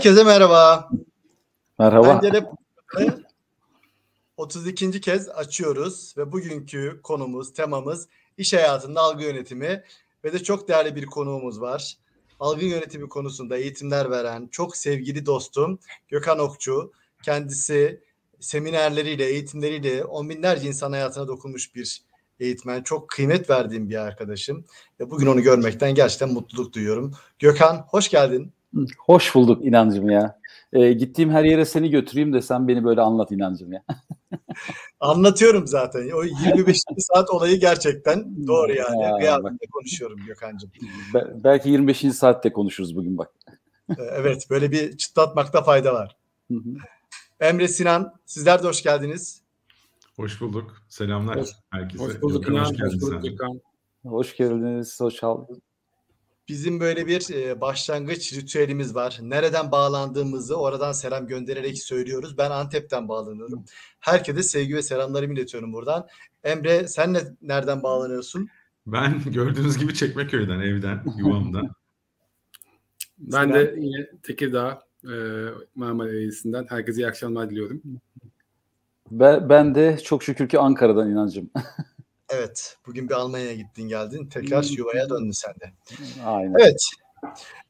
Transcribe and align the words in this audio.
Herkese 0.00 0.24
merhaba. 0.24 0.88
Merhaba. 1.78 2.20
Pencere 2.20 2.46
32. 4.36 5.00
kez 5.00 5.28
açıyoruz 5.28 6.14
ve 6.16 6.32
bugünkü 6.32 7.00
konumuz, 7.02 7.52
temamız 7.52 8.08
iş 8.38 8.52
hayatında 8.52 9.00
algı 9.00 9.22
yönetimi 9.22 9.84
ve 10.24 10.32
de 10.32 10.42
çok 10.42 10.68
değerli 10.68 10.96
bir 10.96 11.06
konuğumuz 11.06 11.60
var. 11.60 11.96
Algı 12.40 12.64
yönetimi 12.64 13.08
konusunda 13.08 13.56
eğitimler 13.56 14.10
veren 14.10 14.48
çok 14.52 14.76
sevgili 14.76 15.26
dostum 15.26 15.78
Gökhan 16.08 16.38
Okçu. 16.38 16.92
Kendisi 17.22 18.00
seminerleriyle, 18.40 19.24
eğitimleriyle 19.24 20.04
on 20.04 20.28
binlerce 20.28 20.68
insan 20.68 20.92
hayatına 20.92 21.28
dokunmuş 21.28 21.74
bir 21.74 22.02
eğitmen. 22.40 22.82
Çok 22.82 23.08
kıymet 23.08 23.50
verdiğim 23.50 23.90
bir 23.90 23.96
arkadaşım. 23.96 24.64
Ve 25.00 25.10
bugün 25.10 25.26
onu 25.26 25.42
görmekten 25.42 25.94
gerçekten 25.94 26.32
mutluluk 26.32 26.72
duyuyorum. 26.72 27.14
Gökhan 27.38 27.86
hoş 27.88 28.08
geldin. 28.08 28.52
Hoş 28.98 29.34
bulduk 29.34 29.64
inancım 29.64 30.10
ya. 30.10 30.40
Ee, 30.72 30.92
gittiğim 30.92 31.30
her 31.30 31.44
yere 31.44 31.64
seni 31.64 31.90
götüreyim 31.90 32.32
de 32.32 32.42
sen 32.42 32.68
beni 32.68 32.84
böyle 32.84 33.00
anlat 33.00 33.32
inancım 33.32 33.72
ya. 33.72 33.82
Anlatıyorum 35.00 35.66
zaten. 35.66 36.10
O 36.10 36.22
25. 36.22 36.80
saat 36.98 37.30
olayı 37.30 37.60
gerçekten 37.60 38.46
doğru 38.46 38.72
yani. 38.72 39.02
Ya, 39.02 39.16
Kıyametle 39.16 39.66
konuşuyorum 39.72 40.18
Gökhan'cığım. 40.26 40.70
Be- 41.14 41.44
belki 41.44 41.70
25. 41.70 42.00
saatte 42.14 42.52
konuşuruz 42.52 42.96
bugün 42.96 43.18
bak. 43.18 43.30
Ee, 43.90 43.94
Evet 44.12 44.46
böyle 44.50 44.70
bir 44.70 44.96
çıtlatmakta 44.96 45.62
fayda 45.62 45.94
var. 45.94 46.16
Hı 46.50 46.54
hı. 46.56 46.68
Emre 47.40 47.68
Sinan 47.68 48.14
sizler 48.26 48.62
de 48.62 48.66
hoş 48.66 48.82
geldiniz. 48.82 49.42
Hoş 50.16 50.40
bulduk. 50.40 50.82
Selamlar 50.88 51.36
Hoş- 51.40 51.50
herkese. 51.70 52.04
Hoş 52.04 52.22
bulduk 52.22 52.44
Gökhan, 52.44 52.60
hoş 52.60 52.68
hoş 52.70 52.76
geldin 52.76 53.00
bulduk 53.00 53.12
sen 53.14 53.22
de. 53.22 53.28
Gökhan. 53.28 53.60
Hoş 54.04 54.36
geldiniz, 54.36 55.00
hoş 55.00 55.24
al. 55.24 55.46
Bizim 56.50 56.80
böyle 56.80 57.06
bir 57.06 57.34
e, 57.34 57.60
başlangıç 57.60 58.32
ritüelimiz 58.32 58.94
var. 58.94 59.18
Nereden 59.22 59.72
bağlandığımızı 59.72 60.56
oradan 60.56 60.92
selam 60.92 61.26
göndererek 61.26 61.78
söylüyoruz. 61.78 62.38
Ben 62.38 62.50
Antep'ten 62.50 63.08
bağlanıyorum. 63.08 63.64
Herkese 64.00 64.42
sevgi 64.42 64.74
ve 64.74 64.82
selamlarımı 64.82 65.34
iletiyorum 65.34 65.72
buradan. 65.72 66.06
Emre 66.44 66.88
sen 66.88 67.14
ne, 67.14 67.20
nereden 67.42 67.82
bağlanıyorsun? 67.82 68.48
Ben 68.86 69.20
gördüğünüz 69.32 69.78
gibi 69.78 69.94
Çekmeköy'den, 69.94 70.60
evden, 70.60 71.04
yuvamdan. 71.18 71.70
Ben 73.18 73.52
de 73.52 73.74
yine 73.78 74.10
Tekirdağ 74.22 74.82
e, 75.04 75.14
Marmara 75.74 76.08
Eğrisi'nden 76.08 76.66
herkese 76.68 77.00
iyi 77.00 77.06
akşamlar 77.06 77.50
diliyorum. 77.50 77.82
Ben, 79.10 79.48
ben 79.48 79.74
de 79.74 79.98
çok 80.04 80.22
şükür 80.22 80.48
ki 80.48 80.58
Ankara'dan 80.58 81.10
inancım. 81.10 81.50
Evet 82.32 82.76
bugün 82.86 83.08
bir 83.08 83.14
Almanya'ya 83.14 83.54
gittin 83.54 83.88
geldin. 83.88 84.26
Tekrar 84.26 84.62
yuvaya 84.64 85.10
döndün 85.10 85.30
sen 85.30 85.54
de. 85.54 85.72
Aynen. 86.24 86.54
Evet. 86.60 86.80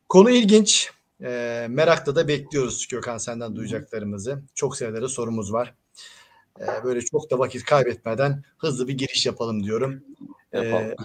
Konu 0.09 0.31
ilginç. 0.31 0.91
E, 1.23 1.67
merakla 1.71 2.17
da 2.17 2.29
bekliyoruz 2.29 2.89
Gökhan 2.89 3.19
senden 3.19 3.57
duyacaklarımızı. 3.57 4.43
Çok 4.55 4.77
sayıları 4.77 5.09
sorumuz 5.09 5.53
var. 5.53 5.75
E, 6.61 6.67
böyle 6.85 7.01
çok 7.01 7.31
da 7.31 7.39
vakit 7.39 7.65
kaybetmeden 7.65 8.43
hızlı 8.59 8.89
bir 8.89 8.99
giriş 8.99 9.27
yapalım 9.27 9.65
diyorum. 9.65 10.05
Yapalım. 10.53 10.85
Ee, 10.85 10.97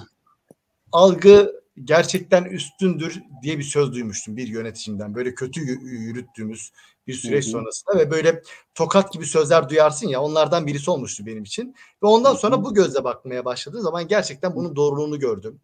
algı 0.92 1.62
gerçekten 1.84 2.44
üstündür 2.44 3.22
diye 3.44 3.58
bir 3.58 3.64
söz 3.64 3.94
duymuştum 3.94 4.38
bir 4.38 4.48
yöneticimden. 4.48 5.16
Böyle 5.16 5.36
kötü 5.36 5.62
yü- 5.62 5.90
yürüttüğümüz 5.90 6.72
bir 7.08 7.14
süreç 7.14 7.44
Hı 7.46 7.48
hı. 7.48 7.52
sonrasında 7.52 7.98
ve 7.98 8.12
böyle 8.12 8.42
tokat 8.76 9.14
gibi 9.14 9.26
sözler 9.26 9.70
duyarsın 9.70 10.08
ya 10.08 10.22
onlardan 10.22 10.68
birisi 10.68 10.92
olmuştu 10.92 11.26
benim 11.26 11.44
için. 11.44 11.76
Ve 12.04 12.08
ondan 12.08 12.36
sonra 12.36 12.64
bu 12.64 12.74
gözle 12.74 13.04
bakmaya 13.04 13.46
başladığı 13.46 13.82
zaman 13.82 14.08
gerçekten 14.08 14.56
bunun 14.56 14.76
doğruluğunu 14.76 15.20
gördüm. 15.20 15.62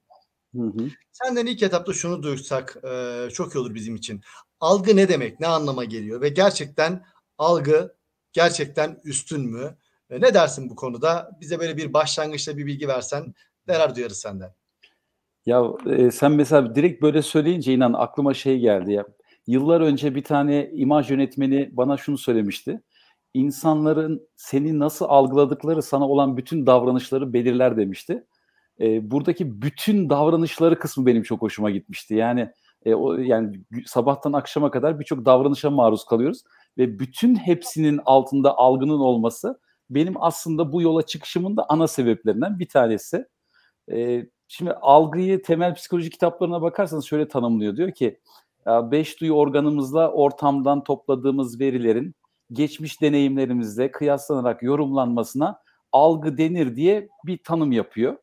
Hı 0.55 0.61
hı. 0.61 0.89
Senden 1.11 1.45
ilk 1.45 1.63
etapta 1.63 1.93
şunu 1.93 2.23
duysak 2.23 2.77
e, 2.83 3.27
çok 3.33 3.55
iyi 3.55 3.59
olur 3.59 3.75
bizim 3.75 3.95
için. 3.95 4.21
Algı 4.59 4.95
ne 4.95 5.09
demek? 5.09 5.39
Ne 5.39 5.47
anlama 5.47 5.83
geliyor? 5.83 6.21
Ve 6.21 6.29
gerçekten 6.29 7.05
algı 7.37 7.95
gerçekten 8.33 8.99
üstün 9.03 9.41
mü? 9.41 9.77
E, 10.09 10.21
ne 10.21 10.33
dersin 10.33 10.69
bu 10.69 10.75
konuda? 10.75 11.37
Bize 11.41 11.59
böyle 11.59 11.77
bir 11.77 11.93
başlangıçta 11.93 12.57
bir 12.57 12.65
bilgi 12.65 12.87
versen 12.87 13.33
neler 13.67 13.95
duyarız 13.95 14.19
senden? 14.19 14.53
Ya 15.45 15.63
e, 15.85 16.11
sen 16.11 16.31
mesela 16.31 16.75
direkt 16.75 17.01
böyle 17.01 17.21
söyleyince 17.21 17.73
inan 17.73 17.93
aklıma 17.93 18.33
şey 18.33 18.59
geldi 18.59 18.91
ya. 18.91 19.05
Yıllar 19.47 19.81
önce 19.81 20.15
bir 20.15 20.23
tane 20.23 20.69
imaj 20.73 21.11
yönetmeni 21.11 21.69
bana 21.73 21.97
şunu 21.97 22.17
söylemişti. 22.17 22.81
İnsanların 23.33 24.27
seni 24.35 24.79
nasıl 24.79 25.05
algıladıkları 25.05 25.81
sana 25.81 26.07
olan 26.09 26.37
bütün 26.37 26.65
davranışları 26.67 27.33
belirler 27.33 27.77
demişti. 27.77 28.23
E, 28.79 29.11
buradaki 29.11 29.61
bütün 29.61 30.09
davranışları 30.09 30.79
kısmı 30.79 31.05
benim 31.05 31.23
çok 31.23 31.41
hoşuma 31.41 31.71
gitmişti. 31.71 32.15
Yani 32.15 32.51
e, 32.85 32.93
o 32.93 33.13
yani 33.13 33.61
sabahtan 33.85 34.33
akşama 34.33 34.71
kadar 34.71 34.99
birçok 34.99 35.25
davranışa 35.25 35.69
maruz 35.69 36.05
kalıyoruz 36.05 36.43
ve 36.77 36.99
bütün 36.99 37.35
hepsinin 37.35 37.99
altında 38.05 38.57
algının 38.57 38.99
olması 38.99 39.59
benim 39.89 40.23
aslında 40.23 40.71
bu 40.71 40.81
yola 40.81 41.05
çıkışımın 41.05 41.57
da 41.57 41.65
ana 41.69 41.87
sebeplerinden 41.87 42.59
bir 42.59 42.67
tanesi. 42.69 43.25
E, 43.91 44.25
Şimdi 44.47 44.71
algıyı 44.73 45.41
temel 45.41 45.75
psikoloji 45.75 46.09
kitaplarına 46.09 46.61
bakarsanız 46.61 47.05
şöyle 47.05 47.27
tanımlıyor. 47.27 47.77
Diyor 47.77 47.91
ki 47.91 48.05
"Ya 48.05 48.11
beş 48.65 49.21
duyu 49.21 49.33
organımızla 49.33 50.11
ortamdan 50.11 50.83
topladığımız 50.83 51.59
verilerin 51.59 52.15
geçmiş 52.53 53.01
deneyimlerimizle 53.01 53.91
kıyaslanarak 53.91 54.63
yorumlanmasına 54.63 55.59
algı 55.91 56.37
denir 56.37 56.75
diye 56.75 57.09
bir 57.25 57.37
tanım 57.43 57.71
yapıyor. 57.71 58.17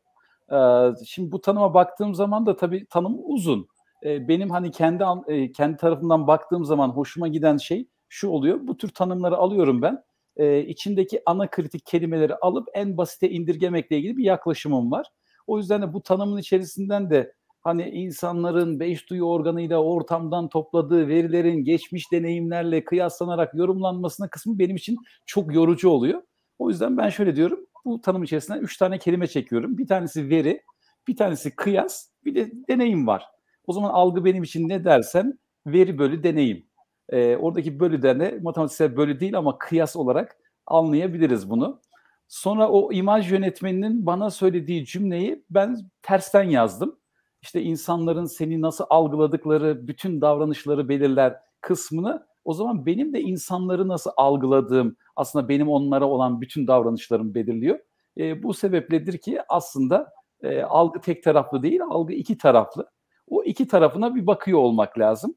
Ee, 0.51 1.05
Şimdi 1.05 1.31
bu 1.31 1.41
tanıma 1.41 1.73
baktığım 1.73 2.15
zaman 2.15 2.45
da 2.45 2.55
tabii 2.55 2.85
tanım 2.85 3.17
uzun. 3.23 3.67
Ee, 4.03 4.27
Benim 4.27 4.49
hani 4.49 4.71
kendi 4.71 5.03
e, 5.27 5.51
kendi 5.51 5.77
tarafından 5.77 6.27
baktığım 6.27 6.65
zaman 6.65 6.89
hoşuma 6.89 7.27
giden 7.27 7.57
şey 7.57 7.87
şu 8.09 8.29
oluyor. 8.29 8.59
Bu 8.67 8.77
tür 8.77 8.89
tanımları 8.89 9.37
alıyorum 9.37 9.81
ben. 9.81 10.03
Ee, 10.37 10.59
içindeki 10.59 11.21
ana 11.25 11.49
kritik 11.49 11.85
kelimeleri 11.85 12.35
alıp 12.35 12.67
en 12.73 12.97
basite 12.97 13.29
indirgemekle 13.29 13.97
ilgili 13.97 14.17
bir 14.17 14.23
yaklaşımım 14.23 14.91
var. 14.91 15.07
O 15.47 15.57
yüzden 15.57 15.81
de 15.81 15.93
bu 15.93 16.01
tanımın 16.01 16.37
içerisinden 16.37 17.09
de 17.09 17.33
hani 17.61 17.89
insanların 17.89 18.79
beş 18.79 19.09
duyu 19.09 19.23
organıyla 19.23 19.77
ortamdan 19.77 20.49
topladığı 20.49 21.07
verilerin 21.07 21.63
geçmiş 21.63 22.11
deneyimlerle 22.11 22.83
kıyaslanarak 22.83 23.55
yorumlanmasına 23.55 24.27
kısmı 24.29 24.59
benim 24.59 24.75
için 24.75 24.97
çok 25.25 25.53
yorucu 25.53 25.89
oluyor. 25.89 26.21
O 26.59 26.69
yüzden 26.69 26.97
ben 26.97 27.09
şöyle 27.09 27.35
diyorum. 27.35 27.59
Bu 27.85 28.01
tanım 28.01 28.23
içerisinden 28.23 28.59
üç 28.59 28.77
tane 28.77 28.97
kelime 28.97 29.27
çekiyorum. 29.27 29.77
Bir 29.77 29.87
tanesi 29.87 30.29
veri, 30.29 30.61
bir 31.07 31.15
tanesi 31.15 31.55
kıyas, 31.55 32.09
bir 32.25 32.35
de 32.35 32.51
deneyim 32.69 33.07
var. 33.07 33.25
O 33.67 33.73
zaman 33.73 33.89
algı 33.89 34.25
benim 34.25 34.43
için 34.43 34.69
ne 34.69 34.83
dersen 34.85 35.39
veri 35.67 35.97
bölü 35.97 36.23
deneyim. 36.23 36.65
Ee, 37.09 37.37
oradaki 37.37 37.79
bölüden 37.79 38.19
de 38.19 38.39
matematiksel 38.41 38.97
bölü 38.97 39.19
değil 39.19 39.37
ama 39.37 39.57
kıyas 39.57 39.95
olarak 39.95 40.37
anlayabiliriz 40.67 41.49
bunu. 41.49 41.81
Sonra 42.27 42.69
o 42.69 42.93
imaj 42.93 43.31
yönetmeninin 43.31 44.05
bana 44.05 44.29
söylediği 44.29 44.85
cümleyi 44.85 45.43
ben 45.49 45.77
tersten 46.01 46.43
yazdım. 46.43 46.99
İşte 47.41 47.61
insanların 47.61 48.25
seni 48.25 48.61
nasıl 48.61 48.85
algıladıkları, 48.89 49.87
bütün 49.87 50.21
davranışları 50.21 50.89
belirler 50.89 51.35
kısmını 51.61 52.29
o 52.45 52.53
zaman 52.53 52.85
benim 52.85 53.13
de 53.13 53.21
insanları 53.21 53.87
nasıl 53.87 54.11
algıladığım 54.17 54.95
aslında 55.15 55.49
benim 55.49 55.69
onlara 55.69 56.05
olan 56.05 56.41
bütün 56.41 56.67
davranışlarımı 56.67 57.35
belirliyor. 57.35 57.79
E, 58.17 58.43
bu 58.43 58.53
sebepledir 58.53 59.17
ki 59.17 59.39
aslında 59.49 60.13
e, 60.43 60.61
algı 60.61 61.01
tek 61.01 61.23
taraflı 61.23 61.63
değil, 61.63 61.81
algı 61.89 62.13
iki 62.13 62.37
taraflı. 62.37 62.91
O 63.27 63.43
iki 63.43 63.67
tarafına 63.67 64.15
bir 64.15 64.27
bakıyor 64.27 64.59
olmak 64.59 64.99
lazım. 64.99 65.35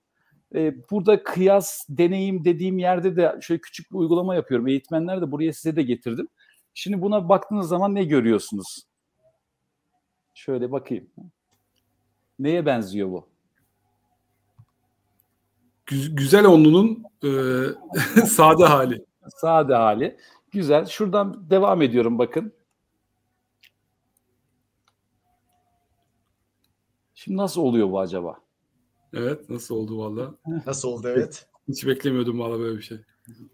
E, 0.54 0.74
burada 0.90 1.22
kıyas, 1.22 1.86
deneyim 1.88 2.44
dediğim 2.44 2.78
yerde 2.78 3.16
de 3.16 3.38
şöyle 3.40 3.60
küçük 3.60 3.92
bir 3.92 3.96
uygulama 3.96 4.34
yapıyorum. 4.34 4.68
Eğitmenler 4.68 5.20
de 5.20 5.32
buraya 5.32 5.52
size 5.52 5.76
de 5.76 5.82
getirdim. 5.82 6.28
Şimdi 6.74 7.02
buna 7.02 7.28
baktığınız 7.28 7.68
zaman 7.68 7.94
ne 7.94 8.04
görüyorsunuz? 8.04 8.82
Şöyle 10.34 10.72
bakayım. 10.72 11.10
Neye 12.42 12.66
benziyor 12.66 13.10
bu? 13.10 13.26
Gü- 15.86 16.14
güzel 16.14 16.44
onlunun 16.44 17.04
e, 17.24 17.30
sade 18.26 18.64
hali. 18.64 19.04
Sade 19.28 19.74
hali. 19.74 20.16
Güzel. 20.50 20.86
Şuradan 20.86 21.50
devam 21.50 21.82
ediyorum 21.82 22.18
bakın. 22.18 22.52
Şimdi 27.14 27.36
nasıl 27.36 27.60
oluyor 27.60 27.90
bu 27.90 28.00
acaba? 28.00 28.38
Evet 29.14 29.50
nasıl 29.50 29.74
oldu 29.74 29.98
valla. 29.98 30.34
Nasıl 30.66 30.88
oldu 30.88 31.08
evet? 31.08 31.46
Hiç 31.68 31.86
beklemiyordum 31.86 32.38
valla 32.38 32.58
böyle 32.58 32.76
bir 32.76 32.82
şey. 32.82 32.98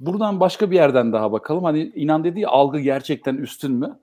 Buradan 0.01 0.41
başka 0.41 0.71
bir 0.71 0.77
yerden 0.77 1.13
daha 1.13 1.33
bakalım. 1.33 1.65
Hani 1.65 1.93
inan 1.95 2.25
dediği 2.25 2.49
algı 2.49 2.79
gerçekten 2.79 3.35
üstün 3.37 3.73
mü? 3.73 3.99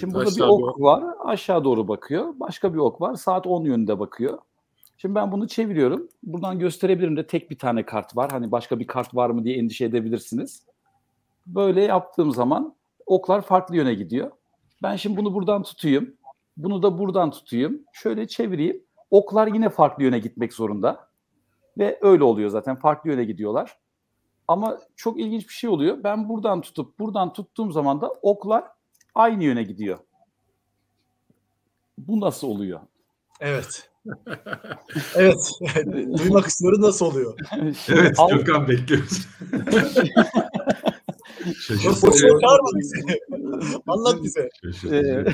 Şimdi 0.00 0.14
burada 0.14 0.36
bir 0.36 0.40
ok 0.40 0.60
doğru. 0.60 0.82
var. 0.82 1.04
Aşağı 1.24 1.64
doğru 1.64 1.88
bakıyor. 1.88 2.34
Başka 2.40 2.74
bir 2.74 2.78
ok 2.78 3.00
var. 3.00 3.14
Saat 3.14 3.46
10 3.46 3.64
yönünde 3.64 3.98
bakıyor. 3.98 4.38
Şimdi 4.96 5.14
ben 5.14 5.32
bunu 5.32 5.48
çeviriyorum. 5.48 6.08
Buradan 6.22 6.58
gösterebilirim 6.58 7.16
de 7.16 7.26
tek 7.26 7.50
bir 7.50 7.58
tane 7.58 7.86
kart 7.86 8.16
var. 8.16 8.30
Hani 8.30 8.52
başka 8.52 8.78
bir 8.78 8.86
kart 8.86 9.14
var 9.14 9.30
mı 9.30 9.44
diye 9.44 9.56
endişe 9.56 9.84
edebilirsiniz. 9.84 10.66
Böyle 11.46 11.82
yaptığım 11.82 12.32
zaman 12.32 12.74
oklar 13.06 13.42
farklı 13.42 13.76
yöne 13.76 13.94
gidiyor. 13.94 14.30
Ben 14.82 14.96
şimdi 14.96 15.16
bunu 15.16 15.34
buradan 15.34 15.62
tutayım. 15.62 16.14
Bunu 16.56 16.82
da 16.82 16.98
buradan 16.98 17.30
tutayım. 17.30 17.82
Şöyle 17.92 18.28
çevireyim. 18.28 18.82
Oklar 19.10 19.46
yine 19.46 19.68
farklı 19.68 20.04
yöne 20.04 20.18
gitmek 20.18 20.52
zorunda. 20.52 21.08
Ve 21.78 21.98
öyle 22.02 22.24
oluyor 22.24 22.50
zaten. 22.50 22.76
Farklı 22.76 23.10
yöne 23.10 23.24
gidiyorlar. 23.24 23.78
Ama 24.48 24.78
çok 24.96 25.20
ilginç 25.20 25.48
bir 25.48 25.52
şey 25.52 25.70
oluyor. 25.70 26.04
Ben 26.04 26.28
buradan 26.28 26.60
tutup 26.60 26.98
buradan 26.98 27.32
tuttuğum 27.32 27.70
zaman 27.72 28.00
da 28.00 28.08
oklar 28.22 28.64
aynı 29.14 29.44
yöne 29.44 29.62
gidiyor. 29.62 29.98
Bu 31.98 32.20
nasıl 32.20 32.48
oluyor? 32.48 32.80
Evet. 33.40 33.90
evet. 35.14 35.50
Duymak 36.18 36.46
istiyoruz 36.46 36.78
nasıl 36.78 37.06
oluyor? 37.06 37.38
Evet 37.88 38.14
Al- 38.18 38.30
Gökhan 38.30 38.68
bekliyoruz. 38.68 39.26
Nasıl 41.70 42.08
oluyor? 42.08 42.40
Çağırma 42.40 42.68
bizi. 42.78 43.20
Anlat 43.86 44.22
bize. 44.22 44.48
Ee, 44.90 45.24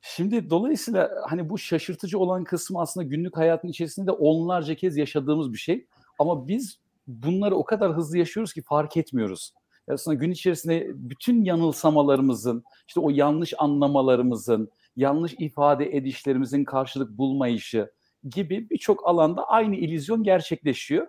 Şimdi 0.00 0.50
dolayısıyla 0.50 1.10
hani 1.28 1.48
bu 1.48 1.58
şaşırtıcı 1.58 2.18
olan 2.18 2.44
kısmı 2.44 2.80
aslında 2.80 3.06
günlük 3.06 3.36
hayatın 3.36 3.68
içerisinde 3.68 4.06
de 4.06 4.10
onlarca 4.10 4.74
kez 4.74 4.96
yaşadığımız 4.96 5.52
bir 5.52 5.58
şey. 5.58 5.86
Ama 6.18 6.48
biz 6.48 6.78
bunları 7.06 7.56
o 7.56 7.64
kadar 7.64 7.96
hızlı 7.96 8.18
yaşıyoruz 8.18 8.52
ki 8.52 8.62
fark 8.62 8.96
etmiyoruz. 8.96 9.54
Aslında 9.88 10.14
gün 10.14 10.30
içerisinde 10.30 10.90
bütün 10.94 11.44
yanılsamalarımızın, 11.44 12.64
işte 12.88 13.00
o 13.00 13.10
yanlış 13.10 13.54
anlamalarımızın, 13.58 14.70
yanlış 14.96 15.34
ifade 15.38 15.96
edişlerimizin 15.96 16.64
karşılık 16.64 17.18
bulmayışı 17.18 17.92
gibi 18.30 18.70
birçok 18.70 19.08
alanda 19.08 19.44
aynı 19.48 19.76
illüzyon 19.76 20.22
gerçekleşiyor. 20.22 21.06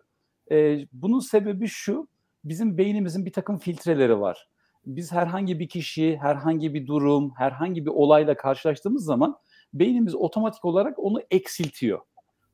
Ee, 0.52 0.88
bunun 0.94 1.20
sebebi 1.20 1.68
şu, 1.68 2.08
bizim 2.44 2.78
beynimizin 2.78 3.26
bir 3.26 3.34
takım 3.34 3.58
filtreleri 3.58 4.20
var 4.20 4.48
biz 4.86 5.12
herhangi 5.12 5.60
bir 5.60 5.70
kişi, 5.70 6.18
herhangi 6.22 6.74
bir 6.74 6.88
durum, 6.88 7.34
herhangi 7.38 7.86
bir 7.86 7.92
olayla 7.92 8.38
karşılaştığımız 8.38 9.06
zaman 9.06 9.38
beynimiz 9.74 10.16
otomatik 10.16 10.66
olarak 10.66 11.00
onu 11.00 11.22
eksiltiyor. 11.32 12.00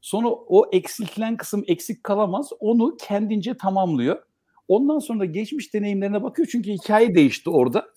Sonra 0.02 0.30
o 0.30 0.70
eksiltilen 0.72 1.38
kısım 1.38 1.64
eksik 1.68 2.04
kalamaz, 2.04 2.50
onu 2.60 2.98
kendince 2.98 3.58
tamamlıyor. 3.58 4.24
Ondan 4.72 5.00
sonra 5.00 5.26
geçmiş 5.26 5.74
deneyimlerine 5.74 6.24
bakıyor 6.24 6.48
çünkü 6.52 6.72
hikaye 6.72 7.16
değişti 7.16 7.50
orada. 7.50 7.88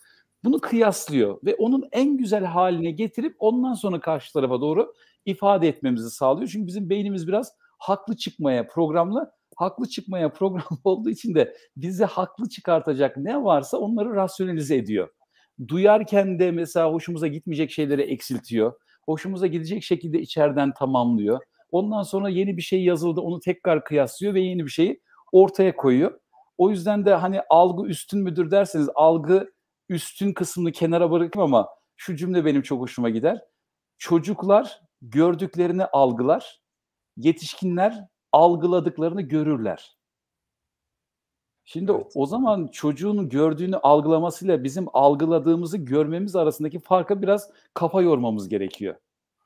Bunu 0.45 0.61
kıyaslıyor 0.61 1.39
ve 1.45 1.55
onun 1.55 1.89
en 1.93 2.17
güzel 2.17 2.45
haline 2.45 2.91
getirip 2.91 3.37
ondan 3.39 3.75
sonra 3.75 4.01
karşı 4.01 4.33
tarafa 4.33 4.61
doğru 4.61 4.95
ifade 5.27 5.69
etmemizi 5.69 6.11
sağlıyor. 6.11 6.49
Çünkü 6.49 6.67
bizim 6.67 6.91
beynimiz 6.91 7.29
biraz 7.29 7.53
haklı 7.79 8.17
çıkmaya 8.17 8.67
programlı 8.67 9.33
haklı 9.57 9.89
çıkmaya 9.89 10.33
program 10.33 10.65
olduğu 10.85 11.11
için 11.11 11.35
de 11.35 11.57
bizi 11.77 12.05
haklı 12.05 12.49
çıkartacak 12.49 13.17
ne 13.17 13.45
varsa 13.45 13.77
onları 13.79 14.15
rasyonalize 14.15 14.77
ediyor. 14.77 15.09
Duyarken 15.69 16.39
de 16.39 16.51
mesela 16.51 16.93
hoşumuza 16.93 17.27
gitmeyecek 17.27 17.71
şeyleri 17.71 18.03
eksiltiyor. 18.03 18.73
Hoşumuza 19.05 19.47
gidecek 19.47 19.83
şekilde 19.83 20.21
içeriden 20.21 20.75
tamamlıyor. 20.75 21.41
Ondan 21.71 22.03
sonra 22.03 22.29
yeni 22.29 22.57
bir 22.57 22.63
şey 22.63 22.85
yazıldı 22.85 23.21
onu 23.21 23.41
tekrar 23.41 23.85
kıyaslıyor 23.85 24.35
ve 24.35 24.41
yeni 24.41 24.65
bir 24.65 24.71
şeyi 24.71 25.01
ortaya 25.33 25.77
koyuyor. 25.77 26.24
O 26.59 26.71
yüzden 26.71 27.05
de 27.05 27.15
hani 27.15 27.41
algı 27.51 27.87
üstün 27.87 28.21
müdür 28.21 28.51
derseniz 28.51 28.89
algı 28.95 29.53
üstün 29.89 30.33
kısmını 30.33 30.73
kenara 30.73 31.11
bırakayım 31.11 31.55
ama 31.55 31.69
şu 31.97 32.17
cümle 32.17 32.45
benim 32.45 32.63
çok 32.63 32.81
hoşuma 32.81 33.11
gider. 33.11 33.45
Çocuklar 33.99 34.81
gördüklerini 35.03 35.85
algılar, 35.85 36.61
yetişkinler 37.17 38.09
algıladıklarını 38.33 39.23
görürler. 39.23 39.97
Şimdi 41.65 41.93
evet. 41.93 42.13
o 42.15 42.27
zaman 42.27 42.67
çocuğun 42.67 43.29
gördüğünü 43.29 43.77
algılamasıyla 43.77 44.65
bizim 44.65 44.87
algıladığımızı 44.93 45.79
görmemiz 45.79 46.37
arasındaki 46.37 46.79
farka 46.79 47.23
biraz 47.23 47.51
kafa 47.75 48.03
yormamız 48.03 48.49
gerekiyor. 48.49 48.95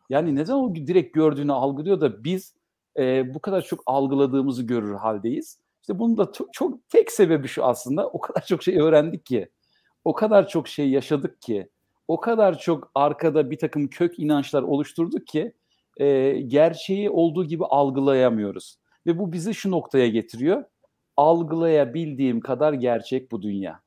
Yani 0.08 0.34
neden 0.34 0.52
o 0.52 0.74
direkt 0.74 1.14
gördüğünü 1.14 1.52
algılıyor 1.52 2.00
da 2.00 2.24
biz 2.24 2.54
e, 2.98 3.34
bu 3.34 3.40
kadar 3.40 3.62
çok 3.62 3.82
algıladığımızı 3.86 4.62
görür 4.62 4.94
haldeyiz? 4.94 5.58
İşte 5.88 5.98
bunun 5.98 6.16
da 6.16 6.32
çok, 6.32 6.52
çok 6.52 6.88
tek 6.88 7.12
sebebi 7.12 7.48
şu 7.48 7.64
aslında. 7.64 8.08
O 8.08 8.20
kadar 8.20 8.46
çok 8.46 8.62
şey 8.62 8.78
öğrendik 8.78 9.26
ki, 9.26 9.48
o 10.04 10.12
kadar 10.12 10.48
çok 10.48 10.68
şey 10.68 10.90
yaşadık 10.90 11.42
ki, 11.42 11.68
o 12.08 12.20
kadar 12.20 12.58
çok 12.58 12.90
arkada 12.94 13.50
bir 13.50 13.58
takım 13.58 13.88
kök 13.88 14.18
inançlar 14.18 14.62
oluşturduk 14.62 15.26
ki 15.26 15.52
e, 15.96 16.30
gerçeği 16.40 17.10
olduğu 17.10 17.44
gibi 17.44 17.64
algılayamıyoruz. 17.64 18.76
Ve 19.06 19.18
bu 19.18 19.32
bizi 19.32 19.54
şu 19.54 19.70
noktaya 19.70 20.08
getiriyor. 20.08 20.64
Algılayabildiğim 21.16 22.40
kadar 22.40 22.72
gerçek 22.72 23.32
bu 23.32 23.42
dünya. 23.42 23.80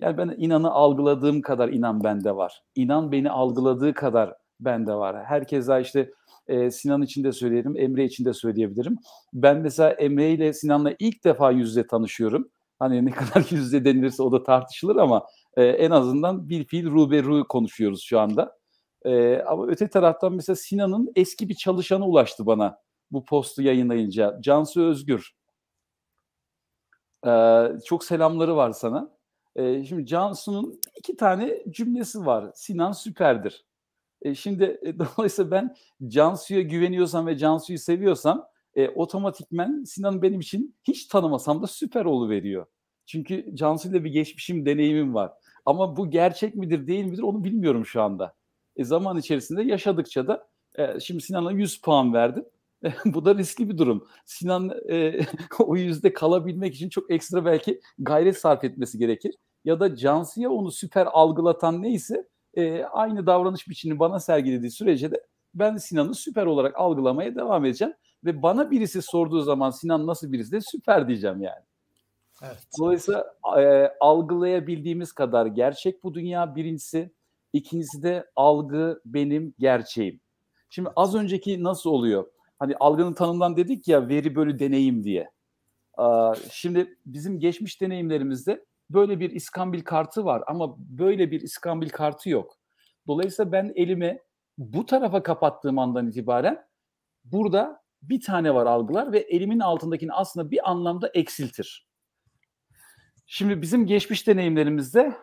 Yani 0.00 0.18
ben 0.18 0.34
inanı 0.38 0.70
algıladığım 0.70 1.42
kadar 1.42 1.68
inan 1.68 2.04
bende 2.04 2.36
var. 2.36 2.62
İnan 2.74 3.12
beni 3.12 3.30
algıladığı 3.30 3.94
kadar 3.94 4.34
bende 4.64 4.94
var. 4.94 5.24
Herkese 5.24 5.80
işte 5.80 6.10
e, 6.48 6.70
Sinan 6.70 7.02
için 7.02 7.24
de 7.24 7.32
söyleyelim, 7.32 7.76
Emre 7.76 8.04
için 8.04 8.24
de 8.24 8.32
söyleyebilirim. 8.32 8.98
Ben 9.32 9.56
mesela 9.56 9.90
Emre 9.90 10.30
ile 10.30 10.52
Sinan'la 10.52 10.94
ilk 10.98 11.24
defa 11.24 11.50
yüz 11.50 11.68
yüze 11.68 11.86
tanışıyorum. 11.86 12.48
Hani 12.78 13.04
ne 13.04 13.10
kadar 13.10 13.40
yüz 13.50 13.64
yüze 13.64 13.84
denilirse 13.84 14.22
o 14.22 14.32
da 14.32 14.42
tartışılır 14.42 14.96
ama 14.96 15.26
e, 15.56 15.64
en 15.64 15.90
azından 15.90 16.48
bir 16.48 16.64
fiil 16.64 16.86
ruberu 16.90 17.48
konuşuyoruz 17.48 18.02
şu 18.02 18.20
anda. 18.20 18.58
E, 19.04 19.38
ama 19.38 19.66
öte 19.66 19.88
taraftan 19.88 20.32
mesela 20.32 20.56
Sinan'ın 20.56 21.12
eski 21.16 21.48
bir 21.48 21.54
çalışanı 21.54 22.06
ulaştı 22.06 22.46
bana 22.46 22.78
bu 23.10 23.24
postu 23.24 23.62
yayınlayınca. 23.62 24.38
Cansu 24.40 24.82
Özgür. 24.82 25.32
E, 27.26 27.30
çok 27.86 28.04
selamları 28.04 28.56
var 28.56 28.72
sana. 28.72 29.10
E, 29.56 29.84
şimdi 29.84 30.06
Cansu'nun 30.06 30.80
iki 30.96 31.16
tane 31.16 31.62
cümlesi 31.70 32.26
var. 32.26 32.52
Sinan 32.54 32.92
süperdir. 32.92 33.64
E, 34.22 34.34
şimdi 34.34 34.78
e, 34.82 34.98
dolayısıyla 34.98 35.50
ben 35.50 35.76
Cansu'ya 36.08 36.62
güveniyorsam 36.62 37.26
ve 37.26 37.36
Cansu'yu 37.36 37.78
seviyorsam 37.78 38.46
e, 38.74 38.88
otomatikmen 38.88 39.84
Sinan 39.84 40.22
benim 40.22 40.40
için 40.40 40.76
hiç 40.84 41.06
tanımasam 41.06 41.62
da 41.62 41.66
süper 41.66 42.04
veriyor. 42.04 42.66
Çünkü 43.06 43.50
Cansu 43.54 43.88
ile 43.88 44.04
bir 44.04 44.10
geçmişim, 44.10 44.66
deneyimim 44.66 45.14
var. 45.14 45.32
Ama 45.66 45.96
bu 45.96 46.10
gerçek 46.10 46.54
midir, 46.54 46.86
değil 46.86 47.04
midir 47.04 47.22
onu 47.22 47.44
bilmiyorum 47.44 47.86
şu 47.86 48.02
anda. 48.02 48.34
E, 48.76 48.84
zaman 48.84 49.18
içerisinde 49.18 49.62
yaşadıkça 49.62 50.28
da 50.28 50.48
e, 50.78 51.00
şimdi 51.00 51.22
Sinan'a 51.22 51.52
100 51.52 51.80
puan 51.80 52.14
verdim. 52.14 52.44
E, 52.84 52.92
bu 53.04 53.24
da 53.24 53.34
riskli 53.34 53.70
bir 53.70 53.78
durum. 53.78 54.06
Sinan 54.24 54.70
e, 54.90 55.20
o 55.58 55.76
yüzde 55.76 56.12
kalabilmek 56.12 56.74
için 56.74 56.88
çok 56.88 57.10
ekstra 57.10 57.44
belki 57.44 57.80
gayret 57.98 58.38
sarf 58.38 58.64
etmesi 58.64 58.98
gerekir. 58.98 59.34
Ya 59.64 59.80
da 59.80 59.96
Cansu'ya 59.96 60.50
onu 60.50 60.70
süper 60.70 61.08
algılatan 61.12 61.82
neyse 61.82 62.28
e, 62.54 62.84
aynı 62.84 63.26
davranış 63.26 63.68
biçimini 63.68 63.98
bana 63.98 64.20
sergilediği 64.20 64.70
sürece 64.70 65.10
de 65.10 65.22
ben 65.54 65.76
Sinan'ı 65.76 66.14
süper 66.14 66.46
olarak 66.46 66.80
algılamaya 66.80 67.34
devam 67.34 67.64
edeceğim. 67.64 67.94
Ve 68.24 68.42
bana 68.42 68.70
birisi 68.70 69.02
sorduğu 69.02 69.42
zaman 69.42 69.70
Sinan 69.70 70.06
nasıl 70.06 70.32
birisi 70.32 70.52
de 70.52 70.60
süper 70.60 71.08
diyeceğim 71.08 71.42
yani. 71.42 71.64
Evet. 72.42 72.58
Dolayısıyla 72.78 73.34
e, 73.58 73.92
algılayabildiğimiz 74.00 75.12
kadar 75.12 75.46
gerçek 75.46 76.02
bu 76.02 76.14
dünya 76.14 76.56
birincisi. 76.56 77.10
İkincisi 77.52 78.02
de 78.02 78.30
algı 78.36 79.00
benim 79.04 79.54
gerçeğim. 79.58 80.20
Şimdi 80.70 80.90
az 80.96 81.14
önceki 81.14 81.62
nasıl 81.62 81.90
oluyor? 81.90 82.26
Hani 82.58 82.76
algının 82.76 83.12
tanımından 83.12 83.56
dedik 83.56 83.88
ya 83.88 84.08
veri 84.08 84.34
bölü 84.34 84.58
deneyim 84.58 85.04
diye. 85.04 85.30
Şimdi 86.50 86.96
bizim 87.06 87.40
geçmiş 87.40 87.80
deneyimlerimizde 87.80 88.64
böyle 88.92 89.20
bir 89.20 89.30
iskambil 89.30 89.80
kartı 89.80 90.24
var 90.24 90.42
ama 90.46 90.74
böyle 90.78 91.30
bir 91.30 91.40
iskambil 91.40 91.88
kartı 91.88 92.30
yok. 92.30 92.58
Dolayısıyla 93.06 93.52
ben 93.52 93.72
elimi 93.76 94.18
bu 94.58 94.86
tarafa 94.86 95.22
kapattığım 95.22 95.78
andan 95.78 96.08
itibaren 96.08 96.66
burada 97.24 97.82
bir 98.02 98.20
tane 98.20 98.54
var 98.54 98.66
algılar 98.66 99.12
ve 99.12 99.18
elimin 99.18 99.60
altındakini 99.60 100.12
aslında 100.12 100.50
bir 100.50 100.70
anlamda 100.70 101.10
eksiltir. 101.14 101.86
Şimdi 103.26 103.62
bizim 103.62 103.86
geçmiş 103.86 104.26
deneyimlerimizde 104.26 105.16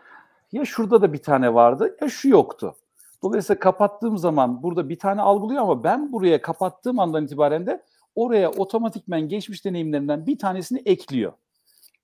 ya 0.52 0.66
şurada 0.66 1.02
da 1.02 1.14
bir 1.14 1.24
tane 1.24 1.54
vardı 1.54 1.98
ya 2.02 2.10
şu 2.10 2.30
yoktu. 2.30 2.76
Dolayısıyla 3.24 3.60
kapattığım 3.60 4.18
zaman 4.18 4.64
burada 4.64 4.90
bir 4.90 5.00
tane 5.00 5.22
algılıyor 5.22 5.62
ama 5.62 5.84
ben 5.84 6.12
buraya 6.12 6.42
kapattığım 6.42 7.00
andan 7.00 7.26
itibaren 7.26 7.68
de 7.68 7.84
oraya 8.16 8.52
otomatikmen 8.52 9.22
geçmiş 9.22 9.66
deneyimlerinden 9.66 10.26
bir 10.26 10.38
tanesini 10.38 10.82
ekliyor. 10.86 11.34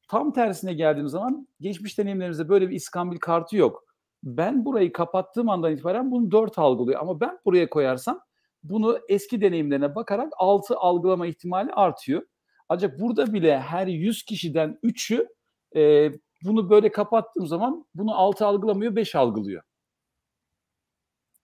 Tam 0.08 0.34
tersine 0.34 0.74
geldiğim 0.74 1.08
zaman 1.08 1.48
geçmiş 1.60 1.98
deneyimlerimizde 1.98 2.50
böyle 2.50 2.70
bir 2.70 2.76
iskambil 2.76 3.18
kartı 3.18 3.58
yok. 3.58 3.84
Ben 4.24 4.66
burayı 4.66 4.94
kapattığım 4.94 5.50
andan 5.50 5.72
itibaren 5.74 6.12
bunu 6.12 6.32
dört 6.32 6.58
algılıyor 6.60 7.02
ama 7.02 7.20
ben 7.20 7.40
buraya 7.46 7.70
koyarsam 7.70 8.20
bunu 8.64 9.00
eski 9.10 9.42
deneyimlerine 9.42 9.96
bakarak 9.96 10.34
altı 10.38 10.78
algılama 10.78 11.28
ihtimali 11.28 11.74
artıyor. 11.74 12.22
Ancak 12.70 13.00
burada 13.00 13.34
bile 13.34 13.60
her 13.60 13.88
100 13.88 14.24
kişiden 14.24 14.80
3'ü 14.84 15.28
e, 15.76 16.12
bunu 16.44 16.70
böyle 16.70 16.92
kapattığım 16.92 17.48
zaman 17.48 17.86
bunu 17.96 18.16
6 18.16 18.46
algılamıyor 18.46 18.96
5 18.96 19.16
algılıyor. 19.16 19.64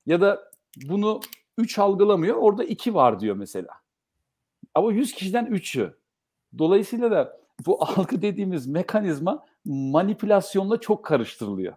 Ya 0.06 0.22
da 0.22 0.52
bunu 0.86 1.20
3 1.58 1.80
algılamıyor 1.80 2.36
orada 2.36 2.64
2 2.64 2.94
var 2.94 3.20
diyor 3.20 3.36
mesela. 3.36 3.74
Ama 4.76 4.94
100 4.94 5.14
kişiden 5.14 5.46
3'ü. 5.46 5.98
Dolayısıyla 6.58 7.12
da 7.12 7.41
bu 7.66 7.84
algı 8.00 8.22
dediğimiz 8.22 8.68
mekanizma 8.68 9.46
manipülasyonla 9.66 10.80
çok 10.80 11.06
karıştırılıyor. 11.06 11.74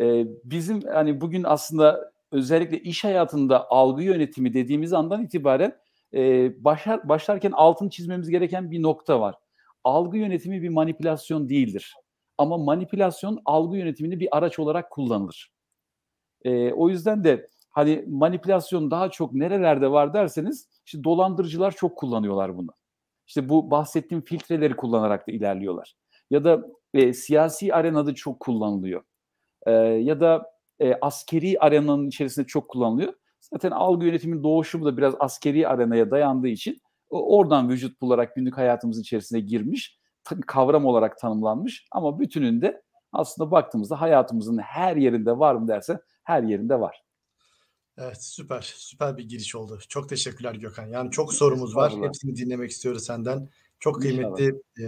Ee, 0.00 0.26
bizim 0.44 0.80
hani 0.82 1.20
bugün 1.20 1.44
aslında 1.44 2.12
özellikle 2.32 2.80
iş 2.80 3.04
hayatında 3.04 3.70
algı 3.70 4.02
yönetimi 4.02 4.54
dediğimiz 4.54 4.92
andan 4.92 5.22
itibaren 5.22 5.78
e, 6.14 6.52
başlar, 6.64 7.08
başlarken 7.08 7.52
altın 7.52 7.88
çizmemiz 7.88 8.28
gereken 8.30 8.70
bir 8.70 8.82
nokta 8.82 9.20
var. 9.20 9.34
Algı 9.84 10.18
yönetimi 10.18 10.62
bir 10.62 10.68
manipülasyon 10.68 11.48
değildir. 11.48 11.94
Ama 12.38 12.58
manipülasyon 12.58 13.42
algı 13.44 13.76
yönetimini 13.76 14.20
bir 14.20 14.28
araç 14.36 14.58
olarak 14.58 14.90
kullanılır. 14.90 15.52
E, 16.44 16.72
o 16.72 16.88
yüzden 16.88 17.24
de 17.24 17.48
hani 17.70 18.04
manipülasyon 18.08 18.90
daha 18.90 19.10
çok 19.10 19.32
nerelerde 19.32 19.90
var 19.90 20.14
derseniz 20.14 20.68
işte 20.86 21.04
dolandırıcılar 21.04 21.70
çok 21.70 21.98
kullanıyorlar 21.98 22.56
bunu. 22.56 22.70
İşte 23.26 23.48
bu 23.48 23.70
bahsettiğim 23.70 24.24
filtreleri 24.24 24.76
kullanarak 24.76 25.28
da 25.28 25.32
ilerliyorlar. 25.32 25.94
Ya 26.30 26.44
da 26.44 26.66
e, 26.94 27.12
siyasi 27.12 27.74
arenada 27.74 28.14
çok 28.14 28.40
kullanılıyor. 28.40 29.02
E, 29.66 29.72
ya 29.72 30.20
da 30.20 30.50
e, 30.80 30.94
askeri 30.94 31.58
arenanın 31.60 32.08
içerisinde 32.08 32.46
çok 32.46 32.68
kullanılıyor. 32.68 33.12
Zaten 33.40 33.70
algı 33.70 34.06
yönetimin 34.06 34.42
doğuşu 34.42 34.84
da 34.84 34.96
biraz 34.96 35.14
askeri 35.18 35.68
arenaya 35.68 36.10
dayandığı 36.10 36.48
için 36.48 36.80
oradan 37.10 37.68
vücut 37.68 38.00
bularak 38.00 38.34
günlük 38.34 38.56
hayatımızın 38.58 39.02
içerisine 39.02 39.40
girmiş, 39.40 39.98
kavram 40.46 40.86
olarak 40.86 41.18
tanımlanmış 41.18 41.86
ama 41.92 42.18
bütününde 42.18 42.82
aslında 43.12 43.50
baktığımızda 43.50 44.00
hayatımızın 44.00 44.58
her 44.58 44.96
yerinde 44.96 45.38
var 45.38 45.54
mı 45.54 45.68
derse 45.68 45.98
her 46.24 46.42
yerinde 46.42 46.80
var. 46.80 47.03
Evet 47.98 48.24
süper 48.24 48.74
süper 48.76 49.16
bir 49.16 49.28
giriş 49.28 49.54
oldu. 49.54 49.78
Çok 49.88 50.08
teşekkürler 50.08 50.54
Gökhan. 50.54 50.86
Yani 50.86 51.10
çok 51.10 51.34
sorumuz 51.34 51.76
var. 51.76 51.92
Hepsini 52.02 52.36
dinlemek 52.36 52.70
istiyoruz 52.70 53.04
senden. 53.04 53.48
Çok 53.80 54.02
kıymetli 54.02 54.54
e, 54.82 54.86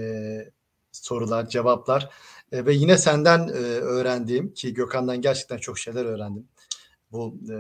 sorular, 0.92 1.48
cevaplar 1.48 2.10
e, 2.52 2.66
ve 2.66 2.74
yine 2.74 2.98
senden 2.98 3.48
e, 3.48 3.52
öğrendiğim 3.52 4.54
ki 4.54 4.74
Gökhan'dan 4.74 5.20
gerçekten 5.20 5.58
çok 5.58 5.78
şeyler 5.78 6.04
öğrendim. 6.04 6.48
Bu 7.12 7.38
e, 7.50 7.56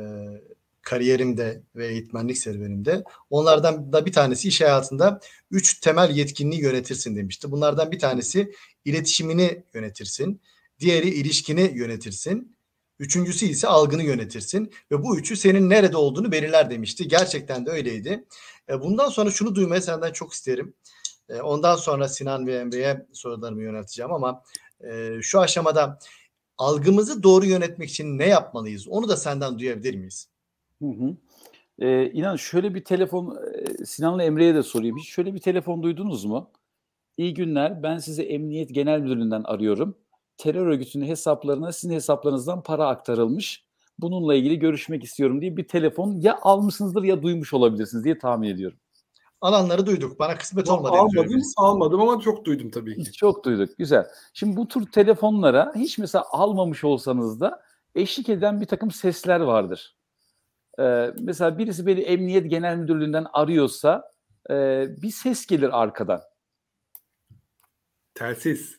kariyerimde 0.82 1.62
ve 1.76 1.88
eğitmenlik 1.88 2.38
serüvenimde. 2.38 3.04
Onlardan 3.30 3.92
da 3.92 4.06
bir 4.06 4.12
tanesi 4.12 4.48
iş 4.48 4.60
hayatında 4.60 5.20
üç 5.50 5.80
temel 5.80 6.10
yetkinliği 6.16 6.62
yönetirsin 6.62 7.16
demişti. 7.16 7.50
Bunlardan 7.50 7.92
bir 7.92 7.98
tanesi 7.98 8.52
iletişimini 8.84 9.62
yönetirsin. 9.74 10.40
Diğeri 10.80 11.08
ilişkini 11.08 11.72
yönetirsin. 11.74 12.55
Üçüncüsü 12.98 13.46
ise 13.46 13.68
algını 13.68 14.02
yönetirsin 14.02 14.72
ve 14.92 15.02
bu 15.02 15.18
üçü 15.18 15.36
senin 15.36 15.70
nerede 15.70 15.96
olduğunu 15.96 16.32
belirler 16.32 16.70
demişti. 16.70 17.08
Gerçekten 17.08 17.66
de 17.66 17.70
öyleydi. 17.70 18.24
E, 18.68 18.80
bundan 18.80 19.08
sonra 19.08 19.30
şunu 19.30 19.54
duymayı 19.54 19.82
senden 19.82 20.12
çok 20.12 20.32
isterim. 20.32 20.74
E, 21.28 21.40
ondan 21.40 21.76
sonra 21.76 22.08
Sinan 22.08 22.46
ve 22.46 22.56
Emre'ye 22.56 23.06
sorularımı 23.12 23.62
yönelteceğim 23.62 24.12
ama 24.12 24.42
e, 24.80 25.18
şu 25.22 25.40
aşamada 25.40 25.98
algımızı 26.58 27.22
doğru 27.22 27.46
yönetmek 27.46 27.90
için 27.90 28.18
ne 28.18 28.26
yapmalıyız? 28.26 28.88
Onu 28.88 29.08
da 29.08 29.16
senden 29.16 29.58
duyabilir 29.58 29.94
miyiz? 29.94 30.28
Hı 30.82 30.88
hı. 30.88 31.16
Ee, 31.78 32.10
inan 32.10 32.36
şöyle 32.36 32.74
bir 32.74 32.84
telefon 32.84 33.38
Sinan'la 33.84 34.22
Emre'ye 34.22 34.54
de 34.54 34.62
sorayım. 34.62 34.96
Hiç 34.98 35.08
şöyle 35.08 35.34
bir 35.34 35.38
telefon 35.38 35.82
duydunuz 35.82 36.24
mu? 36.24 36.50
İyi 37.16 37.34
günler. 37.34 37.82
Ben 37.82 37.98
size 37.98 38.22
Emniyet 38.22 38.74
Genel 38.74 39.00
Müdürlüğü'nden 39.00 39.42
arıyorum. 39.42 39.98
Terör 40.36 40.66
örgütünün 40.66 41.06
hesaplarına 41.06 41.72
sizin 41.72 41.94
hesaplarınızdan 41.94 42.62
para 42.62 42.88
aktarılmış. 42.88 43.66
Bununla 43.98 44.34
ilgili 44.34 44.58
görüşmek 44.58 45.04
istiyorum 45.04 45.40
diye 45.40 45.56
bir 45.56 45.68
telefon 45.68 46.20
ya 46.20 46.38
almışsınızdır 46.42 47.02
ya 47.02 47.22
duymuş 47.22 47.54
olabilirsiniz 47.54 48.04
diye 48.04 48.18
tahmin 48.18 48.48
ediyorum. 48.48 48.78
Alanları 49.40 49.86
duyduk. 49.86 50.18
Bana 50.18 50.38
kısmet 50.38 50.68
olmadı. 50.68 50.96
Almadım, 50.96 51.42
almadım 51.56 52.00
ama 52.00 52.20
çok 52.20 52.44
duydum 52.44 52.70
tabii 52.70 53.04
ki. 53.04 53.12
Çok 53.16 53.44
duyduk. 53.44 53.78
Güzel. 53.78 54.06
Şimdi 54.34 54.56
bu 54.56 54.68
tür 54.68 54.86
telefonlara 54.92 55.72
hiç 55.74 55.98
mesela 55.98 56.24
almamış 56.30 56.84
olsanız 56.84 57.40
da 57.40 57.62
eşlik 57.94 58.28
eden 58.28 58.60
bir 58.60 58.66
takım 58.66 58.90
sesler 58.90 59.40
vardır. 59.40 59.96
Ee, 60.78 61.10
mesela 61.18 61.58
birisi 61.58 61.86
beni 61.86 62.00
Emniyet 62.00 62.50
Genel 62.50 62.76
Müdürlüğü'nden 62.76 63.26
arıyorsa 63.32 64.12
e, 64.50 64.86
bir 65.02 65.10
ses 65.10 65.46
gelir 65.46 65.82
arkadan. 65.82 66.20
Telsiz. 68.14 68.78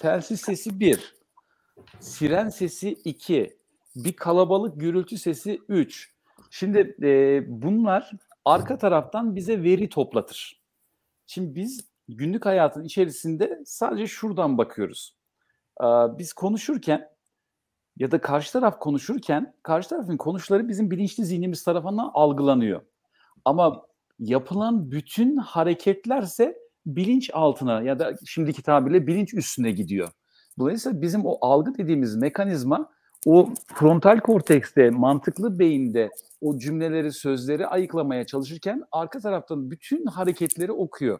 Telsiz 0.00 0.40
sesi 0.40 0.80
bir. 0.80 1.14
Siren 2.00 2.48
sesi 2.48 2.90
iki. 2.90 3.58
Bir 3.96 4.12
kalabalık 4.12 4.80
gürültü 4.80 5.18
sesi 5.18 5.60
üç. 5.68 6.14
Şimdi 6.50 6.96
e, 7.02 7.42
bunlar 7.62 8.10
arka 8.44 8.78
taraftan 8.78 9.36
bize 9.36 9.62
veri 9.62 9.88
toplatır. 9.88 10.62
Şimdi 11.26 11.54
biz 11.54 11.90
günlük 12.08 12.46
hayatın 12.46 12.84
içerisinde 12.84 13.62
sadece 13.64 14.06
şuradan 14.06 14.58
bakıyoruz. 14.58 15.16
Ee, 15.80 15.84
biz 16.18 16.32
konuşurken 16.32 17.10
ya 17.96 18.10
da 18.10 18.20
karşı 18.20 18.52
taraf 18.52 18.78
konuşurken 18.78 19.54
karşı 19.62 19.88
tarafın 19.88 20.16
konuşları 20.16 20.68
bizim 20.68 20.90
bilinçli 20.90 21.24
zihnimiz 21.24 21.64
tarafından 21.64 22.10
algılanıyor. 22.14 22.82
Ama 23.44 23.86
yapılan 24.18 24.90
bütün 24.90 25.36
hareketlerse 25.36 26.58
bilinç 26.86 27.30
altına 27.32 27.82
ya 27.82 27.98
da 27.98 28.14
şimdiki 28.26 28.62
tabirle 28.62 29.06
bilinç 29.06 29.34
üstüne 29.34 29.70
gidiyor. 29.70 30.08
Dolayısıyla 30.58 31.02
bizim 31.02 31.26
o 31.26 31.38
algı 31.40 31.78
dediğimiz 31.78 32.16
mekanizma 32.16 32.90
o 33.26 33.50
frontal 33.74 34.20
kortekste, 34.20 34.90
mantıklı 34.90 35.58
beyinde 35.58 36.10
o 36.40 36.58
cümleleri, 36.58 37.12
sözleri 37.12 37.66
ayıklamaya 37.66 38.26
çalışırken 38.26 38.82
arka 38.92 39.20
taraftan 39.20 39.70
bütün 39.70 40.06
hareketleri 40.06 40.72
okuyor. 40.72 41.18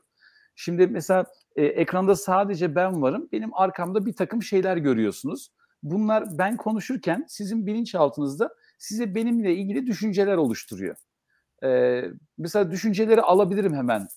Şimdi 0.56 0.86
mesela 0.86 1.24
e, 1.56 1.64
ekranda 1.64 2.16
sadece 2.16 2.74
ben 2.74 3.02
varım. 3.02 3.28
Benim 3.32 3.54
arkamda 3.54 4.06
bir 4.06 4.12
takım 4.12 4.42
şeyler 4.42 4.76
görüyorsunuz. 4.76 5.50
Bunlar 5.82 6.24
ben 6.38 6.56
konuşurken 6.56 7.24
sizin 7.28 7.66
bilinçaltınızda 7.66 8.50
size 8.78 9.14
benimle 9.14 9.54
ilgili 9.54 9.86
düşünceler 9.86 10.36
oluşturuyor. 10.36 10.96
Ee, 11.64 12.02
mesela 12.38 12.70
düşünceleri 12.70 13.20
alabilirim 13.20 13.74
hemen. 13.74 14.08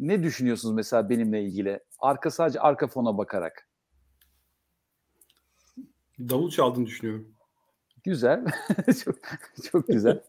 Ne 0.00 0.22
düşünüyorsunuz 0.22 0.74
mesela 0.74 1.08
benimle 1.08 1.42
ilgili? 1.42 1.80
Arka 1.98 2.30
sadece 2.30 2.60
arka 2.60 2.86
fona 2.86 3.18
bakarak. 3.18 3.68
Davul 6.18 6.50
çaldığını 6.50 6.86
düşünüyorum. 6.86 7.34
Güzel. 8.04 8.44
çok, 9.04 9.16
çok 9.72 9.88
güzel. 9.88 10.22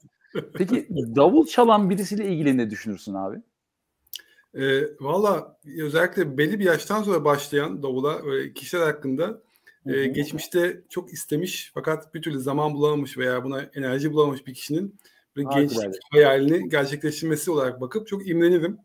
Peki 0.53 0.87
davul 1.15 1.45
çalan 1.45 1.89
birisiyle 1.89 2.27
ilgili 2.27 2.57
ne 2.57 2.69
düşünürsün 2.69 3.13
abi? 3.13 3.41
E, 4.53 4.83
Valla 4.99 5.57
özellikle 5.77 6.37
belli 6.37 6.59
bir 6.59 6.65
yaştan 6.65 7.03
sonra 7.03 7.25
başlayan 7.25 7.83
davula 7.83 8.21
kişiler 8.55 8.81
hakkında 8.81 9.41
e, 9.85 10.05
geçmişte 10.05 10.81
çok 10.89 11.13
istemiş 11.13 11.71
fakat 11.73 12.13
bir 12.13 12.21
türlü 12.21 12.39
zaman 12.39 12.73
bulamamış 12.73 13.17
veya 13.17 13.43
buna 13.43 13.61
enerji 13.61 14.13
bulamamış 14.13 14.47
bir 14.47 14.53
kişinin 14.53 14.99
böyle 15.35 15.49
gençlik 15.49 15.93
hayalini 16.11 16.69
gerçekleştirmesi 16.69 17.51
olarak 17.51 17.81
bakıp 17.81 18.07
çok 18.07 18.27
imrenirim. 18.27 18.77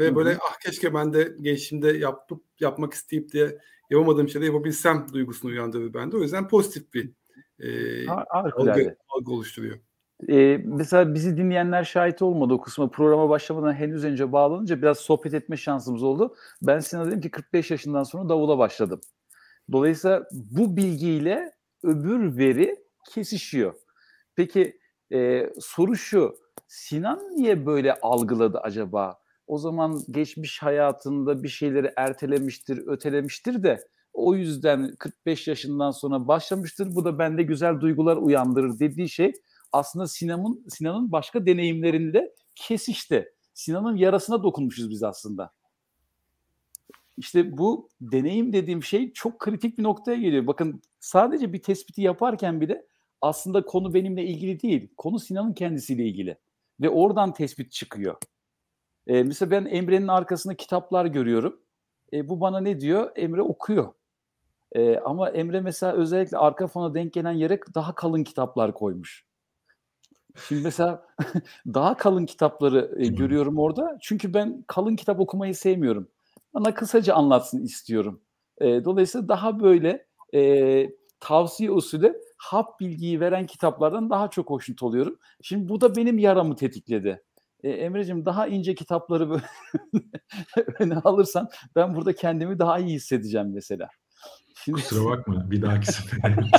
Ve 0.00 0.06
Hı-hı. 0.06 0.16
böyle 0.16 0.38
ah 0.50 0.58
keşke 0.58 0.94
ben 0.94 1.12
de 1.12 1.36
gençliğimde 1.40 1.88
yapıp 1.88 2.44
yapmak 2.60 2.92
isteyip 2.92 3.32
de 3.32 3.58
yapamadığım 3.90 4.28
şeyleri 4.28 4.46
yapabilsem 4.46 5.06
duygusunu 5.12 5.50
uyandırır 5.50 5.94
bende. 5.94 6.16
O 6.16 6.20
yüzden 6.20 6.48
pozitif 6.48 6.94
bir 6.94 7.10
e, 7.58 8.08
algı, 8.08 8.96
algı 9.08 9.32
oluşturuyor. 9.32 9.78
Ee, 10.28 10.60
mesela 10.64 11.14
bizi 11.14 11.36
dinleyenler 11.36 11.84
şahit 11.84 12.22
olmadı 12.22 12.54
o 12.54 12.60
kısma. 12.60 12.90
Programa 12.90 13.28
başlamadan 13.28 13.72
henüz 13.72 14.04
önce 14.04 14.32
bağlanınca 14.32 14.82
biraz 14.82 14.98
sohbet 14.98 15.34
etme 15.34 15.56
şansımız 15.56 16.02
oldu. 16.02 16.34
Ben 16.62 16.78
Sinan 16.78 17.06
dedim 17.06 17.20
ki 17.20 17.30
45 17.30 17.70
yaşından 17.70 18.02
sonra 18.02 18.28
davula 18.28 18.58
başladım. 18.58 19.00
Dolayısıyla 19.72 20.22
bu 20.32 20.76
bilgiyle 20.76 21.52
öbür 21.82 22.38
veri 22.38 22.76
kesişiyor. 23.10 23.74
Peki 24.36 24.78
e, 25.12 25.50
soru 25.60 25.96
şu, 25.96 26.36
Sinan 26.68 27.18
niye 27.36 27.66
böyle 27.66 27.94
algıladı 27.94 28.58
acaba? 28.58 29.19
O 29.50 29.58
zaman 29.58 30.02
geçmiş 30.10 30.62
hayatında 30.62 31.42
bir 31.42 31.48
şeyleri 31.48 31.92
ertelemiştir, 31.96 32.86
ötelemiştir 32.86 33.62
de 33.62 33.84
o 34.12 34.34
yüzden 34.34 34.94
45 34.98 35.48
yaşından 35.48 35.90
sonra 35.90 36.28
başlamıştır. 36.28 36.94
Bu 36.94 37.04
da 37.04 37.18
bende 37.18 37.42
güzel 37.42 37.80
duygular 37.80 38.16
uyandırır 38.16 38.78
dediği 38.78 39.08
şey 39.08 39.32
aslında 39.72 40.06
Sinan'ın 40.06 40.64
Sinan'ın 40.68 41.12
başka 41.12 41.46
deneyimlerinde 41.46 42.34
kesişti. 42.54 43.32
Sinan'ın 43.54 43.96
yarasına 43.96 44.42
dokunmuşuz 44.42 44.90
biz 44.90 45.02
aslında. 45.02 45.50
İşte 47.16 47.58
bu 47.58 47.88
deneyim 48.00 48.52
dediğim 48.52 48.82
şey 48.82 49.12
çok 49.12 49.38
kritik 49.38 49.78
bir 49.78 49.82
noktaya 49.82 50.16
geliyor. 50.16 50.46
Bakın 50.46 50.82
sadece 51.00 51.52
bir 51.52 51.62
tespiti 51.62 52.02
yaparken 52.02 52.60
bile 52.60 52.86
aslında 53.20 53.64
konu 53.64 53.94
benimle 53.94 54.24
ilgili 54.24 54.60
değil. 54.62 54.88
Konu 54.96 55.18
Sinan'ın 55.18 55.52
kendisiyle 55.52 56.04
ilgili. 56.04 56.36
Ve 56.80 56.90
oradan 56.90 57.34
tespit 57.34 57.72
çıkıyor. 57.72 58.16
Ee, 59.06 59.22
mesela 59.22 59.50
ben 59.50 59.64
Emre'nin 59.64 60.08
arkasında 60.08 60.54
kitaplar 60.54 61.06
görüyorum. 61.06 61.60
E, 62.12 62.28
bu 62.28 62.40
bana 62.40 62.60
ne 62.60 62.80
diyor? 62.80 63.10
Emre 63.16 63.42
okuyor. 63.42 63.92
E, 64.72 64.98
ama 64.98 65.30
Emre 65.30 65.60
mesela 65.60 65.92
özellikle 65.92 66.38
arka 66.38 66.66
fona 66.66 66.94
denk 66.94 67.12
gelen 67.12 67.32
yere 67.32 67.60
daha 67.74 67.94
kalın 67.94 68.24
kitaplar 68.24 68.74
koymuş. 68.74 69.24
Şimdi 70.48 70.62
mesela 70.62 71.06
daha 71.66 71.96
kalın 71.96 72.26
kitapları 72.26 72.94
e, 72.98 73.06
görüyorum 73.06 73.58
orada. 73.58 73.98
Çünkü 74.02 74.34
ben 74.34 74.64
kalın 74.66 74.96
kitap 74.96 75.20
okumayı 75.20 75.54
sevmiyorum 75.54 76.08
bana 76.54 76.74
kısaca 76.74 77.14
anlatsın 77.14 77.62
istiyorum. 77.62 78.20
E, 78.60 78.84
dolayısıyla 78.84 79.28
daha 79.28 79.60
böyle 79.60 80.06
e, 80.34 80.90
tavsiye 81.20 81.70
usulü 81.70 82.20
hap 82.36 82.80
bilgiyi 82.80 83.20
veren 83.20 83.46
kitaplardan 83.46 84.10
daha 84.10 84.30
çok 84.30 84.50
hoşnut 84.50 84.82
oluyorum. 84.82 85.18
Şimdi 85.42 85.68
bu 85.68 85.80
da 85.80 85.96
benim 85.96 86.18
yaramı 86.18 86.56
tetikledi. 86.56 87.22
E, 87.62 87.70
Emre'cim 87.70 88.24
daha 88.24 88.46
ince 88.46 88.74
kitapları 88.74 89.30
böyle 89.30 89.42
öne 90.78 90.94
alırsan 90.96 91.48
ben 91.76 91.94
burada 91.94 92.12
kendimi 92.12 92.58
daha 92.58 92.78
iyi 92.78 92.94
hissedeceğim 92.94 93.52
mesela. 93.52 93.88
Şimdi, 94.64 94.80
Kusura 94.80 95.10
bakma 95.10 95.50
bir 95.50 95.62
dahaki 95.62 95.86
sefer. 95.92 96.34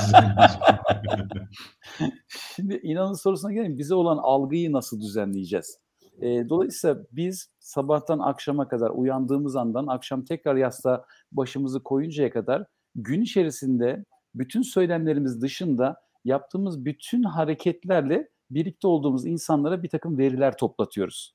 Şimdi 2.28 2.80
inanın 2.82 3.14
sorusuna 3.14 3.52
gelin 3.52 3.78
bize 3.78 3.94
olan 3.94 4.18
algıyı 4.18 4.72
nasıl 4.72 5.00
düzenleyeceğiz? 5.00 5.78
E, 6.20 6.48
dolayısıyla 6.48 6.96
biz 7.12 7.50
sabahtan 7.58 8.18
akşama 8.18 8.68
kadar 8.68 8.90
uyandığımız 8.90 9.56
andan 9.56 9.86
akşam 9.86 10.24
tekrar 10.24 10.56
yastığa 10.56 11.04
başımızı 11.32 11.82
koyuncaya 11.82 12.30
kadar 12.30 12.64
gün 12.94 13.22
içerisinde 13.22 14.04
bütün 14.34 14.62
söylemlerimiz 14.62 15.42
dışında 15.42 15.96
yaptığımız 16.24 16.84
bütün 16.84 17.22
hareketlerle 17.22 18.28
birlikte 18.54 18.88
olduğumuz 18.88 19.26
insanlara 19.26 19.82
bir 19.82 19.88
takım 19.88 20.18
veriler 20.18 20.56
toplatıyoruz. 20.56 21.34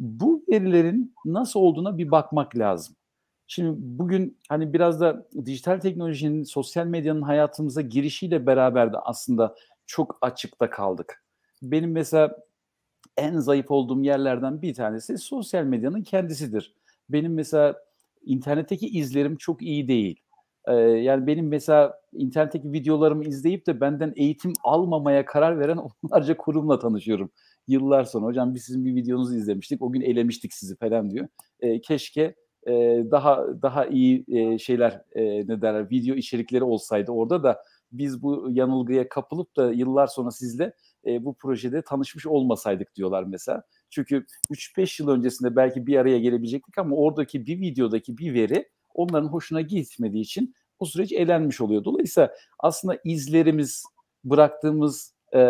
Bu 0.00 0.44
verilerin 0.48 1.14
nasıl 1.24 1.60
olduğuna 1.60 1.98
bir 1.98 2.10
bakmak 2.10 2.56
lazım. 2.56 2.96
Şimdi 3.46 3.74
bugün 3.78 4.38
hani 4.48 4.72
biraz 4.72 5.00
da 5.00 5.28
dijital 5.44 5.80
teknolojinin, 5.80 6.42
sosyal 6.42 6.86
medyanın 6.86 7.22
hayatımıza 7.22 7.80
girişiyle 7.80 8.46
beraber 8.46 8.92
de 8.92 8.98
aslında 8.98 9.54
çok 9.86 10.18
açıkta 10.20 10.70
kaldık. 10.70 11.24
Benim 11.62 11.92
mesela 11.92 12.36
en 13.16 13.38
zayıf 13.38 13.70
olduğum 13.70 14.02
yerlerden 14.02 14.62
bir 14.62 14.74
tanesi 14.74 15.18
sosyal 15.18 15.64
medyanın 15.64 16.02
kendisidir. 16.02 16.74
Benim 17.08 17.34
mesela 17.34 17.74
internetteki 18.24 18.88
izlerim 18.88 19.36
çok 19.36 19.62
iyi 19.62 19.88
değil. 19.88 20.20
Ee, 20.66 20.74
yani 20.74 21.26
benim 21.26 21.48
mesela 21.48 22.00
internetteki 22.12 22.72
videolarımı 22.72 23.24
izleyip 23.24 23.66
de 23.66 23.80
benden 23.80 24.12
eğitim 24.16 24.52
almamaya 24.64 25.24
karar 25.24 25.60
veren 25.60 25.78
onlarca 26.02 26.36
kurumla 26.36 26.78
tanışıyorum. 26.78 27.30
Yıllar 27.68 28.04
sonra 28.04 28.26
hocam 28.26 28.54
biz 28.54 28.64
sizin 28.64 28.84
bir 28.84 28.94
videonuzu 28.94 29.36
izlemiştik 29.36 29.82
o 29.82 29.92
gün 29.92 30.00
elemiştik 30.00 30.54
sizi 30.54 30.76
falan 30.76 31.10
diyor. 31.10 31.28
Ee, 31.60 31.80
keşke 31.80 32.34
e, 32.66 32.72
daha 33.10 33.62
daha 33.62 33.86
iyi 33.86 34.24
e, 34.28 34.58
şeyler 34.58 35.02
e, 35.12 35.22
ne 35.24 35.62
derler 35.62 35.90
video 35.90 36.16
içerikleri 36.16 36.64
olsaydı 36.64 37.12
orada 37.12 37.42
da 37.42 37.62
biz 37.92 38.22
bu 38.22 38.48
yanılgıya 38.50 39.08
kapılıp 39.08 39.56
da 39.56 39.72
yıllar 39.72 40.06
sonra 40.06 40.30
sizle 40.30 40.72
e, 41.06 41.24
bu 41.24 41.34
projede 41.34 41.82
tanışmış 41.82 42.26
olmasaydık 42.26 42.94
diyorlar 42.94 43.24
mesela. 43.24 43.62
Çünkü 43.90 44.26
3-5 44.50 45.02
yıl 45.02 45.08
öncesinde 45.08 45.56
belki 45.56 45.86
bir 45.86 45.96
araya 45.96 46.18
gelebilecektik 46.18 46.78
ama 46.78 46.96
oradaki 46.96 47.46
bir 47.46 47.60
videodaki 47.60 48.18
bir 48.18 48.34
veri 48.34 48.68
onların 48.96 49.28
hoşuna 49.28 49.60
gitmediği 49.60 50.22
için 50.22 50.54
o 50.78 50.84
süreç 50.84 51.12
elenmiş 51.12 51.60
oluyor. 51.60 51.84
Dolayısıyla 51.84 52.34
aslında 52.58 52.98
izlerimiz, 53.04 53.84
bıraktığımız 54.24 55.14
e, 55.34 55.40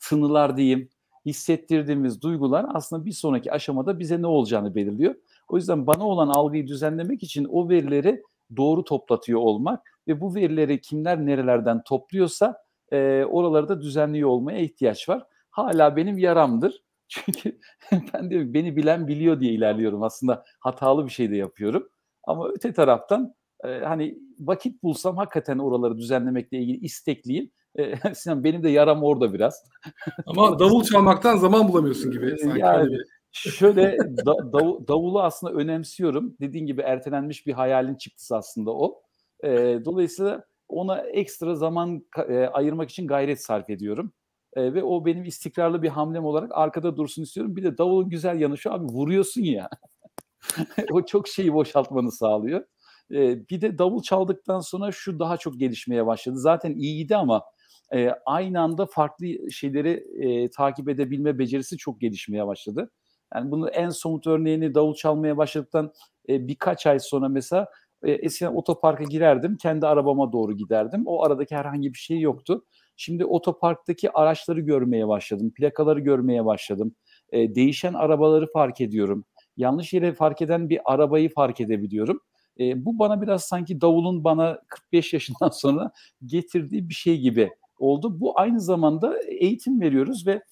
tınılar 0.00 0.56
diyeyim, 0.56 0.88
hissettirdiğimiz 1.26 2.22
duygular 2.22 2.66
aslında 2.74 3.04
bir 3.04 3.12
sonraki 3.12 3.52
aşamada 3.52 3.98
bize 3.98 4.22
ne 4.22 4.26
olacağını 4.26 4.74
belirliyor. 4.74 5.14
O 5.48 5.56
yüzden 5.56 5.86
bana 5.86 6.08
olan 6.08 6.28
algıyı 6.28 6.66
düzenlemek 6.66 7.22
için 7.22 7.44
o 7.44 7.68
verileri 7.68 8.22
doğru 8.56 8.84
toplatıyor 8.84 9.40
olmak 9.40 9.92
ve 10.08 10.20
bu 10.20 10.34
verileri 10.34 10.80
kimler 10.80 11.26
nerelerden 11.26 11.82
topluyorsa 11.82 12.62
e, 12.92 13.24
oraları 13.24 13.68
da 13.68 13.80
düzenliyor 13.80 14.28
olmaya 14.28 14.58
ihtiyaç 14.58 15.08
var. 15.08 15.26
Hala 15.50 15.96
benim 15.96 16.18
yaramdır. 16.18 16.82
Çünkü 17.08 17.58
ben 18.14 18.30
de 18.30 18.54
beni 18.54 18.76
bilen 18.76 19.08
biliyor 19.08 19.40
diye 19.40 19.52
ilerliyorum. 19.52 20.02
Aslında 20.02 20.44
hatalı 20.60 21.04
bir 21.06 21.10
şey 21.10 21.30
de 21.30 21.36
yapıyorum. 21.36 21.88
Ama 22.26 22.48
öte 22.48 22.72
taraftan 22.72 23.34
e, 23.64 23.68
hani 23.68 24.18
vakit 24.38 24.82
bulsam 24.82 25.16
hakikaten 25.16 25.58
oraları 25.58 25.98
düzenlemekle 25.98 26.58
ilgili 26.58 26.76
istekliyim. 26.76 27.50
E, 27.74 27.94
Sinan 28.14 28.44
benim 28.44 28.62
de 28.62 28.70
yaram 28.70 29.04
orada 29.04 29.34
biraz. 29.34 29.62
Ama 30.26 30.58
davul 30.58 30.84
çalmaktan 30.84 31.36
zaman 31.36 31.68
bulamıyorsun 31.68 32.10
gibi. 32.10 32.38
Sanki 32.38 32.60
yani, 32.60 32.96
şöyle 33.32 33.98
da, 33.98 34.52
dav, 34.52 34.86
davulu 34.88 35.22
aslında 35.22 35.52
önemsiyorum. 35.52 36.36
Dediğin 36.40 36.66
gibi 36.66 36.80
ertelenmiş 36.80 37.46
bir 37.46 37.52
hayalin 37.52 37.94
çıktısı 37.94 38.36
aslında 38.36 38.70
o. 38.70 39.02
E, 39.44 39.48
dolayısıyla 39.84 40.44
ona 40.68 40.98
ekstra 40.98 41.54
zaman 41.54 42.02
e, 42.28 42.38
ayırmak 42.38 42.90
için 42.90 43.06
gayret 43.06 43.44
sarf 43.44 43.70
ediyorum. 43.70 44.12
E, 44.54 44.74
ve 44.74 44.82
o 44.82 45.06
benim 45.06 45.24
istikrarlı 45.24 45.82
bir 45.82 45.88
hamlem 45.88 46.24
olarak 46.24 46.50
arkada 46.54 46.96
dursun 46.96 47.22
istiyorum. 47.22 47.56
Bir 47.56 47.62
de 47.62 47.78
davulun 47.78 48.10
güzel 48.10 48.40
yanı 48.40 48.58
şu 48.58 48.72
abi 48.72 48.84
vuruyorsun 48.84 49.42
ya. 49.42 49.68
o 50.92 51.06
çok 51.06 51.28
şeyi 51.28 51.52
boşaltmanı 51.54 52.12
sağlıyor. 52.12 52.64
E, 53.10 53.48
bir 53.48 53.60
de 53.60 53.78
davul 53.78 54.02
çaldıktan 54.02 54.60
sonra 54.60 54.92
şu 54.92 55.18
daha 55.18 55.36
çok 55.36 55.58
gelişmeye 55.60 56.06
başladı. 56.06 56.36
Zaten 56.38 56.74
iyiydi 56.74 57.16
ama 57.16 57.42
e, 57.94 58.10
aynı 58.26 58.60
anda 58.60 58.86
farklı 58.86 59.26
şeyleri 59.50 60.04
e, 60.20 60.50
takip 60.50 60.88
edebilme 60.88 61.38
becerisi 61.38 61.76
çok 61.76 62.00
gelişmeye 62.00 62.46
başladı. 62.46 62.90
Yani 63.34 63.50
bunu 63.50 63.68
en 63.68 63.88
somut 63.88 64.26
örneğini 64.26 64.74
davul 64.74 64.94
çalmaya 64.94 65.36
başladıktan 65.36 65.92
e, 66.28 66.48
birkaç 66.48 66.86
ay 66.86 66.98
sonra 66.98 67.28
mesela 67.28 67.66
e, 68.02 68.12
eskiden 68.12 68.54
otoparka 68.54 69.04
girerdim, 69.04 69.56
kendi 69.56 69.86
arabama 69.86 70.32
doğru 70.32 70.56
giderdim. 70.56 71.02
O 71.06 71.24
aradaki 71.24 71.56
herhangi 71.56 71.92
bir 71.92 71.98
şey 71.98 72.20
yoktu. 72.20 72.64
Şimdi 72.96 73.24
otoparktaki 73.24 74.10
araçları 74.12 74.60
görmeye 74.60 75.08
başladım, 75.08 75.52
plakaları 75.56 76.00
görmeye 76.00 76.44
başladım. 76.44 76.94
E, 77.30 77.54
değişen 77.54 77.94
arabaları 77.94 78.46
fark 78.52 78.80
ediyorum. 78.80 79.24
Yanlış 79.56 79.92
yere 79.92 80.12
fark 80.12 80.42
eden 80.42 80.68
bir 80.68 80.80
arabayı 80.84 81.34
fark 81.34 81.60
edebiliyorum. 81.60 82.20
E, 82.60 82.84
bu 82.84 82.98
bana 82.98 83.22
biraz 83.22 83.44
sanki 83.44 83.80
davulun 83.80 84.24
bana 84.24 84.60
45 84.68 85.12
yaşından 85.12 85.48
sonra 85.52 85.90
getirdiği 86.26 86.88
bir 86.88 86.94
şey 86.94 87.20
gibi 87.20 87.50
oldu. 87.78 88.20
Bu 88.20 88.40
aynı 88.40 88.60
zamanda 88.60 89.22
eğitim 89.22 89.80
veriyoruz 89.80 90.26
ve 90.26 90.42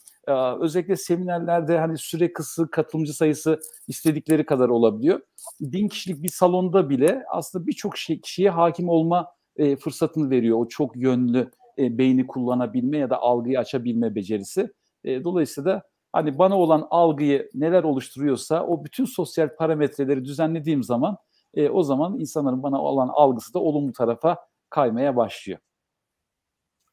özellikle 0.61 0.97
seminerlerde 0.97 1.79
hani 1.79 1.99
süre 1.99 2.33
kısı 2.33 2.71
katılımcı 2.71 3.15
sayısı 3.15 3.61
istedikleri 3.89 4.47
kadar 4.47 4.69
olabiliyor. 4.69 5.21
Bin 5.61 5.89
kişilik 5.89 6.23
bir 6.23 6.29
salonda 6.29 6.91
bile 6.91 7.23
aslında 7.31 7.67
birçok 7.67 7.99
şey, 7.99 8.21
kişiye 8.21 8.51
hakim 8.51 8.89
olma 8.89 9.29
e, 9.57 9.77
fırsatını 9.77 10.31
veriyor. 10.31 10.59
O 10.59 10.69
çok 10.69 10.97
yönlü 10.97 11.51
e, 11.79 11.99
beyni 11.99 12.27
kullanabilme 12.27 12.99
ya 12.99 13.11
da 13.11 13.19
algıyı 13.19 13.59
açabilme 13.59 14.15
becerisi. 14.15 14.73
E, 15.05 15.25
dolayısıyla 15.25 15.71
da 15.71 15.83
hani 16.15 16.39
bana 16.39 16.59
olan 16.59 16.87
algıyı 16.91 17.51
neler 17.55 17.85
oluşturuyorsa 17.85 18.67
o 18.67 18.85
bütün 18.85 19.05
sosyal 19.05 19.57
parametreleri 19.57 20.25
düzenlediğim 20.25 20.83
zaman 20.83 21.17
e, 21.55 21.69
o 21.69 21.83
zaman 21.83 22.21
insanların 22.21 22.63
bana 22.63 22.83
olan 22.83 23.09
algısı 23.09 23.55
da 23.55 23.59
olumlu 23.59 23.93
tarafa 23.93 24.39
kaymaya 24.71 25.17
başlıyor. 25.17 25.59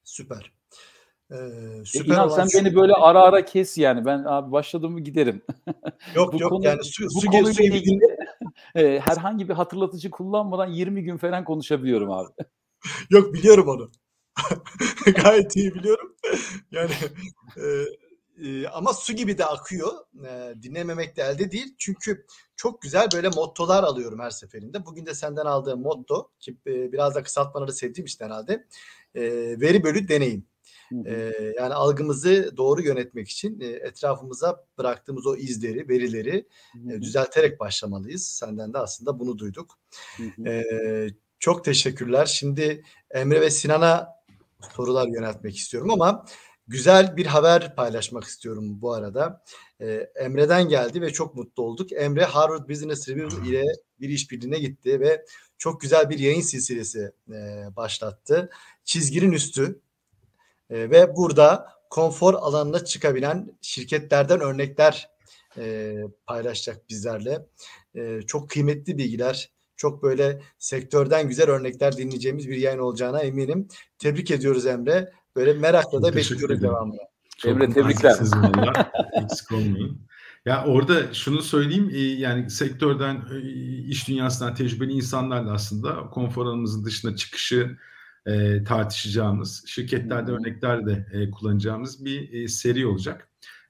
Süper. 0.04 0.52
Ee, 1.32 1.36
süper 1.86 2.14
İnan 2.14 2.28
sen 2.28 2.48
beni 2.56 2.76
böyle 2.76 2.94
ara 2.94 3.22
ara 3.22 3.46
kes 3.46 3.78
yani. 3.78 4.06
Ben 4.06 4.24
abi 4.24 4.52
başladım 4.52 4.92
mı 4.92 5.00
giderim. 5.00 5.42
Yok 6.16 6.40
yok 6.40 6.50
konu, 6.50 6.66
yani 6.66 6.84
su, 6.84 7.06
bu 7.06 7.22
su, 7.22 7.28
konuyla 7.28 7.54
su 7.54 7.64
ilgili 7.64 8.18
e, 8.76 9.00
herhangi 9.00 9.50
bir 9.50 9.54
hatırlatıcı 9.54 10.12
kullanmadan 10.12 10.68
20 10.68 11.04
gün 11.04 11.18
falan 11.18 11.44
konuşabiliyorum 11.44 12.12
abi. 12.12 12.30
yok 13.10 13.34
biliyorum 13.34 13.68
onu. 13.68 13.92
Gayet 15.24 15.56
iyi 15.56 15.76
biliyorum. 15.76 16.16
Yani 16.72 16.92
e, 17.58 17.66
e, 18.42 18.68
ama 18.68 18.94
su 18.94 19.14
gibi 19.14 19.38
de 19.38 19.46
akıyor. 19.46 19.92
E, 20.26 20.62
dinlememek 20.64 21.18
de 21.18 21.24
elde 21.24 21.52
değil. 21.52 21.76
Çünkü 21.78 22.26
çok 22.56 22.82
güzel 22.82 23.08
böyle 23.14 23.30
mottolar 23.30 23.84
alıyorum 23.84 24.20
her 24.20 24.30
seferinde. 24.30 24.86
Bugün 24.86 25.06
de 25.06 25.14
senden 25.14 25.46
aldığım 25.46 25.82
motto 25.82 26.32
ki 26.40 26.58
e, 26.68 26.92
biraz 26.92 27.16
da 27.16 27.24
kısaltmaları 27.24 27.74
sevdiğim 27.74 28.06
için 28.06 28.26
herhalde. 28.26 28.68
E, 29.16 29.22
veri 29.62 29.84
bölü 29.84 30.08
deneyim. 30.08 30.46
E, 31.06 31.34
yani 31.58 31.74
algımızı 31.74 32.54
doğru 32.58 32.82
yönetmek 32.82 33.30
için 33.30 33.60
e, 33.60 33.66
etrafımıza 33.66 34.66
bıraktığımız 34.78 35.28
o 35.28 35.36
izleri, 35.36 35.90
verileri 35.90 36.48
e, 36.90 37.02
düzelterek 37.02 37.60
başlamalıyız. 37.60 38.28
Senden 38.28 38.74
de 38.74 38.78
aslında 38.78 39.20
bunu 39.20 39.38
duyduk. 39.38 39.80
E, 40.48 40.64
çok 41.40 41.66
teşekkürler. 41.66 42.26
Şimdi 42.26 42.84
Emre 43.12 43.42
ve 43.42 43.50
Sinan'a 43.50 44.10
sorular 44.76 45.08
yöneltmek 45.08 45.58
istiyorum 45.58 45.92
ama 45.92 46.26
güzel 46.72 47.18
bir 47.18 47.26
haber 47.26 47.76
paylaşmak 47.76 48.24
istiyorum 48.24 48.82
bu 48.82 48.94
arada. 48.94 49.44
Ee, 49.82 50.12
Emre'den 50.16 50.70
geldi 50.70 51.02
ve 51.02 51.14
çok 51.14 51.36
mutlu 51.36 51.64
olduk. 51.64 51.92
Emre 51.92 52.26
Harvard 52.26 52.70
Business 52.70 53.10
Review 53.10 53.50
ile 53.50 53.64
bir 54.00 54.10
işbirliğine 54.10 54.60
gitti 54.60 55.00
ve 55.00 55.26
çok 55.58 55.82
güzel 55.82 56.10
bir 56.10 56.20
yayın 56.20 56.42
silsilesi 56.42 57.12
e, 57.30 57.66
başlattı. 57.76 58.50
Çizginin 58.84 59.32
üstü 59.32 59.82
e, 60.70 60.90
ve 60.90 61.16
burada 61.16 61.70
konfor 61.90 62.34
alanına 62.34 62.86
çıkabilen 62.86 63.58
şirketlerden 63.62 64.40
örnekler 64.40 65.10
e, 65.58 65.96
paylaşacak 66.26 66.90
bizlerle. 66.90 67.46
E, 67.96 68.22
çok 68.22 68.50
kıymetli 68.50 68.98
bilgiler, 68.98 69.52
çok 69.76 70.04
böyle 70.04 70.42
sektörden 70.60 71.28
güzel 71.28 71.50
örnekler 71.50 71.98
dinleyeceğimiz 71.98 72.50
bir 72.50 72.58
yayın 72.58 72.80
olacağına 72.80 73.20
eminim. 73.20 73.68
Tebrik 73.98 74.32
ediyoruz 74.32 74.66
Emre. 74.66 75.12
Böyle 75.36 75.54
merakla 75.54 76.04
da 76.04 76.16
bekliyoruz 76.16 76.62
devamını. 76.62 77.00
Çok 77.38 77.52
Emre 77.52 77.74
tebrikler. 77.74 78.16
Eksik 79.24 79.52
olmayın. 79.52 80.02
Ya 80.46 80.66
orada 80.66 81.14
şunu 81.14 81.42
söyleyeyim 81.42 81.90
e, 81.94 82.00
yani 82.00 82.50
sektörden 82.50 83.22
e, 83.32 83.40
iş 83.82 84.08
dünyasından 84.08 84.56
tecrübeli 84.56 84.92
insanlarla 84.92 85.54
aslında 85.54 86.10
konfor 86.10 86.46
alanımızın 86.46 86.86
dışına 86.86 87.16
çıkışı 87.16 87.78
e, 88.26 88.64
tartışacağımız, 88.64 89.64
şirketlerde 89.68 90.32
örnekler 90.32 90.86
de 90.86 91.08
e, 91.12 91.32
kullanacağımız 91.32 92.06
bir 92.06 92.34
e, 92.34 92.48
seri 92.48 92.86
olacak. 92.88 93.28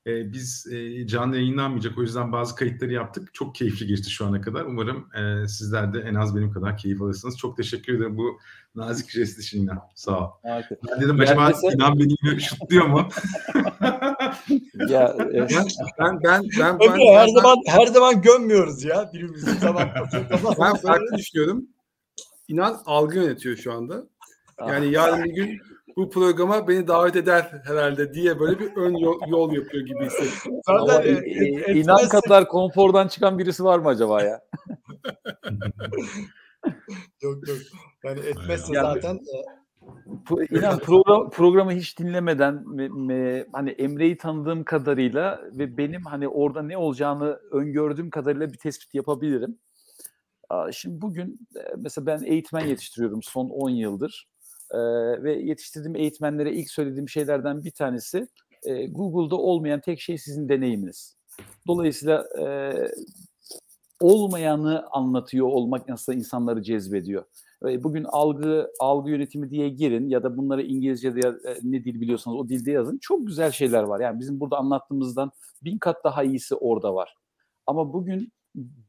E, 0.08 0.34
biz 0.34 0.68
e, 0.72 1.08
canlı 1.08 1.36
yayınlanmayacak 1.36 1.98
o 1.98 2.02
yüzden 2.02 2.32
bazı 2.32 2.56
kayıtları 2.56 2.94
yaptık. 2.94 3.34
Çok 3.34 3.56
keyifli 3.56 3.88
geçti 3.88 4.10
şu 4.10 4.26
ana 4.26 4.42
kadar. 4.42 4.66
Umarım 4.66 5.10
e, 5.14 5.48
sizler 5.48 5.94
de 5.94 6.00
en 6.00 6.16
az 6.16 6.36
benim 6.36 6.52
kadar 6.52 6.78
keyif 6.78 7.02
alırsınız. 7.02 7.38
Çok 7.38 7.58
teşekkür 7.58 7.94
ederim 7.98 8.18
bu 8.18 8.40
nazik 8.76 9.10
jest 9.10 9.40
için 9.40 9.64
İnan. 9.64 9.80
Sağ 9.96 10.20
ol. 10.20 10.32
Evet. 10.44 10.66
Ben 10.90 11.02
dedim 11.02 11.20
acaba 11.20 11.48
mesela... 11.48 11.74
İnan 11.74 12.00
beni 12.00 12.42
şutluyor 12.42 12.86
mu? 12.86 13.10
ya 14.90 15.16
e, 15.34 15.40
ben 15.50 15.66
ben 16.00 16.20
ben, 16.24 16.44
ben, 16.60 16.80
ben, 16.80 16.80
ben 16.80 17.14
her 17.14 17.28
zaman 17.28 17.58
her 17.68 17.86
zaman 17.86 18.22
gömmüyoruz 18.22 18.84
ya 18.84 19.10
birbirimizi 19.14 19.60
zaman. 19.60 19.90
ben 20.60 20.76
farklı 20.76 21.18
düşünüyorum. 21.18 21.68
İnan 22.48 22.78
algı 22.86 23.16
yönetiyor 23.18 23.58
şu 23.58 23.74
anda. 23.74 24.04
Yani 24.60 24.92
yarın 24.92 25.24
bir 25.24 25.30
gün 25.30 25.62
bu 25.98 26.10
programa 26.10 26.68
beni 26.68 26.88
davet 26.88 27.16
eder 27.16 27.62
herhalde 27.64 28.14
diye 28.14 28.40
böyle 28.40 28.60
bir 28.60 28.76
ön 28.76 28.94
yol, 28.96 29.20
yol 29.28 29.54
yapıyor 29.54 29.86
gibi 29.86 30.06
hissettim. 30.06 30.54
Ama 30.66 30.94
e, 30.94 31.10
e, 31.10 31.74
inan 31.74 32.10
kadar 32.10 32.48
konfordan 32.48 33.08
çıkan 33.08 33.40
birisi 33.40 33.64
var 33.64 33.80
mı 33.80 33.88
acaba 33.88 34.24
ya? 34.24 34.42
yok 37.22 37.48
yok. 37.48 37.58
Yani 38.04 38.20
etmezse 38.20 38.74
yani, 38.74 38.94
zaten 38.94 39.16
e, 39.16 39.62
İnan 40.52 40.80
program, 40.80 41.30
programı 41.30 41.72
hiç 41.72 42.00
dinlemeden 42.00 42.64
me, 42.76 42.88
me, 42.88 43.46
hani 43.54 43.70
Emre'yi 43.70 44.18
tanıdığım 44.18 44.64
kadarıyla 44.64 45.42
ve 45.52 45.78
benim 45.78 46.06
hani 46.06 46.28
orada 46.28 46.62
ne 46.62 46.78
olacağını 46.78 47.40
öngördüğüm 47.52 48.10
kadarıyla 48.10 48.54
bir 48.54 48.58
tespit 48.58 48.94
yapabilirim. 48.94 49.58
Şimdi 50.72 51.02
bugün 51.02 51.48
e, 51.56 51.60
mesela 51.78 52.06
ben 52.06 52.24
eğitmen 52.24 52.66
yetiştiriyorum 52.66 53.24
son 53.24 53.50
10 53.50 53.70
yıldır 53.70 54.31
e, 54.74 54.80
ve 55.24 55.34
yetiştirdiğim 55.34 55.96
eğitmenlere 55.96 56.54
ilk 56.54 56.70
söylediğim 56.70 57.10
şeylerden 57.10 57.64
bir 57.64 57.72
tanesi 57.72 58.28
e, 58.64 58.88
Google'da 58.88 59.36
olmayan 59.36 59.82
tek 59.82 60.02
şey 60.02 60.18
sizin 60.18 60.50
deneyiminiz. 60.50 61.16
Dolayısıyla 61.68 62.26
e, 62.40 62.46
olmayanı 64.00 64.86
anlatıyor 64.92 65.48
olmak 65.48 65.90
nasıl 65.90 66.14
insanları 66.14 66.64
cezbediyor. 66.64 67.24
Bugün 67.62 68.04
algı 68.04 68.72
algı 68.80 69.10
yönetimi 69.10 69.50
diye 69.50 69.70
girin 69.70 70.10
ya 70.10 70.24
da 70.24 70.38
bunları 70.38 70.62
İngilizce'de 70.62 71.20
ya, 71.28 71.30
e, 71.30 71.60
ne 71.64 71.84
dil 71.84 72.02
biliyorsanız 72.02 72.38
o 72.38 72.50
dilde 72.50 72.72
yazın. 72.72 72.98
Çok 72.98 73.28
güzel 73.28 73.52
şeyler 73.52 73.84
var. 73.84 74.00
Yani 74.00 74.20
bizim 74.20 74.40
burada 74.40 74.58
anlattığımızdan 74.58 75.32
bin 75.64 75.78
kat 75.78 76.04
daha 76.04 76.24
iyisi 76.24 76.56
orada 76.56 76.96
var. 76.96 77.16
Ama 77.68 77.94
bugün 77.94 78.32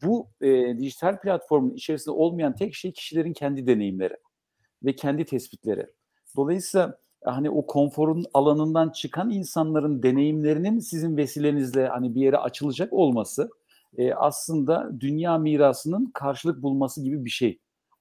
bu 0.03 0.29
e, 0.41 0.79
dijital 0.79 1.21
platformun 1.21 1.75
içerisinde 1.75 2.15
olmayan 2.15 2.55
tek 2.55 2.75
şey 2.75 2.93
kişilerin 2.93 3.33
kendi 3.33 3.67
deneyimleri 3.67 4.17
ve 4.85 4.97
kendi 4.97 5.25
tespitleri. 5.25 5.87
Dolayısıyla 6.37 6.99
hani 7.25 7.51
o 7.51 7.67
konforun 7.67 8.25
alanından 8.35 8.91
çıkan 8.91 9.31
insanların 9.31 10.03
deneyimlerinin 10.03 10.79
sizin 10.79 11.17
vesilenizle 11.17 11.89
hani 11.89 12.15
bir 12.15 12.21
yere 12.21 12.37
açılacak 12.37 12.93
olması 12.93 13.51
e, 13.99 14.15
aslında 14.15 14.91
dünya 15.01 15.39
mirasının 15.39 16.11
karşılık 16.15 16.63
bulması 16.63 17.03
gibi 17.03 17.25
bir 17.25 17.31
şey. 17.31 17.59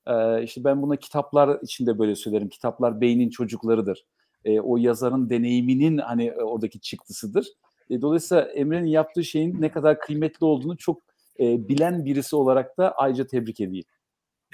E, 0.07 0.43
işte 0.43 0.63
ben 0.63 0.81
buna 0.81 0.95
kitaplar 0.95 1.59
içinde 1.61 1.99
böyle 1.99 2.15
söylerim. 2.15 2.49
Kitaplar 2.49 3.01
beynin 3.01 3.29
çocuklarıdır. 3.29 4.05
E, 4.45 4.59
o 4.59 4.77
yazarın 4.77 5.29
deneyiminin 5.29 5.97
hani 5.97 6.25
e, 6.25 6.41
oradaki 6.41 6.79
çıktısıdır. 6.79 7.47
E, 7.89 8.01
dolayısıyla 8.01 8.43
Emre'nin 8.43 8.87
yaptığı 8.87 9.23
şeyin 9.23 9.61
ne 9.61 9.71
kadar 9.71 9.99
kıymetli 9.99 10.45
olduğunu 10.45 10.77
çok 10.77 11.01
e, 11.39 11.67
bilen 11.67 12.05
birisi 12.05 12.35
olarak 12.35 12.77
da 12.77 12.91
ayrıca 12.91 13.27
tebrik 13.27 13.59
edeyim. 13.59 13.85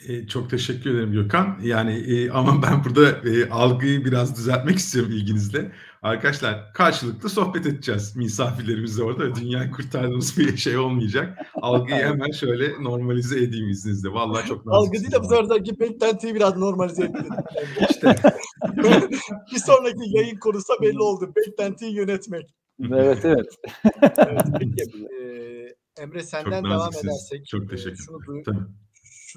E, 0.05 0.27
çok 0.27 0.49
teşekkür 0.49 0.93
ederim 0.93 1.11
Gökhan. 1.11 1.59
Yani 1.63 1.93
e, 1.93 2.29
ama 2.29 2.61
ben 2.63 2.83
burada 2.83 3.29
e, 3.29 3.49
algıyı 3.49 4.05
biraz 4.05 4.37
düzeltmek 4.37 4.77
istiyorum 4.77 5.11
ilginizle. 5.11 5.71
Arkadaşlar 6.01 6.73
karşılıklı 6.73 7.29
sohbet 7.29 7.65
edeceğiz 7.65 8.15
misafirlerimizle 8.15 9.03
orada. 9.03 9.35
Dünyayı 9.35 9.71
kurtardığımız 9.71 10.37
bir 10.37 10.57
şey 10.57 10.77
olmayacak. 10.77 11.37
Algıyı 11.61 11.95
hemen 12.05 12.31
şöyle 12.31 12.83
normalize 12.83 13.43
edeyim 13.43 13.69
izninizle. 13.69 14.09
Vallahi 14.09 14.47
çok 14.47 14.65
nazik. 14.65 14.87
Algı 14.87 14.93
değil 14.93 15.11
de 15.11 15.19
bu 15.19 15.27
sefer 15.27 15.79
beklentiyi 15.79 16.35
biraz 16.35 16.57
normalize 16.57 17.03
edelim. 17.03 17.33
İşte. 17.89 18.15
bir 19.53 19.59
sonraki 19.59 20.17
yayın 20.17 20.37
konusu 20.37 20.73
belli 20.81 20.99
oldu. 20.99 21.33
Beklentiyi 21.35 21.95
yönetmek. 21.95 22.55
Evet 22.91 23.25
evet. 23.25 23.55
evet 24.17 24.41
peki, 24.59 25.07
e, 25.21 26.01
Emre 26.01 26.23
senden 26.23 26.63
çok 26.63 26.71
devam 26.71 26.93
edersek. 26.93 27.45
Çok 27.47 27.69
teşekkür 27.69 28.03
ederim 28.43 28.77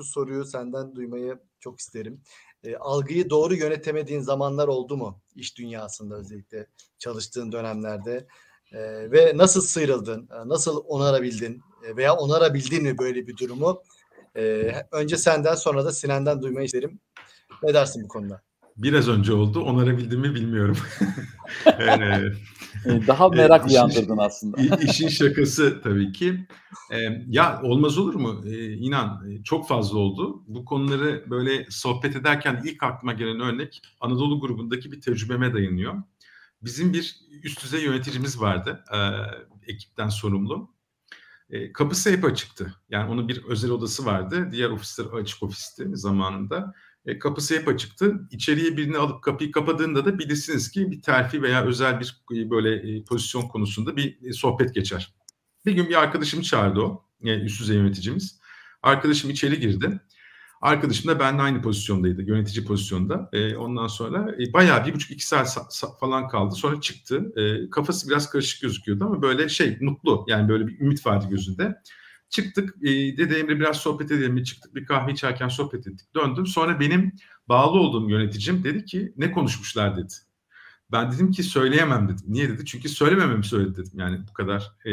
şu 0.01 0.05
soruyu 0.05 0.45
senden 0.45 0.95
duymayı 0.95 1.39
çok 1.61 1.81
isterim. 1.81 2.23
E, 2.65 2.77
algıyı 2.77 3.31
doğru 3.31 3.55
yönetemediğin 3.55 4.21
zamanlar 4.21 4.69
oldu 4.69 4.97
mu 4.97 5.21
iş 5.35 5.59
dünyasında 5.59 6.17
özellikle 6.17 6.67
çalıştığın 6.99 7.53
dönemlerde? 7.53 8.27
E, 8.73 8.81
ve 9.13 9.33
nasıl 9.35 9.61
sıyrıldın? 9.61 10.29
E, 10.33 10.49
nasıl 10.49 10.85
onarabildin? 10.87 11.61
E, 11.87 11.97
veya 11.97 12.15
onarabildin 12.15 12.83
mi 12.83 12.99
böyle 12.99 13.27
bir 13.27 13.37
durumu? 13.37 13.83
E, 14.37 14.73
önce 14.93 15.17
senden 15.17 15.55
sonra 15.55 15.85
da 15.85 15.93
Sinan'dan 15.93 16.43
duymayı 16.43 16.67
isterim. 16.67 17.01
Ne 17.63 17.75
dersin 17.75 18.05
bu 18.05 18.09
konuda? 18.09 18.43
Biraz 18.83 19.09
önce 19.09 19.33
oldu. 19.33 19.61
Onarabildim 19.61 20.21
mi 20.21 20.35
bilmiyorum. 20.35 20.77
yani, 21.81 22.33
Daha 22.85 23.29
merak 23.29 23.65
e, 23.65 23.71
uyandırdın 23.71 24.19
aslında. 24.19 24.77
İşin 24.77 25.09
şakası 25.09 25.81
tabii 25.83 26.13
ki. 26.13 26.47
E, 26.93 26.99
ya 27.29 27.61
olmaz 27.63 27.99
olur 27.99 28.15
mu? 28.15 28.43
E, 28.47 28.73
inan 28.73 29.31
e, 29.31 29.43
çok 29.43 29.69
fazla 29.69 29.99
oldu. 29.99 30.43
Bu 30.47 30.65
konuları 30.65 31.25
böyle 31.31 31.67
sohbet 31.71 32.17
ederken 32.17 32.63
ilk 32.65 32.83
aklıma 32.83 33.13
gelen 33.13 33.41
örnek 33.41 33.83
Anadolu 34.01 34.41
grubundaki 34.41 34.93
bir 34.93 35.01
tecrübeme 35.01 35.55
dayanıyor. 35.55 35.95
Bizim 36.63 36.93
bir 36.93 37.17
üst 37.43 37.65
düzey 37.65 37.85
yöneticimiz 37.85 38.41
vardı. 38.41 38.85
E, 38.93 38.99
ekipten 39.73 40.09
sorumlu. 40.09 40.71
E, 41.51 41.73
kapısı 41.73 42.11
hep 42.11 42.25
açıktı. 42.25 42.75
Yani 42.91 43.11
onun 43.13 43.29
bir 43.29 43.45
özel 43.45 43.71
odası 43.71 44.07
vardı. 44.07 44.49
Diğer 44.53 44.71
ofisler 44.71 45.05
açık 45.05 45.43
ofisti 45.43 45.97
zamanında. 45.97 46.75
E, 47.07 47.19
kapısı 47.19 47.55
hep 47.55 47.69
açıktı. 47.69 48.21
İçeriye 48.31 48.77
birini 48.77 48.99
alıp 48.99 49.23
kapıyı 49.23 49.53
kapadığında 49.53 50.05
da 50.05 50.19
bilirsiniz 50.19 50.71
ki 50.71 50.91
bir 50.91 51.03
terfi 51.03 51.43
veya 51.43 51.65
özel 51.65 52.01
bir 52.01 52.23
e, 52.37 52.51
böyle 52.51 52.97
e, 52.97 53.05
pozisyon 53.05 53.43
konusunda 53.43 53.97
bir 53.97 54.33
sohbet 54.33 54.75
geçer. 54.75 55.15
Bir 55.67 55.73
gün 55.73 55.89
bir 55.89 56.03
arkadaşım 56.03 56.41
çağırdı 56.43 56.81
o, 56.81 57.05
üst 57.23 57.61
düzey 57.61 57.77
yöneticimiz. 57.77 58.41
Arkadaşım 58.83 59.31
içeri 59.31 59.61
girdi. 59.61 60.01
Arkadaşım 60.63 61.11
da 61.11 61.21
benimle 61.21 61.43
aynı 61.43 61.63
pozisyondaydı, 61.63 62.23
yönetici 62.23 62.65
pozisyonda. 62.65 63.31
ondan 63.59 63.87
sonra 63.87 64.37
bayağı 64.53 64.87
bir 64.87 64.95
buçuk 64.95 65.11
iki 65.11 65.27
saat 65.27 65.59
falan 66.01 66.29
kaldı. 66.29 66.55
Sonra 66.55 66.81
çıktı. 66.81 67.33
kafası 67.71 68.09
biraz 68.09 68.31
karışık 68.31 68.63
gözüküyordu 68.63 69.05
ama 69.05 69.23
böyle 69.23 69.49
şey 69.49 69.79
mutlu. 69.81 70.25
Yani 70.29 70.49
böyle 70.49 70.67
bir 70.67 70.81
ümit 70.81 71.07
vardı 71.07 71.27
gözünde. 71.31 71.83
Çıktık 72.31 72.77
e, 72.83 73.17
dedi 73.17 73.35
Emre 73.35 73.61
biraz 73.61 73.77
sohbet 73.77 74.11
edelim 74.11 74.35
mi? 74.35 74.45
Çıktık 74.45 74.75
bir 74.75 74.87
kahve 74.87 75.13
içerken 75.13 75.49
sohbet 75.49 75.87
ettik. 75.87 76.15
Döndüm. 76.15 76.47
Sonra 76.47 76.81
benim 76.81 77.13
bağlı 77.49 77.79
olduğum 77.81 78.11
yöneticim 78.11 78.65
dedi 78.65 78.85
ki 78.85 79.13
ne 79.17 79.33
konuşmuşlar 79.33 79.97
dedi. 79.97 80.15
Ben 80.93 81.13
dedim 81.13 81.31
ki 81.31 81.43
söyleyemem 81.43 82.09
dedim. 82.09 82.25
Niye 82.29 82.49
dedi? 82.49 82.67
Çünkü 82.67 82.89
söylemememi 82.89 83.45
söyledi 83.45 83.77
dedim. 83.77 83.99
Yani 83.99 84.21
bu 84.29 84.33
kadar 84.33 84.73
e, 84.85 84.93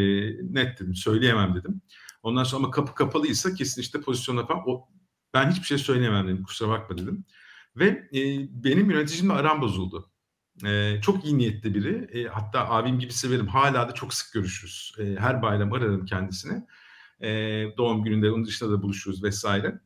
net 0.54 0.80
dedim. 0.80 0.96
Söyleyemem 0.96 1.56
dedim. 1.56 1.82
Ondan 2.24 2.44
sonra 2.44 2.64
ama 2.64 2.72
kapı 2.72 2.96
kapalıysa 2.96 3.54
kesin 3.54 3.82
işte 3.82 4.02
pozisyonda 4.02 4.46
falan 4.46 4.64
o, 4.66 4.88
ben 5.34 5.52
hiçbir 5.52 5.66
şey 5.66 5.78
söyleyemem 5.78 6.28
dedim. 6.28 6.44
Kusura 6.44 6.70
bakma 6.70 6.98
dedim. 6.98 7.26
Ve 7.76 7.86
e, 7.88 8.22
benim 8.64 8.92
yöneticimle 8.92 9.34
aram 9.34 9.62
bozuldu. 9.62 10.12
E, 10.66 11.00
çok 11.02 11.26
iyi 11.26 11.38
niyetli 11.38 11.74
biri. 11.74 12.20
E, 12.20 12.28
hatta 12.28 12.70
abim 12.70 13.00
gibi 13.00 13.14
severim. 13.14 13.48
Hala 13.48 13.90
da 13.90 13.94
çok 13.94 14.14
sık 14.14 14.34
görüşürüz. 14.34 14.94
E, 15.00 15.16
her 15.20 15.42
bayram 15.42 15.74
ararım 15.74 16.06
kendisini. 16.06 16.64
E, 17.22 17.28
doğum 17.78 18.04
gününde 18.04 18.32
onun 18.32 18.46
dışında 18.46 18.72
da 18.72 18.82
buluşuruz 18.82 19.24
vesaire. 19.24 19.80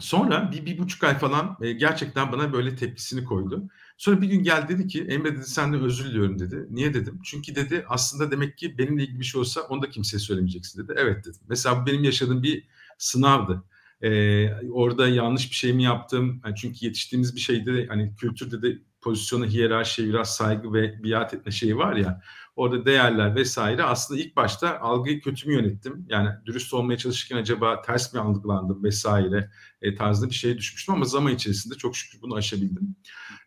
Sonra 0.00 0.52
bir, 0.52 0.66
bir 0.66 0.78
buçuk 0.78 1.04
ay 1.04 1.18
falan 1.18 1.56
e, 1.60 1.72
gerçekten 1.72 2.32
bana 2.32 2.52
böyle 2.52 2.76
tepkisini 2.76 3.24
koydu. 3.24 3.68
Sonra 3.96 4.22
bir 4.22 4.26
gün 4.26 4.42
geldi 4.42 4.68
dedi 4.68 4.88
ki 4.88 5.02
Emre 5.02 5.36
dedi 5.36 5.44
senden 5.44 5.80
özür 5.80 6.04
diliyorum 6.04 6.38
dedi. 6.38 6.66
Niye 6.70 6.94
dedim? 6.94 7.20
Çünkü 7.24 7.54
dedi 7.54 7.84
aslında 7.88 8.30
demek 8.30 8.58
ki 8.58 8.78
benimle 8.78 9.02
ilgili 9.02 9.20
bir 9.20 9.24
şey 9.24 9.40
olsa 9.40 9.60
onu 9.60 9.82
da 9.82 9.90
kimseye 9.90 10.18
söylemeyeceksin 10.18 10.84
dedi. 10.84 10.94
Evet 10.96 11.24
dedim. 11.24 11.40
Mesela 11.48 11.86
benim 11.86 12.04
yaşadığım 12.04 12.42
bir 12.42 12.68
sınavdı. 12.98 13.64
Ee, 14.02 14.50
orada 14.70 15.08
yanlış 15.08 15.50
bir 15.50 15.56
şey 15.56 15.72
mi 15.72 15.82
yaptım? 15.82 16.40
Yani 16.44 16.54
çünkü 16.56 16.86
yetiştiğimiz 16.86 17.34
bir 17.34 17.40
şeyde 17.40 17.86
hani 17.86 18.14
kültürde 18.16 18.62
de 18.62 18.78
pozisyona, 19.06 19.46
hiyerarşiye 19.46 20.08
biraz 20.08 20.36
saygı 20.36 20.72
ve 20.72 21.04
biat 21.04 21.34
etme 21.34 21.52
şeyi 21.52 21.76
var 21.76 21.96
ya 21.96 22.20
orada 22.56 22.86
değerler 22.86 23.34
vesaire 23.34 23.82
aslında 23.82 24.20
ilk 24.20 24.36
başta 24.36 24.80
algıyı 24.80 25.20
kötü 25.20 25.48
mü 25.48 25.54
yönettim? 25.54 26.06
Yani 26.08 26.28
dürüst 26.46 26.74
olmaya 26.74 26.96
çalışırken 26.98 27.36
acaba 27.36 27.82
ters 27.82 28.14
mi 28.14 28.20
algılandım 28.20 28.84
vesaire 28.84 29.50
e, 29.82 29.94
tarzında 29.94 30.30
bir 30.30 30.34
şeye 30.34 30.58
düşmüştüm 30.58 30.94
ama 30.94 31.04
zaman 31.04 31.34
içerisinde 31.34 31.74
çok 31.74 31.96
şükür 31.96 32.22
bunu 32.22 32.34
aşabildim. 32.34 32.96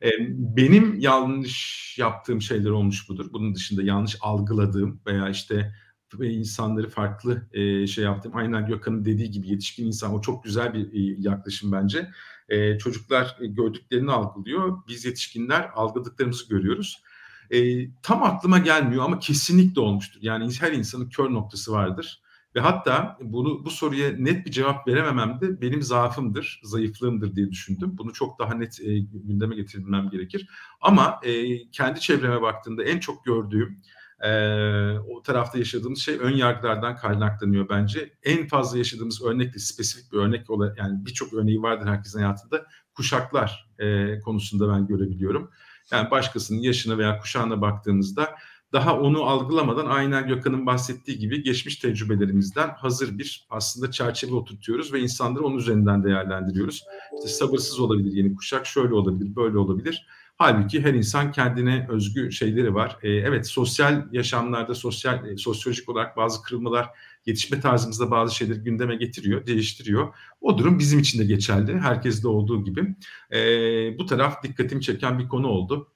E, 0.03 0.09
benim 0.29 0.99
yanlış 0.99 1.95
yaptığım 1.97 2.41
şeyler 2.41 2.69
olmuş 2.69 3.09
budur. 3.09 3.25
Bunun 3.33 3.55
dışında 3.55 3.83
yanlış 3.83 4.17
algıladığım 4.21 5.01
veya 5.05 5.29
işte 5.29 5.73
insanları 6.21 6.89
farklı 6.89 7.49
e, 7.53 7.87
şey 7.87 8.03
yaptım. 8.03 8.31
Aynen 8.35 8.65
Gökhan'ın 8.65 9.05
dediği 9.05 9.31
gibi 9.31 9.49
yetişkin 9.49 9.85
insan 9.85 10.13
o 10.13 10.21
çok 10.21 10.43
güzel 10.43 10.73
bir 10.73 10.85
e, 10.93 11.15
yaklaşım 11.19 11.71
bence. 11.71 12.09
E, 12.49 12.77
çocuklar 12.77 13.37
gördüklerini 13.39 14.11
algılıyor. 14.11 14.77
Biz 14.87 15.05
yetişkinler 15.05 15.69
algıladıklarımızı 15.75 16.49
görüyoruz. 16.49 17.03
E, 17.51 17.89
tam 18.01 18.23
aklıma 18.23 18.57
gelmiyor 18.59 19.03
ama 19.05 19.19
kesinlikle 19.19 19.81
olmuştur. 19.81 20.19
Yani 20.23 20.53
her 20.59 20.71
insanın 20.71 21.09
kör 21.09 21.29
noktası 21.29 21.71
vardır. 21.71 22.21
Ve 22.55 22.59
hatta 22.59 23.17
bunu 23.21 23.65
bu 23.65 23.69
soruya 23.69 24.11
net 24.17 24.45
bir 24.45 24.51
cevap 24.51 24.87
verememem 24.87 25.41
de 25.41 25.61
benim 25.61 25.81
zaafımdır, 25.81 26.61
zayıflığımdır 26.63 27.35
diye 27.35 27.49
düşündüm. 27.49 27.97
Bunu 27.97 28.13
çok 28.13 28.39
daha 28.39 28.53
net 28.53 28.79
e, 28.81 28.99
gündeme 28.99 29.55
getirmem 29.55 30.09
gerekir. 30.09 30.49
Ama 30.81 31.19
e, 31.23 31.61
kendi 31.71 31.99
çevreme 31.99 32.41
baktığımda 32.41 32.83
en 32.83 32.99
çok 32.99 33.25
gördüğüm 33.25 33.81
e, 34.23 34.31
o 34.99 35.21
tarafta 35.21 35.57
yaşadığımız 35.57 35.99
şey 35.99 36.17
ön 36.19 36.35
yargılardan 36.35 36.95
kaynaklanıyor 36.95 37.69
bence. 37.69 38.13
En 38.23 38.47
fazla 38.47 38.77
yaşadığımız 38.77 39.25
örnek 39.25 39.53
de 39.53 39.59
spesifik 39.59 40.11
bir 40.11 40.17
örnek 40.17 40.49
olarak 40.49 40.77
yani 40.77 41.05
birçok 41.05 41.33
örneği 41.33 41.61
vardır 41.61 41.87
herkesin 41.87 42.19
hayatında. 42.19 42.65
Kuşaklar 42.93 43.69
e, 43.79 44.19
konusunda 44.19 44.73
ben 44.73 44.87
görebiliyorum. 44.87 45.51
Yani 45.91 46.11
başkasının 46.11 46.59
yaşına 46.59 46.97
veya 46.97 47.19
kuşağına 47.19 47.61
baktığımızda 47.61 48.35
daha 48.73 48.99
onu 48.99 49.23
algılamadan 49.23 49.85
aynen 49.85 50.27
Gökhan'ın 50.27 50.65
bahsettiği 50.65 51.19
gibi 51.19 51.43
geçmiş 51.43 51.75
tecrübelerimizden 51.75 52.69
hazır 52.69 53.17
bir 53.17 53.47
aslında 53.49 53.91
çerçeve 53.91 54.35
oturtuyoruz 54.35 54.93
ve 54.93 54.99
insanları 54.99 55.43
onun 55.43 55.57
üzerinden 55.57 56.03
değerlendiriyoruz. 56.03 56.83
İşte 57.15 57.27
sabırsız 57.27 57.79
olabilir 57.79 58.11
yeni 58.11 58.35
kuşak, 58.35 58.65
şöyle 58.65 58.93
olabilir, 58.93 59.35
böyle 59.35 59.57
olabilir. 59.57 60.07
Halbuki 60.41 60.81
her 60.83 60.93
insan 60.93 61.31
kendine 61.31 61.87
özgü 61.89 62.31
şeyleri 62.31 62.73
var. 62.73 62.97
Ee, 63.03 63.09
evet 63.09 63.47
sosyal 63.47 64.07
yaşamlarda, 64.11 64.75
sosyal 64.75 65.25
e, 65.25 65.37
sosyolojik 65.37 65.89
olarak 65.89 66.17
bazı 66.17 66.41
kırılmalar, 66.41 66.89
yetişme 67.25 67.59
tarzımızda 67.59 68.11
bazı 68.11 68.35
şeyleri 68.35 68.59
gündeme 68.59 68.95
getiriyor, 68.95 69.45
değiştiriyor. 69.47 70.13
O 70.41 70.57
durum 70.57 70.79
bizim 70.79 70.99
için 70.99 71.19
de 71.19 71.25
geçerli. 71.25 71.79
Herkeste 71.79 72.27
olduğu 72.27 72.63
gibi. 72.63 72.95
Ee, 73.31 73.97
bu 73.97 74.05
taraf 74.05 74.43
dikkatimi 74.43 74.81
çeken 74.81 75.19
bir 75.19 75.27
konu 75.27 75.47
oldu 75.47 75.91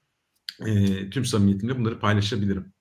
e, 0.60 1.10
tüm 1.10 1.24
samimiyetimle 1.24 1.78
bunları 1.78 2.00
paylaşabilirim. 2.00 2.72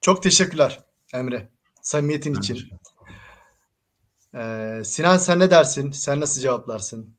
Çok 0.00 0.22
teşekkürler 0.22 0.80
Emre. 1.14 1.48
Samimiyetin 1.82 2.34
ben 2.34 2.40
için. 2.40 2.58
Ee, 4.34 4.82
Sinan 4.84 5.16
sen 5.16 5.38
ne 5.38 5.50
dersin? 5.50 5.90
Sen 5.90 6.20
nasıl 6.20 6.40
cevaplarsın? 6.40 7.17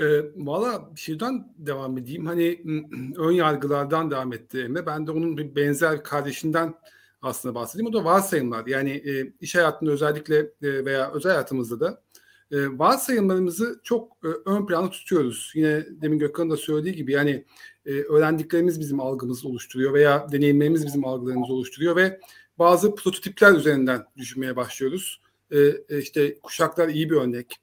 E, 0.00 0.24
Valla 0.36 0.90
şeyden 0.96 1.54
devam 1.58 1.98
edeyim. 1.98 2.26
Hani 2.26 2.62
ön 3.16 3.32
yargılardan 3.32 4.10
devam 4.10 4.32
etti 4.32 4.60
Emre. 4.60 4.86
Ben 4.86 5.06
de 5.06 5.10
onun 5.10 5.36
bir 5.36 5.56
benzer 5.56 6.04
kardeşinden 6.04 6.74
aslında 7.22 7.54
bahsedeyim. 7.54 7.90
O 7.90 7.92
da 7.92 8.04
varsayımlar. 8.04 8.66
Yani 8.66 8.90
e, 8.90 9.32
iş 9.40 9.54
hayatında 9.54 9.90
özellikle 9.90 10.38
e, 10.38 10.84
veya 10.84 11.12
özel 11.12 11.32
hayatımızda 11.32 11.80
da 11.80 12.02
e, 12.50 12.78
varsayımlarımızı 12.78 13.80
çok 13.82 14.12
e, 14.24 14.28
ön 14.50 14.66
plana 14.66 14.90
tutuyoruz. 14.90 15.52
Yine 15.54 15.86
demin 15.90 16.18
Gökhan'ın 16.18 16.50
da 16.50 16.56
söylediği 16.56 16.94
gibi 16.94 17.12
yani 17.12 17.44
e, 17.86 17.92
öğrendiklerimiz 17.92 18.80
bizim 18.80 19.00
algımızı 19.00 19.48
oluşturuyor 19.48 19.94
veya 19.94 20.26
deneyimlerimiz 20.32 20.86
bizim 20.86 21.04
algılarımızı 21.04 21.52
oluşturuyor 21.52 21.96
ve 21.96 22.20
bazı 22.58 22.94
prototipler 22.94 23.52
üzerinden 23.52 24.04
düşünmeye 24.16 24.56
başlıyoruz. 24.56 25.20
E, 25.50 25.58
e, 25.88 25.98
işte 25.98 26.40
kuşaklar 26.40 26.88
iyi 26.88 27.10
bir 27.10 27.16
örnek, 27.16 27.56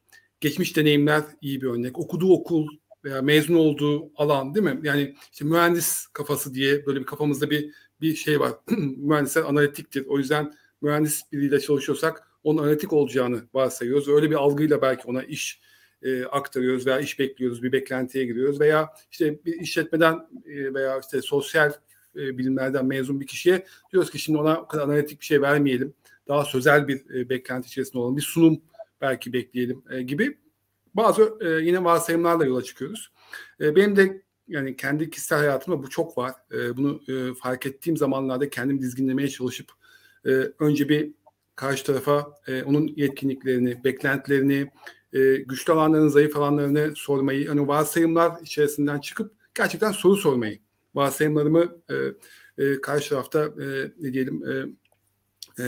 geçmiş 0.44 0.78
deneyimler 0.78 1.24
iyi 1.42 1.62
bir 1.62 1.68
örnek, 1.68 2.00
okuduğu 2.00 2.34
okul 2.34 2.68
veya 3.04 3.22
mezun 3.22 3.56
olduğu 3.56 4.12
alan 4.16 4.56
değil 4.56 4.66
mi? 4.66 4.80
Yani 4.84 5.16
işte 5.32 5.46
mühendis 5.46 6.08
kafası 6.08 6.54
diye 6.54 6.86
böyle 6.86 7.00
bir 7.00 7.06
kafamızda 7.06 7.50
bir 7.50 7.72
bir 8.02 8.16
şey 8.16 8.40
var. 8.40 8.52
Mühendisler 8.98 9.42
analitiktir. 9.42 10.06
O 10.06 10.18
yüzden 10.18 10.54
mühendis 10.82 11.22
biriyle 11.32 11.60
çalışıyorsak 11.60 12.28
onun 12.44 12.64
analitik 12.64 12.94
olacağını 12.94 13.42
varsayıyoruz. 13.54 14.08
Öyle 14.08 14.30
bir 14.30 14.36
algıyla 14.36 14.82
belki 14.82 15.04
ona 15.08 15.24
iş 15.24 15.62
e, 16.02 16.26
aktarıyoruz 16.26 16.88
veya 16.88 17.00
iş 17.00 17.20
bekliyoruz, 17.20 17.64
bir 17.64 17.72
beklentiye 17.72 18.26
giriyoruz 18.26 18.60
veya 18.60 18.90
işte 19.12 19.46
bir 19.46 19.60
işletmeden 19.60 20.14
e, 20.46 20.74
veya 20.74 21.00
işte 21.00 21.22
sosyal 21.22 21.74
e, 22.16 22.38
bilimlerden 22.38 22.86
mezun 22.86 23.20
bir 23.22 23.28
kişiye 23.28 23.66
diyoruz 23.92 24.12
ki 24.12 24.20
şimdi 24.20 24.40
ona 24.40 24.58
o 24.58 24.68
kadar 24.68 24.84
analitik 24.84 25.20
bir 25.20 25.26
şey 25.26 25.42
vermeyelim. 25.42 25.94
Daha 26.28 26.46
sözel 26.46 26.88
bir 26.88 27.16
e, 27.16 27.30
beklenti 27.30 27.68
içerisinde 27.68 27.98
olalım. 27.98 28.18
Bir 28.18 28.22
sunum 28.22 28.62
belki 29.04 29.34
bekleyelim 29.34 29.84
e, 29.90 30.02
gibi 30.02 30.38
bazı 30.94 31.38
e, 31.42 31.48
yine 31.50 31.84
varsayımlarla 31.84 32.46
yola 32.46 32.64
çıkıyoruz. 32.64 33.12
E, 33.62 33.76
benim 33.76 33.96
de 33.96 34.24
yani 34.48 34.76
kendi 34.76 35.10
kişisel 35.10 35.40
hayatımda 35.40 35.84
bu 35.84 35.90
çok 35.90 36.18
var. 36.18 36.32
E, 36.52 36.78
bunu 36.78 37.02
e, 37.08 37.34
fark 37.34 37.66
ettiğim 37.66 37.98
zamanlarda 37.98 38.50
kendim 38.50 38.82
dizginlemeye 38.82 39.28
çalışıp 39.28 39.72
e, 40.26 40.30
önce 40.60 40.90
bir 40.90 41.12
karşı 41.56 41.86
tarafa 41.86 42.34
e, 42.48 42.64
onun 42.64 42.88
yetkinliklerini, 42.96 43.84
beklentilerini, 43.84 44.72
e, 45.14 45.36
güçlü 45.36 45.74
alanlarını, 45.74 46.10
zayıf 46.10 46.38
alanlarını 46.38 46.94
sormayı, 46.96 47.48
hani 47.48 47.68
varsayımlar 47.68 48.42
içerisinden 48.42 49.00
çıkıp 49.00 49.32
gerçekten 49.56 49.92
soru 49.92 50.16
sormayı, 50.16 50.60
varsayımlarımı 50.96 51.76
e, 51.90 51.96
e, 52.64 52.82
karşı 52.82 53.10
tarafta 53.10 53.46
e, 53.46 53.92
ne 54.00 54.14
diyelim 54.14 54.50
e, 54.50 54.66
e, 55.60 55.64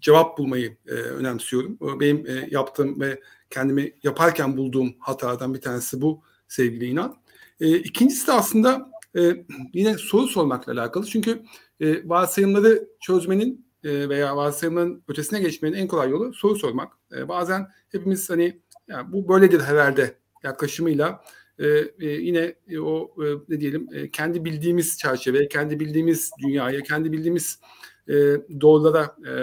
cevap 0.00 0.38
bulmayı 0.38 0.76
e, 0.86 0.92
önemsiyorum. 0.92 1.78
Benim 2.00 2.26
e, 2.26 2.48
yaptığım 2.50 3.00
ve 3.00 3.20
kendimi 3.50 3.92
yaparken 4.02 4.56
bulduğum 4.56 4.94
hatadan 4.98 5.54
bir 5.54 5.60
tanesi 5.60 6.00
bu 6.00 6.22
sevgili 6.48 6.86
inan. 6.86 7.16
E, 7.60 7.76
ikincisi 7.78 8.26
de 8.26 8.32
aslında 8.32 8.90
e, 9.16 9.44
yine 9.72 9.98
soru 9.98 10.26
sormakla 10.28 10.72
alakalı. 10.72 11.06
Çünkü 11.06 11.42
e, 11.80 12.08
varsayımları 12.08 12.88
çözmenin 13.00 13.66
e, 13.84 14.08
veya 14.08 14.36
varsayımların 14.36 15.02
ötesine 15.08 15.40
geçmenin 15.40 15.76
en 15.76 15.88
kolay 15.88 16.10
yolu 16.10 16.32
soru 16.34 16.56
sormak. 16.56 16.92
E, 17.16 17.28
bazen 17.28 17.68
hepimiz 17.88 18.30
hani 18.30 18.60
yani 18.88 19.12
bu 19.12 19.28
böyledir 19.28 19.60
herhalde 19.60 20.14
yaklaşımıyla 20.42 21.24
e, 21.58 21.66
e, 22.00 22.08
yine 22.08 22.54
e, 22.68 22.78
o 22.78 23.14
e, 23.18 23.26
ne 23.48 23.60
diyelim 23.60 23.88
e, 23.92 24.10
kendi 24.10 24.44
bildiğimiz 24.44 24.98
çerçeve, 24.98 25.48
kendi 25.48 25.80
bildiğimiz 25.80 26.30
dünyaya, 26.42 26.82
kendi 26.82 27.12
bildiğimiz 27.12 27.58
e, 28.10 28.14
doğrulara 28.60 29.16
e, 29.28 29.34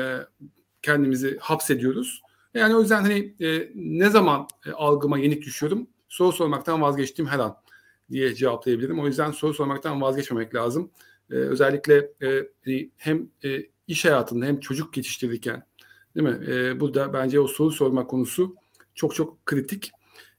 kendimizi 0.82 1.38
hapsediyoruz. 1.38 2.21
Yani 2.53 2.75
o 2.75 2.82
yüzden 2.82 3.01
hani 3.01 3.36
e, 3.41 3.71
ne 3.75 4.10
zaman 4.10 4.47
e, 4.65 4.71
algıma 4.71 5.17
yenik 5.17 5.41
düşüyorum? 5.45 5.88
Soru 6.10 6.32
sormaktan 6.32 6.82
vazgeçtiğim 6.82 7.30
her 7.30 7.39
an 7.39 7.58
diye 8.12 8.36
cevaplayabilirim. 8.36 8.99
O 8.99 9.08
yüzden 9.08 9.32
soru 9.32 9.53
sormaktan 9.53 10.01
vazgeçmemek 10.01 10.56
lazım. 10.56 10.91
E, 11.32 11.34
özellikle 11.34 11.95
e, 12.21 12.47
hani 12.65 12.89
hem 12.97 13.30
e, 13.43 13.63
iş 13.88 14.06
hayatında 14.06 14.45
hem 14.45 14.60
çocuk 14.60 14.97
yetiştirirken 14.97 15.63
değil 16.15 16.27
mi? 16.27 16.51
E, 16.51 16.80
burada 16.80 17.13
bence 17.13 17.39
o 17.39 17.47
soru 17.47 17.71
sorma 17.71 18.08
konusu 18.08 18.56
çok 18.95 19.15
çok 19.15 19.45
kritik. 19.45 19.91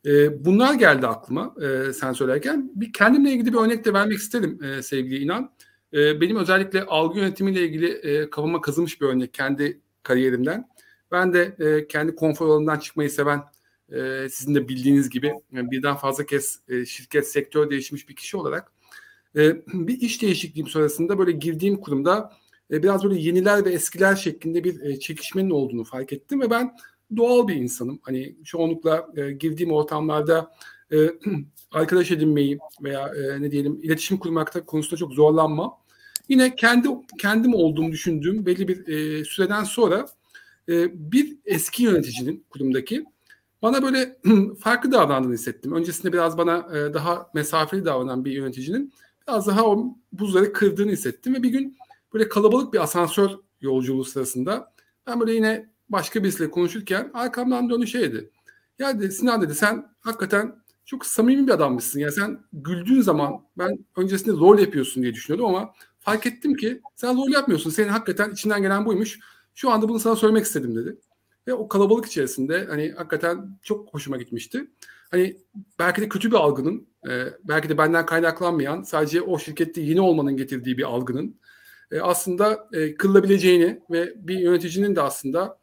E, 0.06 0.44
bunlar 0.44 0.74
geldi 0.74 1.06
aklıma 1.06 1.54
e, 1.62 1.92
sen 1.92 2.12
söylerken. 2.12 2.70
Bir 2.74 2.92
kendimle 2.92 3.30
ilgili 3.30 3.52
bir 3.52 3.58
örnek 3.58 3.84
de 3.84 3.92
vermek 3.92 4.18
isterim 4.18 4.64
e, 4.64 4.82
sevgili 4.82 5.18
İnan. 5.18 5.50
E, 5.92 6.20
benim 6.20 6.36
özellikle 6.36 6.82
algı 6.84 7.18
yönetimiyle 7.18 7.62
ilgili 7.62 7.92
e, 7.92 8.30
kafama 8.30 8.60
kazınmış 8.60 9.00
bir 9.00 9.06
örnek 9.06 9.34
kendi 9.34 9.80
kariyerimden. 10.02 10.68
Ben 11.12 11.32
de 11.32 11.56
e, 11.58 11.86
kendi 11.86 12.14
konfor 12.14 12.46
alanından 12.46 12.78
çıkmayı 12.78 13.10
seven 13.10 13.42
e, 13.92 14.28
sizin 14.30 14.54
de 14.54 14.68
bildiğiniz 14.68 15.10
gibi 15.10 15.32
yani 15.52 15.70
birden 15.70 15.96
fazla 15.96 16.26
kez 16.26 16.60
e, 16.68 16.86
şirket 16.86 17.28
sektör 17.28 17.70
değişmiş 17.70 18.08
bir 18.08 18.16
kişi 18.16 18.36
olarak 18.36 18.72
e, 19.36 19.56
bir 19.66 20.00
iş 20.00 20.22
değişikliğim 20.22 20.68
sonrasında 20.68 21.18
böyle 21.18 21.32
girdiğim 21.32 21.76
kurumda 21.76 22.32
e, 22.70 22.82
biraz 22.82 23.04
böyle 23.04 23.20
yeniler 23.20 23.64
ve 23.64 23.70
eskiler 23.70 24.16
şeklinde 24.16 24.64
bir 24.64 24.80
e, 24.80 25.00
çekişmenin 25.00 25.50
olduğunu 25.50 25.84
fark 25.84 26.12
ettim 26.12 26.40
ve 26.40 26.50
ben 26.50 26.76
doğal 27.16 27.48
bir 27.48 27.54
insanım. 27.54 28.00
Hani 28.02 28.36
çoğunlukla 28.44 29.08
e, 29.16 29.32
girdiğim 29.32 29.72
ortamlarda 29.72 30.52
e, 30.92 30.96
arkadaş 31.72 32.10
edinmeyi 32.10 32.58
veya 32.82 33.08
e, 33.08 33.42
ne 33.42 33.50
diyelim 33.50 33.80
iletişim 33.82 34.18
kurmakta 34.18 34.64
konusunda 34.64 34.96
çok 34.96 35.12
zorlanma. 35.12 35.78
Yine 36.28 36.56
kendi 36.56 36.88
kendim 37.18 37.54
olduğumu 37.54 37.92
düşündüğüm 37.92 38.46
belli 38.46 38.68
bir 38.68 38.88
e, 38.88 39.24
süreden 39.24 39.64
sonra 39.64 40.06
e, 40.68 40.88
bir 41.12 41.36
eski 41.44 41.82
yöneticinin 41.82 42.44
kurumdaki 42.50 43.04
bana 43.62 43.82
böyle 43.82 44.18
farklı 44.60 44.92
davrandığını 44.92 45.34
hissettim. 45.34 45.72
Öncesinde 45.72 46.12
biraz 46.12 46.38
bana 46.38 46.56
e, 46.76 46.94
daha 46.94 47.30
mesafeli 47.34 47.84
davranan 47.84 48.24
bir 48.24 48.32
yöneticinin 48.32 48.92
biraz 49.28 49.46
daha 49.46 49.64
o 49.64 49.96
buzları 50.12 50.52
kırdığını 50.52 50.90
hissettim 50.90 51.34
ve 51.34 51.42
bir 51.42 51.50
gün 51.50 51.78
böyle 52.14 52.28
kalabalık 52.28 52.72
bir 52.72 52.82
asansör 52.82 53.30
yolculuğu 53.60 54.04
sırasında 54.04 54.72
ben 55.06 55.20
böyle 55.20 55.32
yine 55.32 55.70
başka 55.88 56.22
birisiyle 56.22 56.50
konuşurken 56.50 57.10
arkamdan 57.14 57.70
dönü 57.70 57.86
şeydi. 57.86 58.30
Ya 58.78 59.00
dedi 59.00 59.12
Sinan 59.12 59.42
dedi 59.42 59.54
sen 59.54 59.86
hakikaten 60.00 60.54
çok 60.88 61.06
samimi 61.06 61.46
bir 61.46 61.52
adammışsın. 61.52 62.00
Ya 62.00 62.12
sen 62.12 62.40
güldüğün 62.52 63.00
zaman 63.00 63.42
ben 63.58 63.78
öncesinde 63.96 64.36
rol 64.36 64.58
yapıyorsun 64.58 65.02
diye 65.02 65.14
düşünüyordum 65.14 65.54
ama 65.54 65.72
fark 66.00 66.26
ettim 66.26 66.54
ki 66.54 66.80
sen 66.96 67.16
rol 67.16 67.28
yapmıyorsun. 67.28 67.70
Senin 67.70 67.88
hakikaten 67.88 68.30
içinden 68.30 68.62
gelen 68.62 68.86
buymuş. 68.86 69.18
Şu 69.54 69.70
anda 69.70 69.88
bunu 69.88 69.98
sana 69.98 70.16
söylemek 70.16 70.44
istedim 70.44 70.76
dedi. 70.76 70.96
Ve 71.46 71.54
o 71.54 71.68
kalabalık 71.68 72.06
içerisinde 72.06 72.66
hani 72.68 72.90
hakikaten 72.90 73.58
çok 73.62 73.94
hoşuma 73.94 74.16
gitmişti. 74.16 74.70
Hani 75.10 75.36
belki 75.78 76.02
de 76.02 76.08
kötü 76.08 76.30
bir 76.30 76.36
algının, 76.36 76.88
e, 77.10 77.24
belki 77.44 77.68
de 77.68 77.78
benden 77.78 78.06
kaynaklanmayan, 78.06 78.82
sadece 78.82 79.22
o 79.22 79.38
şirkette 79.38 79.80
yeni 79.80 80.00
olmanın 80.00 80.36
getirdiği 80.36 80.78
bir 80.78 80.84
algının 80.84 81.40
e, 81.90 82.00
aslında 82.00 82.68
e, 82.72 82.94
kırılabileceğini 82.94 83.80
ve 83.90 84.14
bir 84.16 84.38
yöneticinin 84.38 84.96
de 84.96 85.02
aslında 85.02 85.58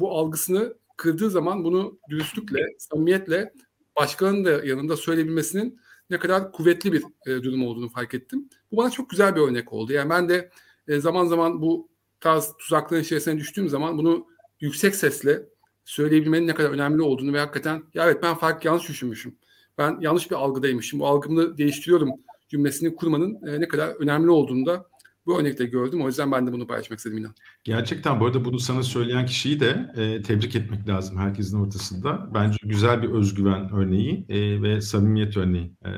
bu 0.00 0.18
algısını 0.18 0.74
kırdığı 0.96 1.30
zaman 1.30 1.64
bunu 1.64 1.98
dürüstlükle, 2.10 2.60
samimiyetle 2.78 3.52
başkanın 3.96 4.44
da 4.44 4.50
yanında 4.50 4.96
söyleyebilmesinin 4.96 5.80
ne 6.10 6.18
kadar 6.18 6.52
kuvvetli 6.52 6.92
bir 6.92 7.04
e, 7.26 7.42
durum 7.42 7.66
olduğunu 7.66 7.88
fark 7.88 8.14
ettim. 8.14 8.48
Bu 8.72 8.76
bana 8.76 8.90
çok 8.90 9.10
güzel 9.10 9.36
bir 9.36 9.40
örnek 9.40 9.72
oldu. 9.72 9.92
Yani 9.92 10.10
ben 10.10 10.28
de 10.28 10.50
e, 10.88 11.00
zaman 11.00 11.26
zaman 11.26 11.62
bu 11.62 11.88
tarz 12.20 12.52
tuzakların 12.58 13.02
içerisine 13.02 13.36
düştüğüm 13.36 13.68
zaman 13.68 13.98
bunu 13.98 14.26
yüksek 14.60 14.94
sesle 14.94 15.42
söyleyebilmenin 15.84 16.46
ne 16.46 16.54
kadar 16.54 16.70
önemli 16.70 17.02
olduğunu 17.02 17.32
ve 17.32 17.38
hakikaten 17.38 17.82
ya 17.94 18.04
evet 18.04 18.22
ben 18.22 18.34
fark 18.34 18.64
yanlış 18.64 18.88
düşünmüşüm. 18.88 19.36
Ben 19.78 19.98
yanlış 20.00 20.30
bir 20.30 20.36
algıdaymışım. 20.36 21.00
Bu 21.00 21.06
algımı 21.06 21.58
değiştiriyorum 21.58 22.10
cümlesini 22.48 22.96
kurmanın 22.96 23.46
e, 23.46 23.60
ne 23.60 23.68
kadar 23.68 23.88
önemli 23.88 24.30
olduğunu 24.30 24.66
da 24.66 24.86
bu 25.26 25.40
örnekte 25.40 25.66
gördüm. 25.66 26.02
O 26.02 26.06
yüzden 26.06 26.32
ben 26.32 26.46
de 26.46 26.52
bunu 26.52 26.66
paylaşmak 26.66 26.98
istedim 26.98 27.18
inan. 27.18 27.34
Gerçekten 27.64 28.20
bu 28.20 28.26
arada 28.26 28.44
bunu 28.44 28.58
sana 28.58 28.82
söyleyen 28.82 29.26
kişiyi 29.26 29.60
de 29.60 29.92
e, 29.96 30.22
tebrik 30.22 30.56
etmek 30.56 30.88
lazım 30.88 31.18
herkesin 31.18 31.60
ortasında. 31.60 32.30
Bence 32.34 32.56
güzel 32.64 33.02
bir 33.02 33.08
özgüven 33.08 33.72
örneği 33.72 34.26
e, 34.28 34.62
ve 34.62 34.80
samimiyet 34.80 35.36
örneği. 35.36 35.72
E, 35.84 35.90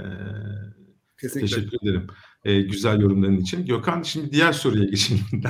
Kesinlikle. 1.20 1.56
Teşekkür 1.56 1.76
ederim 1.82 2.06
e, 2.46 2.60
güzel 2.60 3.00
yorumların 3.00 3.36
için. 3.36 3.66
Gökhan 3.66 4.02
şimdi 4.02 4.32
diğer 4.32 4.52
soruya 4.52 4.84
geçelim. 4.84 5.22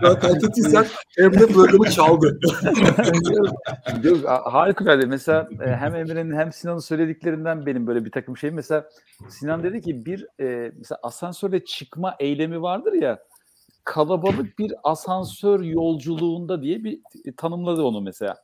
Kaltatıysak 0.00 0.90
Emre 1.18 1.46
programı 1.46 1.90
çaldı. 1.90 2.40
Yok, 4.02 4.18
harikulade. 4.44 5.06
Mesela 5.06 5.48
e, 5.66 5.70
hem 5.70 5.94
Emre'nin 5.94 6.36
hem 6.36 6.52
Sinan'ın 6.52 6.78
söylediklerinden 6.78 7.66
benim 7.66 7.86
böyle 7.86 8.04
bir 8.04 8.10
takım 8.10 8.36
şey. 8.36 8.50
Mesela 8.50 8.88
Sinan 9.28 9.62
dedi 9.62 9.80
ki 9.80 10.06
bir 10.06 10.26
e, 10.40 10.72
mesela 10.78 10.98
asansörle 11.02 11.64
çıkma 11.64 12.16
eylemi 12.18 12.62
vardır 12.62 12.92
ya 12.92 13.18
kalabalık 13.84 14.58
bir 14.58 14.72
asansör 14.84 15.60
yolculuğunda 15.60 16.62
diye 16.62 16.84
bir 16.84 17.00
tanımladı 17.36 17.82
onu 17.82 18.00
mesela. 18.00 18.36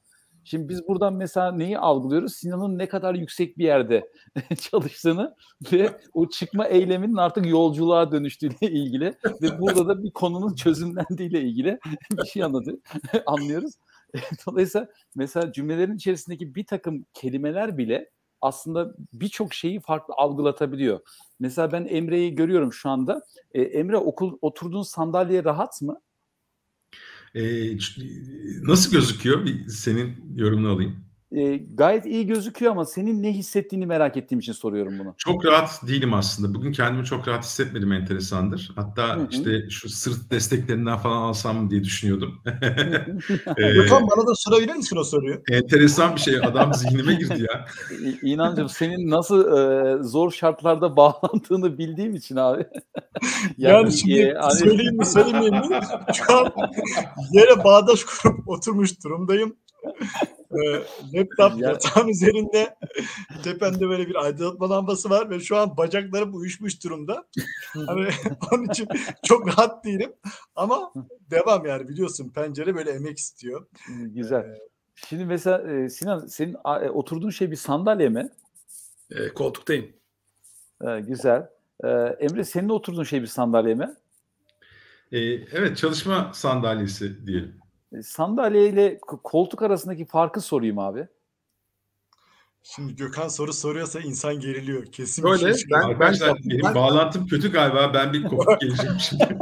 Şimdi 0.45 0.69
biz 0.69 0.89
buradan 0.89 1.15
mesela 1.15 1.53
neyi 1.53 1.79
algılıyoruz? 1.79 2.35
Sinan'ın 2.35 2.79
ne 2.79 2.89
kadar 2.89 3.15
yüksek 3.15 3.59
bir 3.59 3.65
yerde 3.65 4.11
çalıştığını 4.61 5.35
ve 5.73 6.01
o 6.15 6.29
çıkma 6.29 6.67
eyleminin 6.67 7.17
artık 7.17 7.47
yolculuğa 7.47 8.13
dönüştüğüyle 8.13 8.57
ilgili 8.61 9.15
ve 9.43 9.61
burada 9.61 9.89
da 9.89 10.03
bir 10.03 10.11
konunun 10.11 10.55
çözümlendiğiyle 10.55 11.41
ilgili 11.41 11.79
bir 12.13 12.27
şey 12.27 12.43
anladı, 12.45 12.79
anlıyoruz. 13.27 13.75
Dolayısıyla 14.47 14.89
mesela 15.15 15.53
cümlelerin 15.53 15.97
içerisindeki 15.97 16.55
bir 16.55 16.67
takım 16.67 17.07
kelimeler 17.15 17.79
bile 17.79 18.11
aslında 18.41 18.95
birçok 19.13 19.55
şeyi 19.55 19.81
farklı 19.81 20.15
algılatabiliyor. 20.17 21.01
Mesela 21.41 21.73
ben 21.73 21.87
Emre'yi 21.91 22.35
görüyorum 22.35 22.73
şu 22.73 22.91
anda. 22.91 23.23
E, 23.55 23.63
Emre 23.63 23.97
okul 23.97 24.39
oturduğun 24.43 24.83
sandalye 24.83 25.45
rahat 25.45 25.83
mı? 25.83 26.01
E, 27.35 27.43
nasıl 28.63 28.93
gözüküyor? 28.93 29.45
Bir 29.45 29.69
senin 29.69 30.37
yorumunu 30.37 30.69
alayım 30.69 31.10
e, 31.33 31.57
gayet 31.57 32.07
iyi 32.07 32.27
gözüküyor 32.27 32.73
ama 32.73 32.85
senin 32.85 33.23
ne 33.23 33.33
hissettiğini 33.33 33.87
merak 33.87 34.17
ettiğim 34.17 34.39
için 34.39 34.53
soruyorum 34.53 34.99
bunu. 34.99 35.15
Çok 35.19 35.45
rahat 35.45 35.89
değilim 35.89 36.15
aslında. 36.15 36.55
Bugün 36.55 36.73
kendimi 36.73 37.05
çok 37.05 37.29
rahat 37.29 37.45
hissetmedim 37.45 37.93
enteresandır. 37.93 38.73
Hatta 38.77 39.17
Hı-hı. 39.17 39.29
işte 39.31 39.71
şu 39.71 39.89
sırt 39.89 40.31
desteklerinden 40.31 40.99
falan 40.99 41.17
alsam 41.17 41.71
diye 41.71 41.85
düşünüyordum. 41.85 42.43
ee, 43.59 43.73
Gökhan 43.73 44.09
bana 44.17 44.27
da 44.27 44.35
sorabilir 44.35 44.75
misin 44.75 44.97
o 44.97 45.05
soruyu? 45.05 45.43
Enteresan 45.51 46.15
bir 46.15 46.21
şey. 46.21 46.37
Adam 46.37 46.75
zihnime 46.75 47.15
girdi 47.15 47.47
ya. 47.51 47.67
İnancım 48.23 48.69
senin 48.69 49.11
nasıl 49.11 49.59
e, 49.59 50.03
zor 50.03 50.31
şartlarda 50.31 50.97
bağlandığını 50.97 51.79
bildiğim 51.79 52.15
için 52.15 52.37
abi. 52.37 52.67
yani, 53.59 53.75
yani 53.75 53.93
şimdi 53.93 54.21
e, 54.21 54.35
hani... 54.35 54.55
söyleyeyim 54.55 54.97
mi 54.97 55.07
söylemeyeyim 55.07 55.55
mi? 55.55 55.81
Şu 56.15 56.39
an 56.39 56.53
yere 57.33 57.65
bağdaş 57.65 58.05
kurup 58.05 58.49
oturmuş 58.49 59.05
durumdayım 59.05 59.57
e, 60.51 60.83
laptop 61.15 61.61
yatağın 61.61 62.09
üzerinde 62.09 62.75
tepende 63.45 63.89
böyle 63.89 64.09
bir 64.09 64.15
aydınlatma 64.15 64.71
lambası 64.71 65.11
var 65.11 65.31
ve 65.31 65.41
şu 65.41 65.57
an 65.57 65.77
bacaklarım 65.77 66.35
uyuşmuş 66.35 66.85
durumda. 66.85 67.27
hani 67.87 68.09
onun 68.53 68.65
için 68.65 68.89
çok 69.25 69.49
rahat 69.49 69.85
değilim 69.85 70.13
ama 70.57 70.93
devam 71.31 71.67
yani 71.67 71.89
biliyorsun 71.89 72.29
pencere 72.35 72.75
böyle 72.75 72.91
emek 72.91 73.19
istiyor. 73.19 73.67
Güzel. 73.89 74.41
Ee, 74.41 74.71
Şimdi 75.09 75.25
mesela 75.25 75.73
e, 75.73 75.89
Sinan 75.89 76.27
senin 76.27 76.55
e, 76.55 76.91
oturduğun 76.91 77.31
şey 77.31 77.51
bir 77.51 77.57
sandalye 77.57 78.09
mi? 78.09 78.31
E, 79.11 79.29
koltuktayım. 79.29 79.93
E, 80.87 81.01
güzel. 81.01 81.51
E, 81.85 81.89
Emre 82.21 82.45
senin 82.45 82.69
oturduğun 82.69 83.05
şey 83.05 83.23
bir 83.23 83.27
sandalye 83.27 83.75
mi? 83.75 83.95
E, 85.13 85.19
evet 85.33 85.77
çalışma 85.77 86.31
sandalyesi 86.35 87.27
diyelim. 87.27 87.60
E, 87.93 88.03
sandalye 88.03 88.69
ile 88.69 88.99
koltuk 89.01 89.63
arasındaki 89.63 90.05
farkı 90.05 90.41
sorayım 90.41 90.79
abi. 90.79 91.09
Şimdi 92.63 92.97
Gökhan 92.97 93.29
soru 93.29 93.53
soruyorsa 93.53 94.01
insan 94.01 94.41
geriliyor. 94.41 94.87
Kesin 94.87 95.25
Böyle 95.25 95.49
bir 95.49 95.55
şey 95.55 95.71
ben, 95.71 95.89
Arkadaşlar 95.89 96.29
ben, 96.29 96.51
benim 96.51 96.65
ben, 96.65 96.75
bağlantım 96.75 97.27
kötü 97.27 97.53
galiba. 97.53 97.95
Ben 97.95 98.13
bir 98.13 98.23
kopuk 98.25 98.61
geleceğim 98.61 98.97
şimdi. 99.01 99.25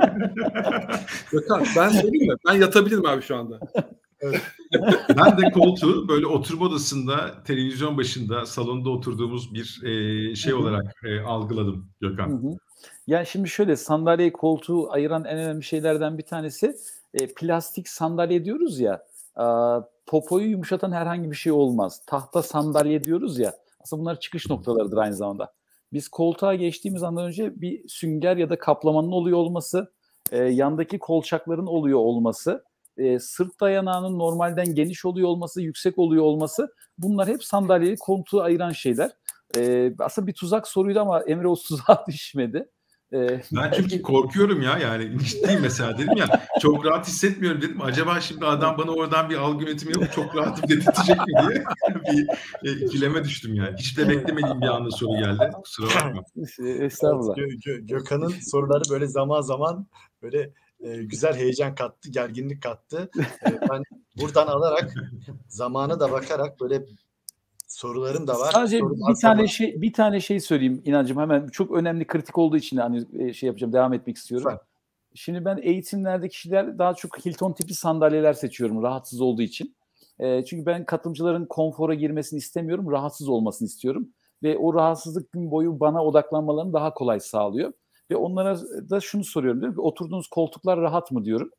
Gökhan 1.33 1.65
ben 1.77 1.89
söyleyeyim 1.89 2.33
mi? 2.33 2.37
Ben 2.49 2.55
yatabilirim 2.55 3.07
abi 3.07 3.23
şu 3.23 3.37
anda. 3.37 3.61
ben 5.17 5.39
de 5.39 5.51
koltuğu 5.51 6.09
böyle 6.09 6.27
oturma 6.27 6.65
odasında 6.65 7.43
televizyon 7.43 7.99
başında 7.99 8.47
salonda 8.47 8.91
oturduğumuz 8.91 9.55
bir 9.55 9.83
e, 9.85 10.35
şey 10.35 10.55
olarak 10.55 11.03
e, 11.05 11.21
algıladım 11.21 11.91
Gökhan. 12.01 12.29
Hı 12.29 12.35
hı. 12.35 12.57
Yani 13.07 13.27
şimdi 13.27 13.49
şöyle 13.49 13.77
sandalyeyi 13.77 14.33
koltuğu 14.33 14.93
ayıran 14.93 15.25
en 15.25 15.39
önemli 15.39 15.63
şeylerden 15.63 16.19
bir 16.19 16.23
tanesi 16.23 16.77
e, 17.15 17.35
plastik 17.35 17.89
sandalye 17.89 18.45
diyoruz 18.45 18.81
ya 18.81 19.03
e, 19.41 19.45
popoyu 20.07 20.51
yumuşatan 20.51 20.93
herhangi 20.93 21.31
bir 21.31 21.37
şey 21.37 21.53
olmaz. 21.53 22.03
Tahta 22.07 22.43
sandalye 22.43 23.05
diyoruz 23.05 23.39
ya 23.39 23.53
aslında 23.81 24.01
bunlar 24.01 24.21
çıkış 24.21 24.51
noktalarıdır 24.51 24.97
aynı 24.97 25.15
zamanda. 25.15 25.53
Biz 25.93 26.09
koltuğa 26.09 26.55
geçtiğimiz 26.55 27.03
andan 27.03 27.27
önce 27.27 27.61
bir 27.61 27.89
sünger 27.89 28.37
ya 28.37 28.51
da 28.51 28.59
kaplamanın 28.59 29.13
oluyor 29.13 29.39
olması, 29.39 29.93
e, 30.33 30.39
yandaki 30.39 30.99
kolçakların 30.99 31.67
oluyor 31.67 31.99
olması, 31.99 32.65
e, 32.97 33.19
sırt 33.19 33.61
dayanağının 33.61 34.19
normalden 34.19 34.75
geniş 34.75 35.05
oluyor 35.05 35.29
olması, 35.29 35.63
yüksek 35.63 35.99
oluyor 35.99 36.25
olması 36.25 36.75
bunlar 36.99 37.29
hep 37.29 37.45
sandalyeyi 37.45 37.97
koltuğu 37.97 38.43
ayıran 38.43 38.71
şeyler. 38.71 39.11
E, 39.57 39.93
aslında 39.99 40.27
bir 40.27 40.35
tuzak 40.35 40.69
soruydu 40.69 41.01
ama 41.01 41.21
Emre 41.21 41.49
o 41.49 41.57
tuzağa 41.57 42.05
düşmedi. 42.09 42.69
Ee, 43.13 43.41
ben 43.53 43.73
çünkü 43.77 44.03
korkuyorum 44.03 44.63
ya 44.63 44.79
yani 44.79 45.19
ciddiyim 45.25 45.61
mesela 45.61 45.99
dedim 45.99 46.17
ya 46.17 46.47
çok 46.61 46.87
rahat 46.87 47.07
hissetmiyorum 47.09 47.63
dedim. 47.63 47.83
Acaba 47.83 48.21
şimdi 48.21 48.47
adam 48.47 48.79
bana 48.79 48.91
oradan 48.91 49.31
bir 49.31 49.37
algı 49.37 49.65
yönetimi 49.65 49.93
yapıp 49.93 50.13
çok 50.13 50.37
rahatım 50.37 50.69
dedirtecek 50.69 51.19
mi 51.19 51.33
diye 51.49 51.65
bir 52.13 52.29
e, 52.69 52.87
ikileme 52.87 53.25
düştüm 53.25 53.55
yani. 53.55 53.77
Hiç 53.79 53.99
de 53.99 54.09
beklemediğim 54.09 54.61
bir 54.61 54.67
anda 54.67 54.91
soru 54.91 55.19
geldi. 55.19 55.51
Kusura 55.63 55.89
bakma. 55.89 56.23
Estağfurullah. 56.85 57.37
Gö- 57.37 57.61
Gö- 57.61 57.87
Gökhan'ın 57.87 58.35
soruları 58.51 58.83
böyle 58.91 59.07
zaman 59.07 59.41
zaman 59.41 59.87
böyle 60.23 60.51
e, 60.81 60.97
güzel 60.97 61.35
heyecan 61.37 61.75
kattı, 61.75 62.11
gerginlik 62.11 62.63
kattı. 62.63 63.11
E, 63.47 63.61
ben 63.71 63.83
buradan 64.21 64.47
alarak 64.47 64.95
zamanı 65.49 66.01
da 66.01 66.13
bakarak 66.13 66.61
böyle 66.61 66.83
sorularım 67.69 68.27
da 68.27 68.39
var. 68.39 68.51
Sadece 68.53 68.81
bir 68.81 69.21
tane 69.23 69.43
var. 69.43 69.47
şey 69.47 69.83
bir 69.83 69.93
tane 69.93 70.21
şey 70.21 70.41
söyleyeyim 70.41 70.83
inancım 70.85 71.19
hemen 71.19 71.47
çok 71.47 71.71
önemli 71.71 72.07
kritik 72.07 72.39
olduğu 72.39 72.57
için 72.57 72.77
hani 72.77 73.05
e, 73.19 73.33
şey 73.33 73.47
yapacağım 73.47 73.73
devam 73.73 73.93
etmek 73.93 74.17
istiyorum. 74.17 74.47
Lütfen. 74.51 74.67
Şimdi 75.15 75.45
ben 75.45 75.59
eğitimlerde 75.63 76.29
kişiler 76.29 76.79
daha 76.79 76.95
çok 76.95 77.27
Hilton 77.27 77.53
tipi 77.53 77.75
sandalyeler 77.75 78.33
seçiyorum 78.33 78.83
rahatsız 78.83 79.21
olduğu 79.21 79.43
için. 79.43 79.77
E, 80.19 80.45
çünkü 80.45 80.67
ben 80.67 80.85
katılımcıların 80.85 81.47
konfora 81.47 81.95
girmesini 81.95 82.39
istemiyorum, 82.39 82.91
rahatsız 82.91 83.29
olmasını 83.29 83.67
istiyorum 83.67 84.09
ve 84.43 84.59
o 84.59 84.75
rahatsızlık 84.75 85.33
gün 85.33 85.51
boyu 85.51 85.81
bana 85.81 86.05
odaklanmalarını 86.05 86.73
daha 86.73 86.95
kolay 86.95 87.21
sağlıyor. 87.21 87.73
Ve 88.11 88.17
onlara 88.17 88.59
da 88.91 89.01
şunu 89.01 89.25
soruyorum 89.25 89.61
diyorum 89.61 89.77
ki 89.77 89.81
oturduğunuz 89.81 90.29
koltuklar 90.29 90.81
rahat 90.81 91.13
mı 91.13 91.25
diyorum. 91.25 91.51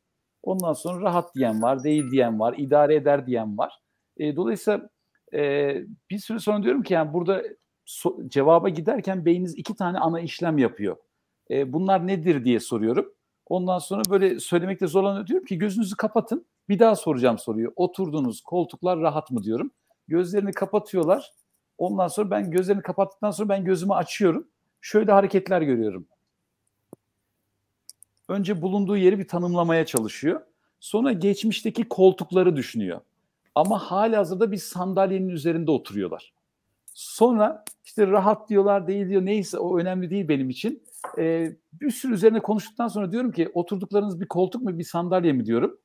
Ondan 0.43 0.74
sonra 0.74 1.01
rahat 1.01 1.36
diyen 1.36 1.62
var, 1.62 1.84
değil 1.84 2.12
diyen 2.12 2.39
var, 2.39 2.55
idare 2.57 2.95
eder 2.95 3.28
diyen 3.28 3.57
var. 3.57 3.80
E, 4.18 4.36
dolayısıyla 4.36 4.89
e, 5.34 5.75
bir 6.09 6.17
süre 6.17 6.39
sonra 6.39 6.63
diyorum 6.63 6.84
ki 6.84 6.93
yani 6.93 7.13
burada 7.13 7.43
so- 7.88 8.30
cevaba 8.30 8.69
giderken 8.69 9.25
beyniniz 9.25 9.55
iki 9.57 9.75
tane 9.75 9.99
ana 9.99 10.19
işlem 10.19 10.57
yapıyor. 10.57 10.97
E, 11.51 11.73
bunlar 11.73 12.07
nedir 12.07 12.45
diye 12.45 12.59
soruyorum. 12.59 13.13
Ondan 13.45 13.80
sonra 13.80 14.01
böyle 14.09 14.39
söylemekte 14.39 14.88
zorlanıyorum. 14.88 15.27
Diyorum 15.27 15.45
ki 15.45 15.57
gözünüzü 15.57 15.95
kapatın. 15.95 16.45
Bir 16.69 16.80
daha 16.80 16.95
soracağım 16.95 17.38
soruyu. 17.38 17.73
Oturduğunuz 17.75 18.41
koltuklar 18.41 18.99
rahat 18.99 19.32
mı 19.32 19.43
diyorum. 19.43 19.71
Gözlerini 20.07 20.51
kapatıyorlar. 20.51 21.34
Ondan 21.77 22.07
sonra 22.07 22.32
ben 22.32 22.51
gözlerini 22.51 22.82
kapattıktan 22.82 23.32
sonra 23.32 23.49
ben 23.49 23.65
gözümü 23.65 23.93
açıyorum. 23.93 24.47
Şöyle 24.82 25.11
hareketler 25.11 25.61
görüyorum. 25.61 26.07
Önce 28.27 28.61
bulunduğu 28.61 28.97
yeri 28.97 29.19
bir 29.19 29.27
tanımlamaya 29.27 29.86
çalışıyor. 29.86 30.41
Sonra 30.80 31.11
geçmişteki 31.11 31.89
koltukları 31.89 32.55
düşünüyor. 32.55 33.01
Ama 33.56 33.80
hala 33.80 34.18
hazırda 34.18 34.52
bir 34.52 34.58
sandalyenin 34.58 35.30
üzerinde 35.30 35.72
oturuyorlar. 35.72 36.34
Sonra 36.93 37.64
işte 37.86 38.08
rahat 38.08 38.50
diyorlar 38.50 38.88
değil 38.88 39.10
diyor 39.10 39.26
neyse 39.26 39.60
o 39.60 39.80
önemli 39.80 40.10
değil 40.10 40.28
benim 40.28 40.50
için. 40.50 40.84
Ee, 41.18 41.52
bir 41.74 41.91
sürü 41.91 42.14
üzerine 42.14 42.39
konuştuktan 42.39 42.88
sonra 42.88 43.12
diyorum 43.12 43.32
ki 43.32 43.52
oturduklarınız 43.54 44.22
bir 44.22 44.28
koltuk 44.28 44.62
mu 44.62 44.78
bir 44.78 44.84
sandalye 44.84 45.34
mi 45.34 45.45
diyorum. 45.45 45.80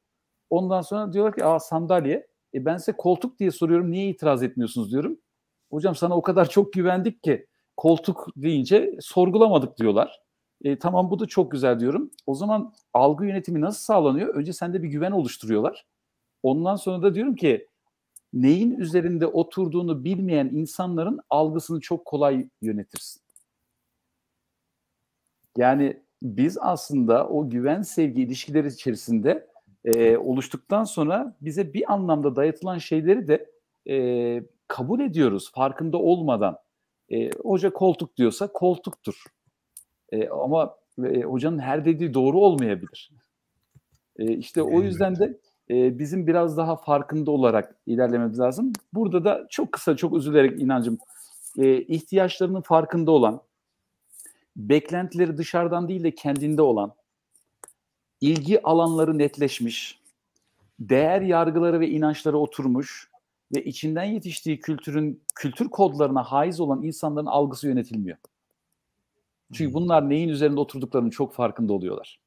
Ondan 0.51 0.81
sonra 0.81 1.13
diyorlar 1.13 1.35
ki 1.35 1.45
aa 1.45 1.59
sandalye. 1.61 2.27
E 2.55 2.65
ben 2.65 2.77
size 2.77 2.93
koltuk 2.93 3.39
diye 3.39 3.51
soruyorum 3.51 3.91
niye 3.91 4.09
itiraz 4.09 4.43
etmiyorsunuz 4.43 4.93
diyorum. 4.93 5.19
Hocam 5.71 5.95
sana 5.95 6.17
o 6.17 6.23
kadar 6.23 6.49
çok 6.49 6.73
güvendik 6.73 7.23
ki 7.23 7.47
koltuk 7.77 8.27
deyince 8.37 8.97
sorgulamadık 9.01 9.79
diyorlar. 9.79 10.21
E, 10.65 10.79
tamam 10.79 11.11
bu 11.11 11.19
da 11.19 11.27
çok 11.27 11.53
güzel 11.53 11.81
diyorum. 11.81 12.11
O 12.27 12.35
zaman 12.35 12.75
algı 12.95 13.27
yönetimi 13.27 13.61
nasıl 13.61 13.85
sağlanıyor? 13.85 14.35
Önce 14.35 14.53
sende 14.53 14.83
bir 14.83 14.89
güven 14.89 15.11
oluşturuyorlar. 15.11 15.87
Ondan 16.45 16.77
sonra 16.77 17.03
da 17.03 17.15
diyorum 17.15 17.35
ki 17.35 17.69
neyin 18.33 18.71
üzerinde 18.71 19.27
oturduğunu 19.27 20.05
bilmeyen 20.05 20.47
insanların 20.47 21.21
algısını 21.31 21.81
çok 21.81 22.05
kolay 22.05 22.49
yönetirsin. 22.63 23.23
Yani 25.57 26.03
biz 26.23 26.59
aslında 26.61 27.29
o 27.29 27.51
güven 27.51 27.83
sevgi 27.83 28.23
ilişkileri 28.23 28.69
içerisinde 28.69 29.47
e, 29.85 30.17
oluştuktan 30.17 30.85
sonra 30.85 31.37
bize 31.41 31.75
bir 31.75 31.93
anlamda 31.93 32.37
dayatılan 32.37 32.79
şeyleri 32.79 33.29
de 33.29 33.51
e, 33.89 34.45
kabul 34.69 35.01
ediyoruz 35.01 35.53
farkında 35.53 35.99
olmadan. 35.99 36.59
E, 37.11 37.31
hoca 37.31 37.73
koltuk 37.73 38.17
diyorsa 38.17 38.53
koltuktur. 38.53 39.25
E, 40.13 40.29
ama 40.29 40.77
e, 41.05 41.23
hocanın 41.23 41.59
her 41.59 41.85
dediği 41.85 42.15
doğru 42.15 42.41
olmayabilir. 42.41 43.11
E, 44.19 44.37
işte 44.37 44.63
o 44.63 44.83
yüzden 44.83 45.19
de 45.19 45.39
e, 45.71 45.99
bizim 45.99 46.27
biraz 46.27 46.57
daha 46.57 46.77
farkında 46.77 47.31
olarak 47.31 47.77
ilerlememiz 47.87 48.39
lazım. 48.39 48.73
Burada 48.93 49.25
da 49.25 49.47
çok 49.51 49.73
kısa, 49.73 49.97
çok 49.97 50.17
üzülerek 50.17 50.61
inancım, 50.61 50.99
e, 51.59 51.83
ihtiyaçlarının 51.83 52.61
farkında 52.61 53.11
olan, 53.11 53.41
beklentileri 54.57 55.37
dışarıdan 55.37 55.89
değil 55.89 56.05
de 56.05 56.15
kendinde 56.15 56.63
olan, 56.63 56.95
ilgi 58.21 58.63
alanları 58.63 59.19
netleşmiş, 59.19 60.01
değer 60.81 61.21
yargıları 61.21 61.81
ve 61.81 61.89
inançları 61.89 62.39
oturmuş 62.39 63.11
ve 63.55 63.65
içinden 63.65 64.05
yetiştiği 64.05 64.61
kültürün 64.61 65.23
kültür 65.35 65.69
kodlarına 65.69 66.23
haiz 66.23 66.61
olan 66.61 66.83
insanların 66.83 67.27
algısı 67.27 67.69
yönetilmiyor. 67.69 68.17
Çünkü 69.53 69.75
bunlar 69.75 70.09
neyin 70.09 70.29
üzerinde 70.29 70.61
oturduklarının 70.61 71.11
çok 71.11 71.35
farkında 71.35 71.73
oluyorlar. 71.73 72.21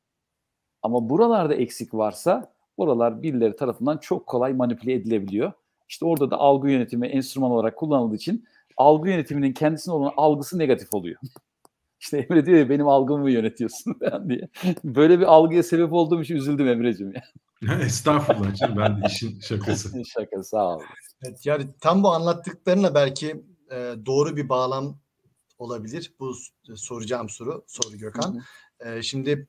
Ama 0.82 1.10
buralarda 1.10 1.56
eksik 1.56 1.94
varsa 1.94 2.54
oralar 2.78 3.24
birileri 3.24 3.56
tarafından 3.56 3.98
çok 3.98 4.28
kolay 4.28 4.54
manipüle 4.54 4.94
edilebiliyor. 4.94 5.52
İşte 5.90 6.06
orada 6.06 6.32
da 6.32 6.38
algı 6.38 6.70
yönetimi 6.70 7.08
enstrüman 7.08 7.52
olarak 7.52 7.76
kullanıldığı 7.76 8.16
için 8.16 8.46
algı 8.78 9.10
yönetiminin 9.10 9.54
kendisine 9.54 9.94
olan 9.94 10.14
algısı 10.18 10.60
negatif 10.60 10.94
oluyor. 10.94 11.20
İşte 12.00 12.18
Emre 12.18 12.46
diyor 12.46 12.58
ya 12.58 12.70
benim 12.70 12.88
algımı 12.88 13.24
mı 13.24 13.32
yönetiyorsun 13.32 13.98
ben 14.02 14.30
diye. 14.30 14.50
Böyle 14.84 15.20
bir 15.20 15.24
algıya 15.26 15.64
sebep 15.64 15.94
olduğum 15.94 16.22
için 16.22 16.36
üzüldüm 16.36 16.68
Emre'cim 16.68 17.14
ya. 17.14 17.24
Estağfurullah 17.82 18.56
canım 18.56 18.78
ben 18.78 19.02
de 19.02 19.08
işin 19.08 19.40
şakası. 19.40 20.04
Şaka 20.06 20.44
sağ 20.44 20.76
ol. 20.76 20.82
Evet, 21.24 21.46
yani 21.46 21.68
tam 21.82 22.04
bu 22.04 22.12
anlattıklarına 22.12 22.96
belki 22.96 23.44
e, 23.72 23.94
doğru 24.06 24.38
bir 24.38 24.50
bağlam 24.50 25.00
olabilir. 25.58 26.14
Bu 26.20 26.34
soracağım 26.76 27.30
soru, 27.30 27.64
soru 27.68 27.98
Gökhan. 27.98 28.42
E, 28.80 29.02
şimdi 29.02 29.48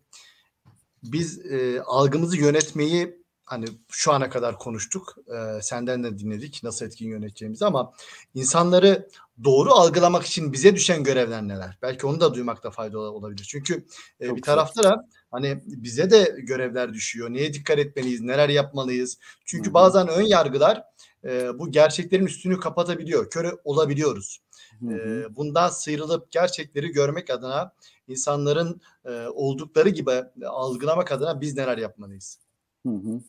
biz 1.03 1.47
e, 1.47 1.83
algımızı 1.83 2.37
yönetmeyi 2.37 3.19
hani 3.45 3.67
şu 3.91 4.13
ana 4.13 4.31
kadar 4.31 4.59
konuştuk. 4.59 5.17
E, 5.29 5.63
senden 5.63 6.05
de 6.05 6.19
dinledik 6.19 6.61
nasıl 6.63 6.87
etkin 6.87 7.09
yöneteceğimizi 7.09 7.67
ama 7.67 7.93
insanları 8.35 9.09
doğru 9.45 9.73
algılamak 9.73 10.27
için 10.27 10.53
bize 10.53 10.75
düşen 10.75 11.05
görevler 11.05 11.43
neler? 11.43 11.79
Belki 11.83 12.07
onu 12.07 12.21
da 12.21 12.35
duymakta 12.35 12.71
fayda 12.71 12.99
olabilir. 12.99 13.47
Çünkü 13.51 13.85
e, 14.21 14.37
bir 14.37 14.43
tarafta 14.43 14.83
da 14.83 15.09
hani 15.31 15.63
bize 15.67 16.11
de 16.11 16.37
görevler 16.39 16.95
düşüyor. 16.95 17.31
Neye 17.31 17.53
dikkat 17.55 17.79
etmeliyiz? 17.79 18.21
Neler 18.21 18.49
yapmalıyız? 18.49 19.19
Çünkü 19.45 19.67
Hı-hı. 19.67 19.75
bazen 19.75 20.09
ön 20.09 20.23
yargılar 20.23 20.83
e, 21.25 21.59
bu 21.59 21.71
gerçeklerin 21.71 22.27
üstünü 22.27 22.61
kapatabiliyor. 22.61 23.31
Köre 23.31 23.53
olabiliyoruz. 23.65 24.43
E, 24.83 24.97
bundan 25.37 25.69
sıyrılıp 25.69 26.31
gerçekleri 26.31 26.89
görmek 26.89 27.31
adına 27.31 27.73
insanların 28.09 28.81
e, 29.05 29.27
oldukları 29.27 29.89
gibi 29.89 30.11
algılamak 30.47 31.13
adına 31.13 31.41
biz 31.41 31.57
neler 31.57 31.79
yapmalıyız? 31.79 32.39
Hı 32.87 32.93
hı. 32.93 33.21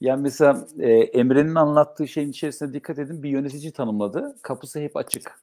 Yani 0.00 0.22
mesela 0.22 0.66
e, 0.78 0.92
Emre'nin 0.92 1.54
anlattığı 1.54 2.08
şeyin 2.08 2.30
içerisine 2.30 2.72
dikkat 2.72 2.98
edin 2.98 3.22
bir 3.22 3.30
yönetici 3.30 3.72
tanımladı. 3.72 4.36
Kapısı 4.42 4.80
hep 4.80 4.96
açık. 4.96 5.42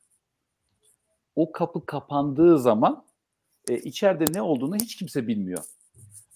O 1.36 1.52
kapı 1.52 1.86
kapandığı 1.86 2.60
zaman 2.60 3.04
e, 3.70 3.78
içeride 3.78 4.26
ne 4.34 4.42
olduğunu 4.42 4.76
hiç 4.76 4.96
kimse 4.96 5.28
bilmiyor. 5.28 5.64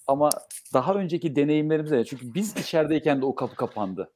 Ama 0.06 0.30
daha 0.74 0.94
önceki 0.94 1.36
deneyimlerimizde 1.36 2.04
çünkü 2.04 2.34
biz 2.34 2.56
içerideyken 2.56 3.22
de 3.22 3.26
o 3.26 3.34
kapı 3.34 3.56
kapandı. 3.56 4.12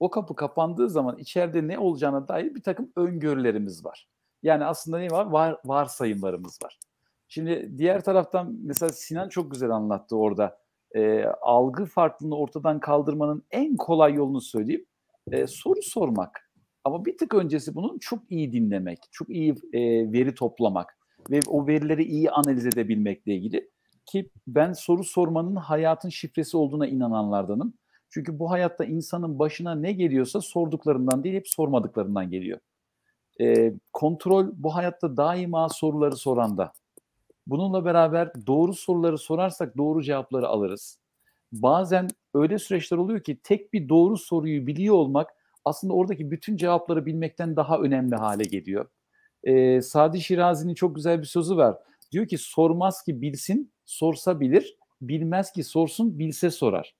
O 0.00 0.10
kapı 0.10 0.34
kapandığı 0.34 0.90
zaman 0.90 1.18
içeride 1.18 1.68
ne 1.68 1.78
olacağına 1.78 2.28
dair 2.28 2.54
bir 2.54 2.62
takım 2.62 2.92
öngörülerimiz 2.96 3.84
var. 3.84 4.08
Yani 4.42 4.64
aslında 4.64 4.98
ne 4.98 5.10
var? 5.10 5.26
var 5.26 5.56
varsayımlarımız 5.64 6.58
var. 6.62 6.78
Şimdi 7.32 7.78
diğer 7.78 8.04
taraftan 8.04 8.56
mesela 8.62 8.92
Sinan 8.92 9.28
çok 9.28 9.50
güzel 9.50 9.70
anlattı 9.70 10.16
orada. 10.16 10.58
E, 10.94 11.24
algı 11.24 11.84
farklılığını 11.84 12.36
ortadan 12.36 12.80
kaldırmanın 12.80 13.44
en 13.50 13.76
kolay 13.76 14.14
yolunu 14.14 14.40
söyleyeyim. 14.40 14.86
E, 15.32 15.46
soru 15.46 15.82
sormak. 15.82 16.50
Ama 16.84 17.04
bir 17.04 17.18
tık 17.18 17.34
öncesi 17.34 17.74
bunun 17.74 17.98
çok 17.98 18.30
iyi 18.30 18.52
dinlemek, 18.52 18.98
çok 19.12 19.30
iyi 19.30 19.54
e, 19.72 19.80
veri 20.12 20.34
toplamak 20.34 20.98
ve 21.30 21.40
o 21.48 21.66
verileri 21.66 22.04
iyi 22.04 22.30
analiz 22.30 22.66
edebilmekle 22.66 23.34
ilgili. 23.34 23.70
Ki 24.06 24.30
ben 24.46 24.72
soru 24.72 25.04
sormanın 25.04 25.56
hayatın 25.56 26.08
şifresi 26.08 26.56
olduğuna 26.56 26.86
inananlardanım. 26.86 27.74
Çünkü 28.08 28.38
bu 28.38 28.50
hayatta 28.50 28.84
insanın 28.84 29.38
başına 29.38 29.74
ne 29.74 29.92
geliyorsa 29.92 30.40
sorduklarından 30.40 31.24
değil 31.24 31.34
hep 31.34 31.48
sormadıklarından 31.48 32.30
geliyor. 32.30 32.58
E, 33.40 33.72
kontrol 33.92 34.46
bu 34.54 34.74
hayatta 34.74 35.16
daima 35.16 35.68
soruları 35.68 36.16
soranda. 36.16 36.72
Bununla 37.46 37.84
beraber 37.84 38.32
doğru 38.46 38.74
soruları 38.74 39.18
sorarsak 39.18 39.76
doğru 39.76 40.02
cevapları 40.02 40.48
alırız. 40.48 40.98
Bazen 41.52 42.08
öyle 42.34 42.58
süreçler 42.58 42.98
oluyor 42.98 43.20
ki 43.20 43.40
tek 43.42 43.72
bir 43.72 43.88
doğru 43.88 44.16
soruyu 44.16 44.66
biliyor 44.66 44.94
olmak 44.94 45.30
aslında 45.64 45.94
oradaki 45.94 46.30
bütün 46.30 46.56
cevapları 46.56 47.06
bilmekten 47.06 47.56
daha 47.56 47.78
önemli 47.78 48.16
hale 48.16 48.42
geliyor. 48.42 48.86
Ee, 49.44 49.82
Sadi 49.82 50.20
Şirazi'nin 50.20 50.74
çok 50.74 50.96
güzel 50.96 51.20
bir 51.20 51.26
sözü 51.26 51.56
var. 51.56 51.76
Diyor 52.12 52.26
ki 52.28 52.38
sormaz 52.38 53.02
ki 53.02 53.22
bilsin, 53.22 53.72
sorsa 53.84 54.40
bilir, 54.40 54.76
bilmez 55.02 55.52
ki 55.52 55.64
sorsun, 55.64 56.18
bilse 56.18 56.50
sorar. 56.50 56.94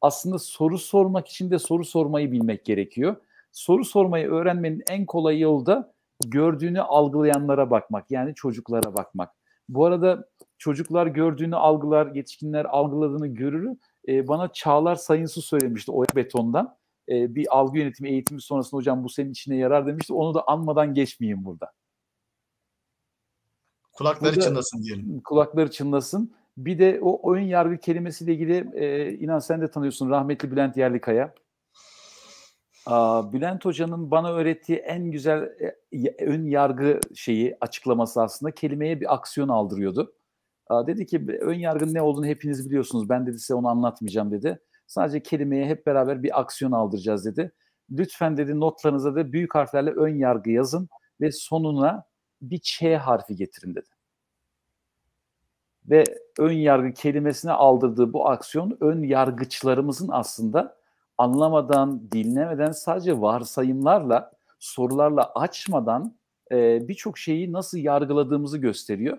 Aslında 0.00 0.38
soru 0.38 0.78
sormak 0.78 1.28
için 1.28 1.50
de 1.50 1.58
soru 1.58 1.84
sormayı 1.84 2.32
bilmek 2.32 2.64
gerekiyor. 2.64 3.16
Soru 3.52 3.84
sormayı 3.84 4.28
öğrenmenin 4.28 4.82
en 4.90 5.06
kolay 5.06 5.40
yolu 5.40 5.66
da 5.66 5.92
gördüğünü 6.26 6.80
algılayanlara 6.80 7.70
bakmak 7.70 8.10
yani 8.10 8.34
çocuklara 8.34 8.94
bakmak. 8.94 9.39
Bu 9.70 9.86
arada 9.86 10.28
çocuklar 10.58 11.06
gördüğünü 11.06 11.56
algılar, 11.56 12.14
yetişkinler 12.14 12.64
algıladığını 12.64 13.26
görür. 13.26 13.76
E, 14.08 14.28
bana 14.28 14.52
Çağlar 14.52 14.94
Sayınsu 14.94 15.42
söylemişti 15.42 15.92
Oya 15.92 16.08
Beton'dan. 16.16 16.76
E, 17.08 17.34
bir 17.34 17.46
algı 17.56 17.78
yönetimi 17.78 18.10
eğitimi 18.10 18.42
sonrasında 18.42 18.78
hocam 18.78 19.04
bu 19.04 19.08
senin 19.08 19.30
içine 19.30 19.56
yarar 19.56 19.86
demişti. 19.86 20.12
Onu 20.12 20.34
da 20.34 20.44
anmadan 20.46 20.94
geçmeyeyim 20.94 21.44
burada. 21.44 21.72
Kulakları 23.92 24.34
burada, 24.34 24.46
çınlasın 24.46 24.82
diyelim. 24.82 25.20
Kulakları 25.24 25.70
çınlasın. 25.70 26.34
Bir 26.56 26.78
de 26.78 26.98
o 27.02 27.34
ön 27.34 27.40
yargı 27.40 27.78
kelimesiyle 27.78 28.34
ilgili 28.34 28.70
e, 28.74 29.12
inan 29.12 29.38
sen 29.38 29.60
de 29.60 29.70
tanıyorsun 29.70 30.10
rahmetli 30.10 30.50
Bülent 30.50 30.76
Yerlikaya. 30.76 31.34
Bülent 33.32 33.64
Hoca'nın 33.64 34.10
bana 34.10 34.32
öğrettiği 34.32 34.78
en 34.78 35.10
güzel 35.10 35.42
e, 35.92 36.24
ön 36.24 36.46
yargı 36.46 37.00
şeyi 37.14 37.56
açıklaması 37.60 38.22
aslında 38.22 38.50
kelimeye 38.50 39.00
bir 39.00 39.14
aksiyon 39.14 39.48
aldırıyordu. 39.48 40.12
Dedi 40.86 41.06
ki 41.06 41.26
ön 41.40 41.54
yargının 41.54 41.94
ne 41.94 42.02
olduğunu 42.02 42.26
hepiniz 42.26 42.66
biliyorsunuz. 42.66 43.08
Ben 43.08 43.26
dedi 43.26 43.38
size 43.38 43.54
onu 43.54 43.68
anlatmayacağım 43.68 44.30
dedi. 44.30 44.60
Sadece 44.86 45.22
kelimeye 45.22 45.66
hep 45.66 45.86
beraber 45.86 46.22
bir 46.22 46.40
aksiyon 46.40 46.72
aldıracağız 46.72 47.24
dedi. 47.24 47.52
Lütfen 47.90 48.36
dedi 48.36 48.60
notlarınıza 48.60 49.14
da 49.14 49.32
büyük 49.32 49.54
harflerle 49.54 49.90
ön 49.90 50.14
yargı 50.14 50.50
yazın 50.50 50.88
ve 51.20 51.32
sonuna 51.32 52.04
bir 52.42 52.58
Ç 52.58 52.82
harfi 52.82 53.36
getirin 53.36 53.74
dedi. 53.74 53.90
Ve 55.90 56.04
ön 56.38 56.52
yargı 56.52 56.92
kelimesine 56.92 57.52
aldırdığı 57.52 58.12
bu 58.12 58.28
aksiyon 58.28 58.78
ön 58.80 59.02
yargıçlarımızın 59.02 60.08
aslında 60.12 60.79
anlamadan, 61.20 62.10
dinlemeden 62.12 62.72
sadece 62.72 63.20
varsayımlarla, 63.20 64.32
sorularla 64.58 65.32
açmadan 65.34 66.16
e, 66.52 66.88
birçok 66.88 67.18
şeyi 67.18 67.52
nasıl 67.52 67.78
yargıladığımızı 67.78 68.58
gösteriyor. 68.58 69.18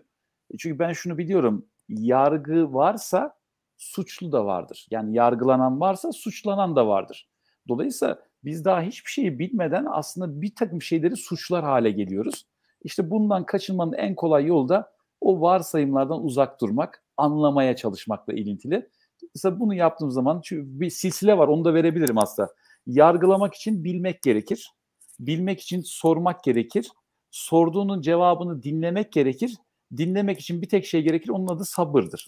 E, 0.53 0.57
çünkü 0.57 0.79
ben 0.79 0.93
şunu 0.93 1.17
biliyorum, 1.17 1.65
yargı 1.89 2.73
varsa 2.73 3.35
suçlu 3.77 4.31
da 4.31 4.45
vardır. 4.45 4.87
Yani 4.91 5.15
yargılanan 5.15 5.79
varsa 5.79 6.11
suçlanan 6.11 6.75
da 6.75 6.87
vardır. 6.87 7.29
Dolayısıyla 7.67 8.19
biz 8.43 8.65
daha 8.65 8.81
hiçbir 8.81 9.11
şeyi 9.11 9.39
bilmeden 9.39 9.85
aslında 9.89 10.41
bir 10.41 10.55
takım 10.55 10.81
şeyleri 10.81 11.15
suçlar 11.15 11.63
hale 11.63 11.91
geliyoruz. 11.91 12.45
İşte 12.83 13.09
bundan 13.09 13.45
kaçınmanın 13.45 13.93
en 13.93 14.15
kolay 14.15 14.45
yolu 14.45 14.69
da 14.69 14.91
o 15.21 15.41
varsayımlardan 15.41 16.23
uzak 16.23 16.61
durmak, 16.61 17.03
anlamaya 17.17 17.75
çalışmakla 17.75 18.33
ilintili. 18.33 18.89
Mesela 19.35 19.59
bunu 19.59 19.73
yaptığım 19.73 20.11
zaman 20.11 20.41
bir 20.51 20.89
silsile 20.89 21.37
var 21.37 21.47
onu 21.47 21.65
da 21.65 21.73
verebilirim 21.73 22.17
aslında. 22.17 22.53
Yargılamak 22.87 23.53
için 23.53 23.83
bilmek 23.83 24.21
gerekir. 24.21 24.71
Bilmek 25.19 25.61
için 25.61 25.81
sormak 25.85 26.43
gerekir. 26.43 26.89
sorduğunun 27.31 28.01
cevabını 28.01 28.63
dinlemek 28.63 29.11
gerekir. 29.11 29.57
Dinlemek 29.97 30.39
için 30.39 30.61
bir 30.61 30.69
tek 30.69 30.85
şey 30.85 31.01
gerekir. 31.01 31.29
Onun 31.29 31.47
adı 31.47 31.65
sabırdır. 31.65 32.27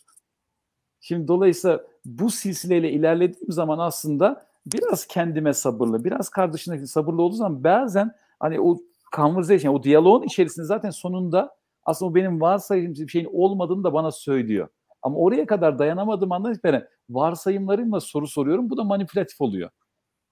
Şimdi 1.00 1.28
dolayısıyla 1.28 1.84
bu 2.06 2.30
silsileyle 2.30 2.92
ilerlediğim 2.92 3.52
zaman 3.52 3.80
aslında 3.80 4.46
biraz 4.66 5.08
kendime 5.08 5.54
sabırlı, 5.54 6.04
biraz 6.04 6.30
kardeşine 6.30 6.88
sabırlı 6.88 7.22
olduğu 7.22 7.36
zaman 7.36 7.64
bazen 7.64 8.12
hani 8.40 8.62
o 8.62 8.78
conversation, 9.16 9.74
o 9.76 9.84
diyaloğun 9.84 10.24
içerisinde 10.24 10.66
zaten 10.66 10.90
sonunda 10.90 11.56
aslında 11.86 12.12
o 12.12 12.16
benim 12.16 12.42
varsayım 12.42 12.94
bir 12.96 13.08
şeyin 13.08 13.30
olmadığını 13.34 13.84
da 13.84 13.94
bana 13.94 14.12
söylüyor. 14.12 14.68
Ama 15.04 15.18
oraya 15.18 15.46
kadar 15.46 15.80
dayanamadığım 15.80 16.32
andan 16.32 16.54
itibaren 16.54 16.88
varsayımlarımla 17.10 18.00
soru 18.00 18.28
soruyorum. 18.28 18.70
Bu 18.70 18.78
da 18.78 18.84
manipülatif 18.84 19.42
oluyor. 19.42 19.70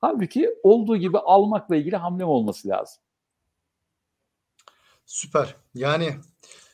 Halbuki 0.01 0.49
olduğu 0.63 0.97
gibi 0.97 1.17
almakla 1.17 1.75
ilgili 1.75 1.95
hamlem 1.95 2.27
olması 2.27 2.67
lazım. 2.67 3.03
Süper. 5.05 5.55
Yani 5.73 6.09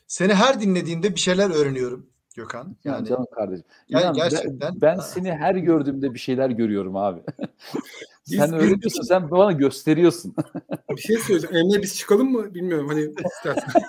seni 0.08 0.34
her 0.34 0.62
dinlediğimde 0.62 1.16
bir 1.16 1.20
şeyler 1.20 1.50
öğreniyorum 1.50 2.10
Gökhan. 2.36 2.76
Yani, 2.84 2.96
yani 2.96 3.08
canım 3.08 3.26
kardeşim. 3.36 3.66
Yani 3.90 4.04
İnan, 4.04 4.14
gerçekten. 4.14 4.60
Ben, 4.60 4.82
ben 4.82 5.00
seni 5.00 5.32
her 5.32 5.56
gördüğümde 5.56 6.14
bir 6.14 6.20
şeyler 6.20 6.50
görüyorum 6.50 6.96
abi. 6.96 7.22
sen 8.36 8.54
öyle 8.54 8.82
diyorsun, 8.82 9.02
sen 9.02 9.32
bana 9.32 9.52
gösteriyorsun. 9.52 10.36
bir 10.90 11.02
şey 11.02 11.18
söyleyeceğim. 11.18 11.56
Emre 11.56 11.82
biz 11.82 11.98
çıkalım 11.98 12.32
mı 12.32 12.54
bilmiyorum 12.54 12.88
hani 12.88 13.02
istersen. 13.02 13.70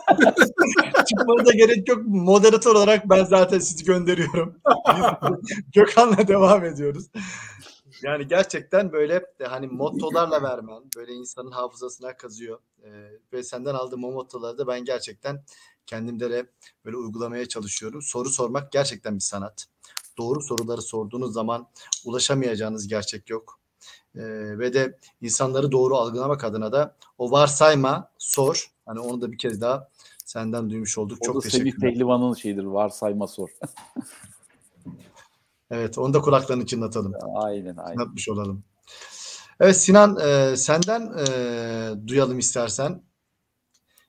Çıkmana 1.08 1.46
da 1.46 1.52
gerek 1.52 1.88
yok. 1.88 2.02
Moderatör 2.06 2.74
olarak 2.74 3.10
ben 3.10 3.24
zaten 3.24 3.58
sizi 3.58 3.84
gönderiyorum. 3.84 4.60
Gökhan'la 5.74 6.28
devam 6.28 6.64
ediyoruz. 6.64 7.06
Yani 8.02 8.28
gerçekten 8.28 8.92
böyle 8.92 9.26
hani 9.42 9.66
mottolarla 9.66 10.42
vermen 10.42 10.82
böyle 10.96 11.12
insanın 11.12 11.50
hafızasına 11.50 12.16
kazıyor. 12.16 12.58
Ee, 12.84 12.88
ve 13.32 13.42
senden 13.42 13.74
aldığım 13.74 14.04
o 14.04 14.12
mottoları 14.12 14.58
da 14.58 14.66
ben 14.66 14.84
gerçekten 14.84 15.44
kendimde 15.86 16.30
de 16.30 16.46
böyle 16.84 16.96
uygulamaya 16.96 17.46
çalışıyorum. 17.46 18.02
Soru 18.02 18.28
sormak 18.28 18.72
gerçekten 18.72 19.14
bir 19.14 19.20
sanat. 19.20 19.66
Doğru 20.18 20.40
soruları 20.42 20.82
sorduğunuz 20.82 21.32
zaman 21.32 21.68
ulaşamayacağınız 22.04 22.88
gerçek 22.88 23.30
yok. 23.30 23.57
Ee, 24.18 24.58
ve 24.58 24.74
de 24.74 24.98
insanları 25.20 25.72
doğru 25.72 25.96
algılamak 25.96 26.44
adına 26.44 26.72
da 26.72 26.96
o 27.18 27.30
varsayma, 27.30 28.10
sor. 28.18 28.70
Hani 28.86 29.00
onu 29.00 29.20
da 29.20 29.32
bir 29.32 29.38
kez 29.38 29.60
daha 29.60 29.88
senden 30.24 30.70
duymuş 30.70 30.98
olduk. 30.98 31.18
O 31.20 31.24
Çok 31.26 31.36
da 31.36 31.40
teşekkürler. 31.40 31.70
Semih 31.70 31.92
Pehlivan'ın 31.92 32.34
şeyidir 32.34 32.64
varsayma 32.64 33.26
sor. 33.26 33.48
evet 35.70 35.98
onu 35.98 36.14
da 36.14 36.20
kulaklarını 36.20 36.66
çınlatalım. 36.66 37.12
Aynen 37.34 37.76
aynen. 37.76 37.92
Çınlatmış 37.92 38.28
olalım. 38.28 38.64
Evet 39.60 39.76
Sinan 39.76 40.18
e, 40.20 40.56
senden 40.56 41.12
e, 41.18 42.08
duyalım 42.08 42.38
istersen. 42.38 43.02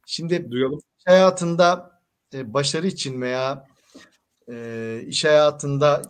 Şimdi 0.06 0.52
duyalım. 0.52 0.80
hayatında 1.06 2.00
e, 2.34 2.54
başarı 2.54 2.88
için 2.88 3.22
veya 3.22 3.68
e, 4.52 5.02
iş 5.08 5.26
hayatında 5.26 6.02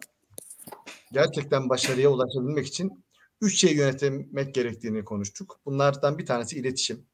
gerçekten 1.11 1.69
başarıya 1.69 2.09
ulaşabilmek 2.09 2.67
için 2.67 3.03
üç 3.41 3.59
şey 3.59 3.75
yönetmek 3.75 4.55
gerektiğini 4.55 5.05
konuştuk. 5.05 5.59
Bunlardan 5.65 6.17
bir 6.17 6.25
tanesi 6.25 6.59
iletişim, 6.59 7.05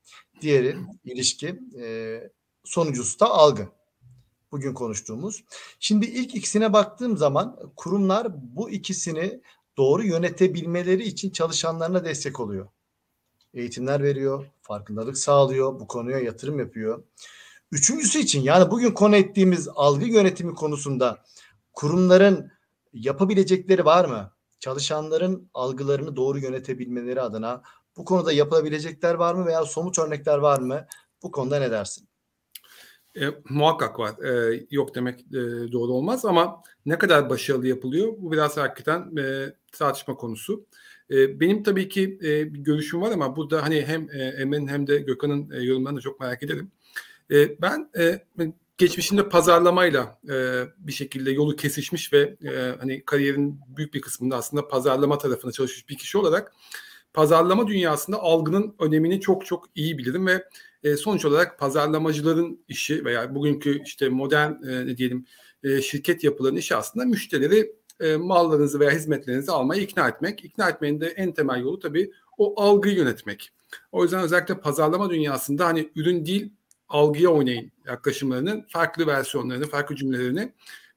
diğeri 0.42 0.78
ilişki, 1.04 1.60
e, 1.82 2.20
sonuncusu 2.64 3.20
da 3.20 3.30
algı. 3.30 3.68
Bugün 4.52 4.74
konuştuğumuz. 4.74 5.44
Şimdi 5.80 6.06
ilk 6.06 6.36
ikisine 6.36 6.74
baktığım 6.74 7.18
zaman 7.18 7.60
kurumlar 7.76 8.28
bu 8.56 8.70
ikisini 8.70 9.42
doğru 9.78 10.04
yönetebilmeleri 10.04 11.04
için 11.04 11.30
çalışanlarına 11.30 12.06
destek 12.06 12.40
oluyor. 12.40 12.68
Eğitimler 13.54 14.04
veriyor, 14.04 14.46
farkındalık 14.62 15.18
sağlıyor, 15.18 15.80
bu 15.80 15.88
konuya 15.88 16.20
yatırım 16.20 16.60
yapıyor. 16.60 17.04
Üçüncüsü 17.72 18.20
için 18.20 18.42
yani 18.42 18.72
bugün 18.72 18.92
konu 18.92 19.16
ettiğimiz 19.16 19.68
algı 19.76 20.06
yönetimi 20.06 20.56
konusunda 20.56 21.24
kurumların 21.74 22.52
yapabilecekleri 22.94 23.86
var 23.86 24.06
mı? 24.06 24.35
Çalışanların 24.66 25.50
algılarını 25.54 26.16
doğru 26.16 26.40
yönetebilmeleri 26.40 27.22
adına 27.22 27.62
bu 27.98 28.06
konuda 28.06 28.32
yapılabilecekler 28.32 29.14
var 29.14 29.34
mı 29.34 29.46
veya 29.46 29.66
somut 29.66 30.00
örnekler 30.00 30.38
var 30.38 30.60
mı? 30.60 30.86
Bu 31.24 31.32
konuda 31.32 31.60
ne 31.60 31.72
dersin? 31.72 32.08
E, 33.22 33.26
muhakkak 33.50 34.00
var. 34.00 34.24
E, 34.24 34.64
yok 34.72 34.96
demek 34.96 35.20
e, 35.20 35.34
doğru 35.72 35.92
olmaz 35.92 36.26
ama 36.26 36.62
ne 36.86 36.98
kadar 36.98 37.30
başarılı 37.30 37.68
yapılıyor 37.68 38.14
bu 38.18 38.32
biraz 38.32 38.58
hakikaten 38.58 39.16
e, 39.18 39.54
tartışma 39.72 40.16
konusu. 40.16 40.66
E, 41.12 41.40
benim 41.40 41.64
tabii 41.64 41.90
ki 41.90 42.20
e, 42.24 42.54
bir 42.54 42.60
görüşüm 42.60 43.02
var 43.02 43.12
ama 43.12 43.36
burada 43.36 43.64
hani 43.64 43.82
hem 43.82 44.10
e, 44.10 44.24
Emre'nin 44.24 44.68
hem 44.68 44.88
de 44.88 44.98
Gökhan'ın 44.98 45.52
e, 45.52 45.64
yorumlarını 45.64 46.02
çok 46.02 46.20
merak 46.20 46.44
ederim. 46.44 46.72
E, 47.32 47.62
ben 47.62 47.90
e, 47.98 48.26
geçmişinde 48.78 49.30
pazarlamayla 49.30 50.20
e, 50.30 50.64
bir 50.78 50.92
şekilde 50.92 51.32
yolu 51.32 51.56
kesişmiş 51.56 52.14
ve 52.14 52.36
e, 52.44 52.76
hani 52.80 53.06
kariyerin 53.06 53.60
büyük 53.78 53.94
bir 53.94 54.02
kısmında 54.02 54.36
aslında 54.36 54.68
pazarlama 54.68 55.18
tarafında 55.18 55.52
çalışmış 55.52 55.90
bir 55.90 55.98
kişi 55.98 56.18
olarak 56.18 56.54
pazarlama 57.14 57.68
dünyasında 57.68 58.20
algının 58.20 58.76
önemini 58.80 59.22
çok 59.22 59.46
çok 59.46 59.66
iyi 59.76 59.98
bilirim 59.98 60.28
ve 60.28 60.44
e, 60.84 60.98
sonuç 60.98 61.26
olarak 61.26 61.60
pazarlamacıların 61.60 62.64
işi 62.68 63.06
veya 63.06 63.36
bugünkü 63.36 63.84
işte 63.84 64.10
modern 64.10 64.52
e, 64.52 64.88
ne 64.88 64.98
diyelim 64.98 65.26
e, 65.64 65.82
şirket 65.82 66.24
yapılarının 66.24 66.60
işi 66.60 66.76
aslında 66.76 67.06
müşterileri 67.06 67.76
e, 68.00 68.16
mallarınızı 68.16 68.80
veya 68.80 68.92
hizmetlerinizi 68.92 69.52
almaya 69.52 69.82
ikna 69.82 70.08
etmek. 70.08 70.46
İkna 70.46 70.70
etmenin 70.70 71.02
de 71.02 71.08
en 71.08 71.34
temel 71.34 71.62
yolu 71.62 71.80
tabii 71.80 72.12
o 72.38 72.62
algıyı 72.62 72.96
yönetmek. 72.96 73.52
O 73.92 74.04
yüzden 74.04 74.22
özellikle 74.22 74.60
pazarlama 74.60 75.10
dünyasında 75.10 75.66
hani 75.66 75.90
ürün 75.96 76.26
değil 76.26 76.54
algıya 76.90 77.30
oynayın 77.30 77.72
yaklaşımlarının 77.86 78.66
farklı 78.70 79.08
versiyonlarını, 79.08 79.68
farklı 79.68 79.96
cümlelerini 79.96 80.54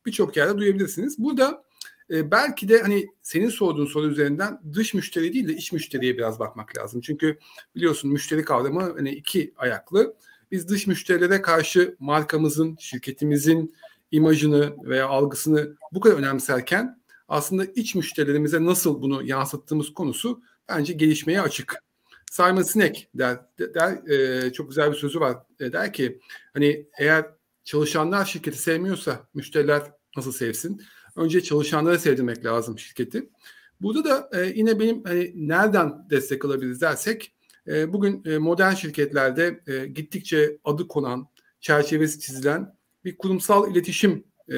birçok 0.07 0.37
yerde 0.37 0.59
duyabilirsiniz. 0.59 1.19
Burada 1.19 1.65
e, 2.11 2.31
belki 2.31 2.69
de 2.69 2.83
hani 2.83 3.07
senin 3.23 3.49
sorduğun 3.49 3.87
soru 3.87 4.07
üzerinden 4.07 4.61
dış 4.73 4.95
müşteri 4.95 5.33
değil 5.33 5.49
de 5.49 5.53
iç 5.53 5.73
müşteriye 5.73 6.19
biraz 6.19 6.39
bakmak 6.39 6.79
lazım. 6.79 7.01
Çünkü 7.01 7.39
biliyorsun 7.75 8.13
müşteri 8.13 8.45
kavramı 8.45 8.95
hani 8.97 9.11
iki 9.11 9.53
ayaklı. 9.57 10.17
Biz 10.51 10.69
dış 10.69 10.87
müşterilere 10.87 11.43
karşı 11.43 11.97
markamızın, 11.99 12.77
şirketimizin 12.81 13.75
imajını 14.11 14.77
veya 14.85 15.09
algısını 15.09 15.77
bu 15.93 16.01
kadar 16.01 16.17
önemserken 16.17 17.01
aslında 17.29 17.65
iç 17.65 17.95
müşterilerimize 17.95 18.65
nasıl 18.65 19.03
bunu 19.03 19.23
yansıttığımız 19.23 19.95
konusu 19.95 20.43
bence 20.69 20.93
gelişmeye 20.93 21.41
açık. 21.41 21.88
Simon 22.31 22.63
Sinek 22.63 23.09
der, 23.15 23.39
der 23.59 24.11
e, 24.11 24.53
çok 24.53 24.69
güzel 24.69 24.91
bir 24.91 24.97
sözü 24.97 25.21
var. 25.21 25.37
E, 25.61 25.73
der 25.73 25.93
ki 25.93 26.21
hani 26.55 26.87
eğer 26.99 27.27
çalışanlar 27.65 28.25
şirketi 28.25 28.59
sevmiyorsa 28.59 29.29
müşteriler 29.35 29.83
nasıl 30.17 30.33
sevsin? 30.33 30.83
Önce 31.17 31.43
çalışanları 31.43 31.99
sevdirmek 31.99 32.45
lazım 32.45 32.79
şirketi. 32.79 33.31
Burada 33.81 34.05
da 34.05 34.31
e, 34.41 34.53
yine 34.55 34.81
benim 34.81 35.05
hani 35.05 35.33
nereden 35.35 36.11
destek 36.11 36.45
alabiliriz 36.45 36.81
dersek 36.81 37.35
e, 37.69 37.93
bugün 37.93 38.25
e, 38.25 38.39
modern 38.39 38.75
şirketlerde 38.75 39.61
e, 39.67 39.87
gittikçe 39.87 40.59
adı 40.65 40.89
konan, 40.89 41.29
çerçevesi 41.61 42.21
çizilen 42.21 42.75
bir 43.05 43.19
kurumsal 43.19 43.73
iletişim 43.73 44.25
e, 44.49 44.55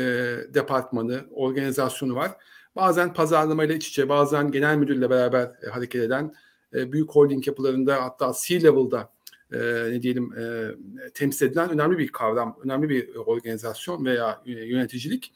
departmanı, 0.55 1.25
organizasyonu 1.31 2.15
var. 2.15 2.31
Bazen 2.77 3.15
pazarlamayla 3.15 3.75
iç 3.75 3.89
içe, 3.89 4.09
bazen 4.09 4.51
genel 4.51 4.77
müdürle 4.77 5.11
beraber 5.11 5.53
e, 5.67 5.67
hareket 5.71 6.03
eden 6.03 6.35
e, 6.75 6.93
büyük 6.93 7.11
holding 7.11 7.47
yapılarında 7.47 8.03
hatta 8.03 8.33
C-level'da 8.43 9.11
e, 9.53 9.59
ne 9.91 10.03
diyelim 10.03 10.33
e, 10.39 10.71
temsil 11.15 11.47
edilen 11.47 11.71
önemli 11.71 11.99
bir 11.99 12.09
kavram, 12.09 12.59
önemli 12.65 12.89
bir 12.89 13.15
organizasyon 13.15 14.05
veya 14.05 14.43
e, 14.47 14.51
yöneticilik. 14.51 15.33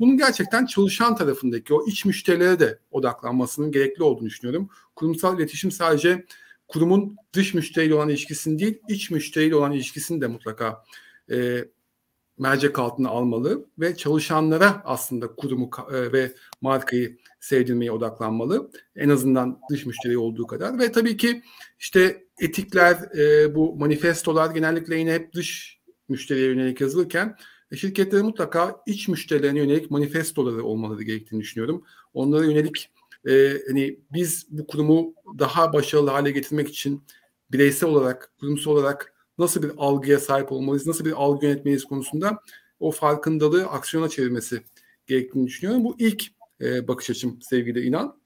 Bunun 0.00 0.16
gerçekten 0.16 0.66
çalışan 0.66 1.16
tarafındaki 1.16 1.74
o 1.74 1.86
iç 1.86 2.04
müşterilere 2.04 2.60
de 2.60 2.78
odaklanmasının 2.90 3.72
gerekli 3.72 4.02
olduğunu 4.02 4.26
düşünüyorum. 4.26 4.68
Kurumsal 4.96 5.38
iletişim 5.38 5.70
sadece 5.70 6.24
kurumun 6.68 7.16
dış 7.32 7.54
müşteriyle 7.54 7.94
olan 7.94 8.08
ilişkisini 8.08 8.58
değil, 8.58 8.78
iç 8.88 9.10
müşteriyle 9.10 9.56
olan 9.56 9.72
ilişkisini 9.72 10.20
de 10.20 10.26
mutlaka 10.26 10.84
e, 11.30 11.64
mercek 12.38 12.78
altına 12.78 13.08
almalı 13.08 13.66
ve 13.78 13.96
çalışanlara 13.96 14.82
aslında 14.84 15.26
kurumu 15.26 15.70
e, 15.92 16.12
ve 16.12 16.32
markayı 16.60 17.18
sevdirmeye 17.40 17.92
odaklanmalı. 17.92 18.70
En 18.96 19.08
azından 19.08 19.60
dış 19.70 19.86
müşteri 19.86 20.18
olduğu 20.18 20.46
kadar 20.46 20.78
ve 20.78 20.92
tabii 20.92 21.16
ki 21.16 21.42
işte 21.78 22.24
etikler, 22.40 23.16
e, 23.18 23.54
bu 23.54 23.76
manifestolar 23.76 24.50
genellikle 24.50 24.98
yine 24.98 25.12
hep 25.12 25.32
dış 25.32 25.80
müşteriye 26.08 26.46
yönelik 26.46 26.80
yazılırken 26.80 27.36
e, 27.70 27.76
şirketlerin 27.76 28.26
mutlaka 28.26 28.82
iç 28.86 29.08
müşterilerine 29.08 29.58
yönelik 29.58 29.90
manifestoları 29.90 30.64
olmaları 30.64 31.02
gerektiğini 31.02 31.40
düşünüyorum. 31.40 31.84
Onlara 32.14 32.44
yönelik 32.44 32.90
e, 33.28 33.58
hani 33.68 34.00
biz 34.12 34.46
bu 34.50 34.66
kurumu 34.66 35.14
daha 35.38 35.72
başarılı 35.72 36.10
hale 36.10 36.30
getirmek 36.30 36.68
için 36.68 37.02
bireysel 37.52 37.88
olarak, 37.88 38.32
kurumsal 38.40 38.72
olarak 38.72 39.13
nasıl 39.38 39.62
bir 39.62 39.72
algıya 39.76 40.20
sahip 40.20 40.52
olmalıyız, 40.52 40.86
nasıl 40.86 41.04
bir 41.04 41.12
algı 41.12 41.46
yönetmeliyiz 41.46 41.84
konusunda 41.84 42.38
o 42.80 42.90
farkındalığı 42.90 43.66
aksiyona 43.66 44.08
çevirmesi 44.08 44.62
gerektiğini 45.06 45.46
düşünüyorum. 45.46 45.84
Bu 45.84 45.96
ilk 45.98 46.24
e, 46.60 46.88
bakış 46.88 47.10
açım 47.10 47.42
sevgili 47.42 47.86
inan. 47.86 48.20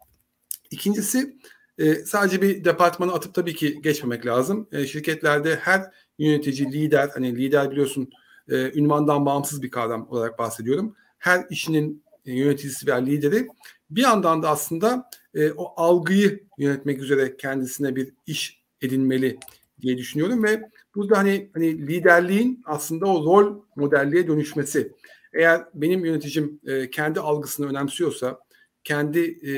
İkincisi 0.70 1.38
E, 1.78 1.94
sadece 1.94 2.42
bir 2.42 2.64
departmanı 2.64 3.12
atıp 3.12 3.34
tabii 3.34 3.54
ki 3.54 3.82
geçmemek 3.82 4.26
lazım. 4.26 4.68
E, 4.72 4.86
şirketlerde 4.86 5.56
her 5.56 5.82
yönetici, 6.18 6.72
lider, 6.72 7.10
hani 7.14 7.36
lider 7.36 7.70
biliyorsun 7.70 8.10
e, 8.48 8.78
ünvandan 8.78 9.26
bağımsız 9.26 9.62
bir 9.62 9.70
kavram 9.70 10.08
olarak 10.10 10.38
bahsediyorum. 10.38 10.96
Her 11.18 11.46
işinin 11.50 12.04
e, 12.26 12.32
yöneticisi 12.32 12.86
veya 12.86 12.96
lideri 12.96 13.48
bir 13.90 14.02
yandan 14.02 14.42
da 14.42 14.48
aslında 14.48 15.10
e, 15.34 15.50
o 15.50 15.72
algıyı 15.76 16.44
yönetmek 16.58 16.98
üzere 16.98 17.36
kendisine 17.36 17.96
bir 17.96 18.12
iş 18.26 18.62
edinmeli 18.82 19.38
diye 19.80 19.98
düşünüyorum 19.98 20.42
ve 20.44 20.70
burada 20.98 21.18
hani 21.18 21.50
hani 21.54 21.86
liderliğin 21.86 22.62
aslında 22.66 23.06
o 23.06 23.24
rol 23.24 23.62
modelliğe 23.76 24.26
dönüşmesi. 24.28 24.92
Eğer 25.32 25.64
benim 25.74 26.04
yöneticim 26.04 26.60
e, 26.66 26.90
kendi 26.90 27.20
algısını 27.20 27.68
önemsiyorsa, 27.68 28.38
kendi 28.84 29.20
e, 29.20 29.52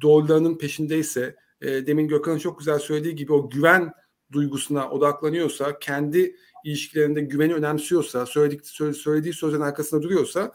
doğrularının 0.00 0.58
peşindeyse, 0.58 1.36
e, 1.60 1.86
demin 1.86 2.08
Gökhan'ın 2.08 2.38
çok 2.38 2.58
güzel 2.58 2.78
söylediği 2.78 3.14
gibi 3.14 3.32
o 3.32 3.50
güven 3.50 3.92
duygusuna 4.32 4.90
odaklanıyorsa, 4.90 5.78
kendi 5.78 6.36
ilişkilerinde 6.64 7.20
güveni 7.20 7.54
önemsiyorsa, 7.54 8.26
söyledik, 8.26 8.66
söylediği 8.96 9.34
sözlerin 9.34 9.62
arkasında 9.62 10.02
duruyorsa, 10.02 10.52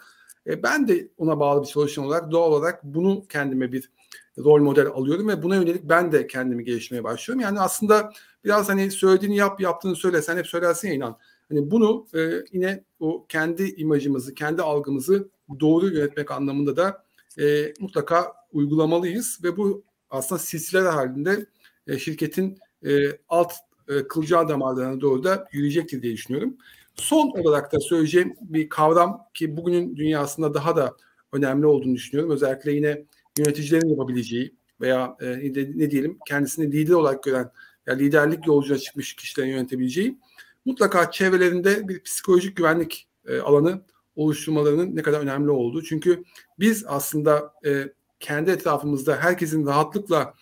e, 0.47 0.63
ben 0.63 0.87
de 0.87 1.07
ona 1.17 1.39
bağlı 1.39 1.61
bir 1.61 1.67
çalışan 1.67 2.05
olarak 2.05 2.31
doğal 2.31 2.51
olarak 2.51 2.83
bunu 2.83 3.25
kendime 3.29 3.71
bir 3.71 3.91
rol 4.37 4.61
model 4.61 4.87
alıyorum 4.87 5.27
ve 5.27 5.43
buna 5.43 5.55
yönelik 5.55 5.83
ben 5.83 6.11
de 6.11 6.27
kendimi 6.27 6.63
geliştirmeye 6.63 7.03
başlıyorum. 7.03 7.41
Yani 7.41 7.59
aslında 7.59 8.11
biraz 8.45 8.69
hani 8.69 8.91
söylediğini 8.91 9.37
yap, 9.37 9.61
yaptığını 9.61 9.95
söyle, 9.95 10.21
sen 10.21 10.37
hep 10.37 10.47
söylersin 10.47 10.87
ya 10.87 10.93
inan. 10.93 11.17
Hani 11.49 11.71
bunu 11.71 12.05
e, 12.15 12.31
yine 12.51 12.83
o 12.99 13.25
kendi 13.29 13.63
imajımızı, 13.63 14.33
kendi 14.33 14.61
algımızı 14.61 15.29
doğru 15.59 15.87
yönetmek 15.87 16.31
anlamında 16.31 16.77
da 16.77 17.03
e, 17.39 17.73
mutlaka 17.79 18.33
uygulamalıyız 18.53 19.39
ve 19.43 19.57
bu 19.57 19.83
aslında 20.09 20.39
silsile 20.39 20.79
halinde 20.79 21.45
e, 21.87 21.99
şirketin 21.99 22.59
e, 22.85 22.91
alt 23.29 23.53
e, 23.87 24.07
kılcal 24.07 24.49
damarlarına 24.49 25.01
doğru 25.01 25.23
da 25.23 25.47
yürüyecektir 25.51 26.01
diye 26.01 26.13
düşünüyorum. 26.13 26.57
Son 26.95 27.29
olarak 27.29 27.73
da 27.73 27.79
söyleyeceğim 27.79 28.35
bir 28.41 28.69
kavram 28.69 29.27
ki 29.33 29.57
bugünün 29.57 29.95
dünyasında 29.95 30.53
daha 30.53 30.75
da 30.75 30.95
önemli 31.31 31.65
olduğunu 31.65 31.95
düşünüyorum. 31.95 32.31
Özellikle 32.33 32.71
yine 32.71 33.05
yöneticilerin 33.41 33.89
yapabileceği 33.89 34.55
veya 34.81 35.17
e, 35.21 35.27
ne 35.75 35.91
diyelim 35.91 36.17
kendisini 36.27 36.71
lider 36.71 36.93
olarak 36.93 37.23
gören 37.23 37.51
ya 37.87 37.93
liderlik 37.93 38.47
yolculuğuna 38.47 38.79
çıkmış 38.79 39.15
kişilerin 39.15 39.49
yönetebileceği 39.49 40.17
mutlaka 40.65 41.11
çevrelerinde 41.11 41.87
bir 41.87 42.03
psikolojik 42.03 42.57
güvenlik 42.57 43.07
e, 43.27 43.39
alanı 43.39 43.81
oluşturmalarının 44.15 44.95
ne 44.95 45.01
kadar 45.01 45.19
önemli 45.19 45.51
olduğu. 45.51 45.83
Çünkü 45.83 46.23
biz 46.59 46.85
aslında 46.87 47.53
e, 47.65 47.93
kendi 48.19 48.51
etrafımızda 48.51 49.17
herkesin 49.17 49.65
rahatlıkla 49.65 50.33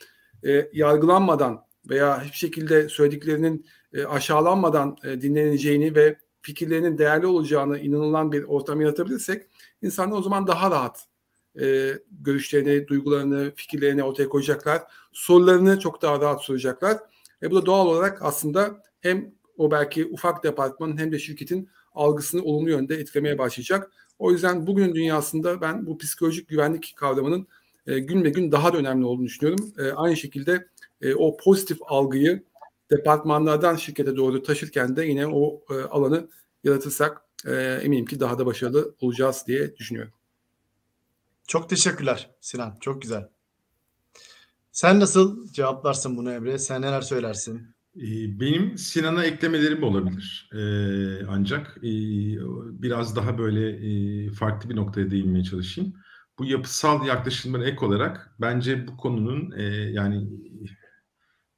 e, 0.47 0.69
yargılanmadan 0.73 1.65
veya 1.89 2.23
hiçbir 2.23 2.37
şekilde 2.37 2.89
söylediklerinin 2.89 3.65
e, 3.93 4.05
aşağılanmadan 4.05 4.97
e, 5.03 5.21
dinleneceğini 5.21 5.95
ve 5.95 6.17
fikirlerinin 6.41 6.97
değerli 6.97 7.25
olacağını 7.25 7.79
inanılan 7.79 8.31
bir 8.31 8.43
ortam 8.43 8.81
yaratabilirsek 8.81 9.45
insanlar 9.81 10.17
o 10.17 10.21
zaman 10.21 10.47
daha 10.47 10.71
rahat 10.71 11.08
e, 11.61 11.93
görüşlerini, 12.11 12.87
duygularını, 12.87 13.51
fikirlerini 13.55 14.03
ortaya 14.03 14.29
koyacaklar. 14.29 14.83
Sorularını 15.11 15.79
çok 15.79 16.01
daha 16.01 16.21
rahat 16.21 16.43
soracaklar. 16.43 16.97
E, 17.43 17.51
bu 17.51 17.55
da 17.55 17.65
doğal 17.65 17.87
olarak 17.87 18.21
aslında 18.21 18.83
hem 19.01 19.31
o 19.57 19.71
belki 19.71 20.05
ufak 20.05 20.43
departmanın 20.43 20.97
hem 20.97 21.11
de 21.11 21.19
şirketin 21.19 21.69
algısını 21.93 22.43
olumlu 22.43 22.69
yönde 22.69 22.95
etkilemeye 22.95 23.37
başlayacak. 23.37 23.91
O 24.19 24.31
yüzden 24.31 24.67
bugünün 24.67 24.95
dünyasında 24.95 25.61
ben 25.61 25.85
bu 25.85 25.97
psikolojik 25.97 26.47
güvenlik 26.47 26.93
kavramının 26.95 27.47
e, 27.87 27.99
gün 27.99 28.23
ve 28.23 28.29
gün 28.29 28.51
daha 28.51 28.73
da 28.73 28.77
önemli 28.77 29.05
olduğunu 29.05 29.25
düşünüyorum. 29.25 29.73
E, 29.79 29.91
aynı 29.91 30.17
şekilde 30.17 30.67
e, 31.01 31.15
o 31.15 31.37
pozitif 31.37 31.77
algıyı 31.81 32.43
departmanlardan 32.91 33.75
şirkete 33.75 34.15
doğru 34.15 34.43
taşırken 34.43 34.95
de 34.95 35.05
yine 35.05 35.27
o 35.27 35.61
e, 35.69 35.73
alanı 35.73 36.29
yaratırsak 36.63 37.21
e, 37.47 37.53
eminim 37.83 38.05
ki 38.05 38.19
daha 38.19 38.39
da 38.39 38.45
başarılı 38.45 38.95
olacağız 39.01 39.43
diye 39.47 39.75
düşünüyorum. 39.75 40.13
Çok 41.49 41.69
teşekkürler 41.69 42.29
Sinan. 42.41 42.77
Çok 42.81 43.01
güzel. 43.01 43.29
Sen 44.71 44.99
nasıl 44.99 45.47
cevaplarsın 45.53 46.17
bunu 46.17 46.31
Emre? 46.31 46.59
Sen 46.59 46.81
neler 46.81 47.01
söylersin? 47.01 47.75
Ee, 47.95 48.39
benim 48.39 48.77
Sinan'a 48.77 49.23
eklemelerim 49.23 49.83
olabilir. 49.83 50.49
Ee, 50.53 51.25
ancak 51.29 51.77
e, 51.77 51.91
biraz 52.81 53.15
daha 53.15 53.37
böyle 53.37 53.69
e, 53.69 54.31
farklı 54.31 54.69
bir 54.69 54.75
noktaya 54.75 55.11
değinmeye 55.11 55.43
çalışayım. 55.43 55.93
Bu 56.39 56.45
yapısal 56.45 57.05
yaklaşımlara 57.05 57.65
ek 57.65 57.85
olarak 57.85 58.35
bence 58.41 58.87
bu 58.87 58.97
konunun 58.97 59.51
e, 59.51 59.63
yani 59.91 60.27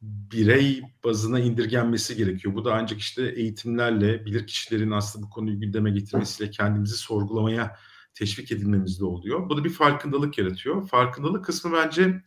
birey 0.02 0.82
bazına 1.04 1.40
indirgenmesi 1.40 2.16
gerekiyor. 2.16 2.56
Bu 2.56 2.66
da 2.66 2.74
ancak 2.74 3.00
işte 3.00 3.24
eğitimlerle, 3.24 4.26
bilir 4.26 4.48
kişilerin 4.48 4.92
aslında 4.92 5.26
bu 5.26 5.30
konuyu 5.30 5.60
gündeme 5.60 5.92
getirmesiyle 5.92 6.52
kendimizi 6.52 6.98
sorgulamaya 6.98 7.76
teşvik 8.14 8.52
edilmemizde 8.52 9.06
oluyor. 9.06 9.50
Bu 9.50 9.58
da 9.58 9.64
bir 9.64 9.70
farkındalık 9.70 10.38
yaratıyor. 10.38 10.88
Farkındalık 10.88 11.46
kısmı 11.46 11.72
bence 11.74 12.22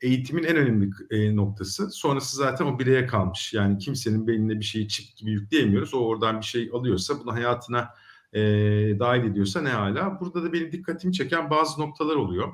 eğitimin 0.00 0.44
en 0.44 0.56
önemli 0.56 0.90
e, 1.10 1.36
noktası. 1.36 1.90
Sonrası 1.90 2.36
zaten 2.36 2.66
o 2.66 2.78
bireye 2.78 3.06
kalmış. 3.06 3.52
Yani 3.52 3.78
kimsenin 3.78 4.26
beynine 4.26 4.60
bir 4.60 4.64
şeyi 4.64 4.88
çip 4.88 5.16
gibi 5.16 5.30
yükleyemiyoruz. 5.30 5.94
O 5.94 5.98
oradan 5.98 6.40
bir 6.40 6.46
şey 6.46 6.70
alıyorsa 6.72 7.20
bunu 7.20 7.32
hayatına 7.32 7.88
e, 8.32 8.40
dahil 8.98 9.24
ediyorsa 9.24 9.62
ne 9.62 9.68
hala. 9.68 10.20
Burada 10.20 10.42
da 10.42 10.52
benim 10.52 10.72
dikkatimi 10.72 11.12
çeken 11.12 11.50
bazı 11.50 11.80
noktalar 11.80 12.16
oluyor. 12.16 12.52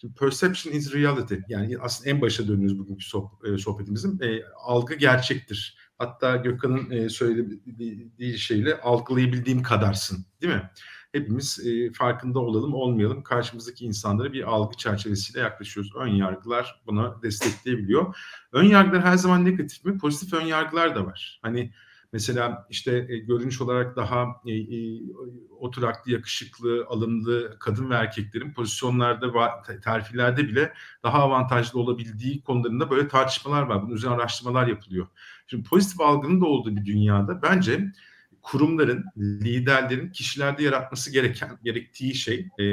Şimdi 0.00 0.14
perception 0.14 0.72
is 0.72 0.94
reality. 0.94 1.34
Yani 1.48 1.78
aslında 1.78 2.10
en 2.10 2.20
başa 2.20 2.48
dönüyoruz 2.48 2.78
bugünkü 2.78 3.04
soh- 3.04 3.58
sohbetimizin. 3.58 4.20
E, 4.20 4.42
algı 4.64 4.94
gerçektir. 4.94 5.78
Hatta 5.98 6.36
Gökhan'ın 6.36 6.90
e, 6.90 7.08
söylediği 7.08 8.38
şeyle 8.38 8.80
algılayabildiğim 8.80 9.62
kadarsın. 9.62 10.26
Değil 10.42 10.54
mi? 10.54 10.70
Hepimiz 11.16 11.66
e, 11.66 11.92
farkında 11.92 12.38
olalım 12.38 12.74
olmayalım 12.74 13.22
karşımızdaki 13.22 13.84
insanlara 13.84 14.32
bir 14.32 14.42
algı 14.42 14.76
çerçevesiyle 14.76 15.40
yaklaşıyoruz. 15.40 15.92
Ön 15.96 16.08
yargılar 16.08 16.82
buna 16.86 17.22
destekleyebiliyor. 17.22 18.16
Ön 18.52 18.64
yargılar 18.64 19.04
her 19.04 19.16
zaman 19.16 19.44
negatif 19.44 19.84
mi? 19.84 19.98
Pozitif 19.98 20.32
ön 20.34 20.46
yargılar 20.46 20.94
da 20.94 21.06
var. 21.06 21.40
Hani 21.42 21.72
mesela 22.12 22.66
işte 22.70 23.06
e, 23.08 23.18
görünüş 23.18 23.60
olarak 23.60 23.96
daha 23.96 24.26
e, 24.46 24.52
e, 24.52 25.00
oturaklı, 25.60 26.12
yakışıklı, 26.12 26.86
alımlı 26.88 27.56
kadın 27.58 27.90
ve 27.90 27.94
erkeklerin 27.94 28.52
pozisyonlarda, 28.52 29.62
terfilerde 29.84 30.48
bile 30.48 30.72
daha 31.02 31.18
avantajlı 31.18 31.80
olabildiği 31.80 32.42
konularında 32.42 32.90
böyle 32.90 33.08
tartışmalar 33.08 33.62
var. 33.62 33.82
Bunun 33.82 33.94
üzerine 33.94 34.14
araştırmalar 34.14 34.66
yapılıyor. 34.66 35.06
Şimdi 35.46 35.68
pozitif 35.68 36.00
algının 36.00 36.40
da 36.40 36.46
olduğu 36.46 36.76
bir 36.76 36.86
dünyada 36.86 37.42
bence 37.42 37.92
kurumların, 38.46 39.04
liderlerin 39.16 40.10
kişilerde 40.10 40.62
yaratması 40.62 41.12
gereken 41.12 41.58
gerektiği 41.64 42.14
şey 42.14 42.48
e, 42.58 42.64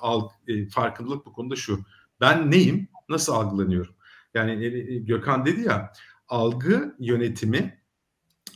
al, 0.00 0.28
e, 0.48 0.68
farkındalık 0.68 1.26
bu 1.26 1.32
konuda 1.32 1.56
şu. 1.56 1.80
Ben 2.20 2.50
neyim? 2.50 2.88
Nasıl 3.08 3.32
algılanıyorum? 3.32 3.94
Yani 4.34 4.64
e, 4.64 4.98
Gökhan 4.98 5.46
dedi 5.46 5.60
ya 5.60 5.92
algı 6.28 6.96
yönetimi 6.98 7.82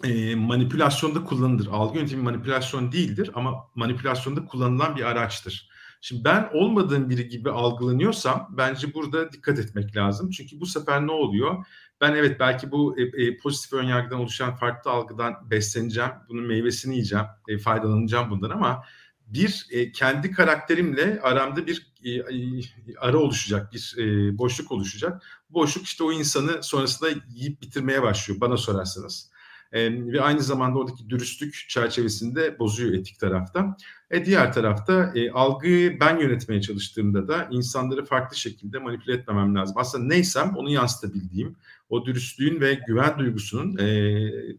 e, 0.04 0.34
manipülasyonda 0.34 1.24
kullanılır. 1.24 1.66
Algı 1.66 1.98
yönetimi 1.98 2.22
manipülasyon 2.22 2.92
değildir 2.92 3.30
ama 3.34 3.54
manipülasyonda 3.74 4.44
kullanılan 4.44 4.96
bir 4.96 5.02
araçtır. 5.02 5.70
Şimdi 6.06 6.24
ben 6.24 6.50
olmadığım 6.54 7.10
biri 7.10 7.28
gibi 7.28 7.50
algılanıyorsam 7.50 8.54
bence 8.56 8.94
burada 8.94 9.32
dikkat 9.32 9.58
etmek 9.58 9.96
lazım. 9.96 10.30
Çünkü 10.30 10.60
bu 10.60 10.66
sefer 10.66 11.06
ne 11.06 11.12
oluyor? 11.12 11.66
Ben 12.00 12.12
evet 12.14 12.40
belki 12.40 12.70
bu 12.70 12.96
e, 12.98 13.02
e, 13.02 13.36
pozitif 13.36 13.72
önyargıdan 13.72 14.20
oluşan 14.20 14.56
farklı 14.56 14.90
algıdan 14.90 15.50
besleneceğim. 15.50 16.10
Bunun 16.28 16.44
meyvesini 16.44 16.94
yiyeceğim, 16.94 17.24
e, 17.48 17.58
faydalanacağım 17.58 18.30
bundan 18.30 18.50
ama 18.50 18.84
bir 19.26 19.66
e, 19.70 19.92
kendi 19.92 20.30
karakterimle 20.30 21.20
aramda 21.22 21.66
bir 21.66 21.92
e, 22.04 22.10
e, 22.10 22.62
ara 22.98 23.18
oluşacak, 23.18 23.72
bir 23.72 23.94
e, 23.98 24.38
boşluk 24.38 24.72
oluşacak. 24.72 25.22
Boşluk 25.50 25.84
işte 25.84 26.04
o 26.04 26.12
insanı 26.12 26.62
sonrasında 26.62 27.10
yiyip 27.28 27.62
bitirmeye 27.62 28.02
başlıyor 28.02 28.40
bana 28.40 28.56
sorarsanız. 28.56 29.30
E, 29.72 30.06
ve 30.12 30.20
aynı 30.20 30.40
zamanda 30.40 30.78
oradaki 30.78 31.10
dürüstlük 31.10 31.64
çerçevesinde 31.68 32.58
bozuyor 32.58 32.94
etik 32.94 33.18
tarafta. 33.18 33.76
E, 34.10 34.24
diğer 34.24 34.52
tarafta 34.52 35.12
e, 35.14 35.30
algıyı 35.30 36.00
ben 36.00 36.18
yönetmeye 36.18 36.60
çalıştığımda 36.60 37.28
da 37.28 37.48
insanları 37.50 38.04
farklı 38.04 38.36
şekilde 38.36 38.78
manipüle 38.78 39.14
etmemem 39.14 39.54
lazım. 39.54 39.76
Aslında 39.78 40.04
neysem 40.04 40.56
onu 40.56 40.70
yansıtabildiğim, 40.70 41.56
o 41.88 42.06
dürüstlüğün 42.06 42.60
ve 42.60 42.78
güven 42.86 43.18
duygusunun 43.18 43.78
e, 43.78 43.90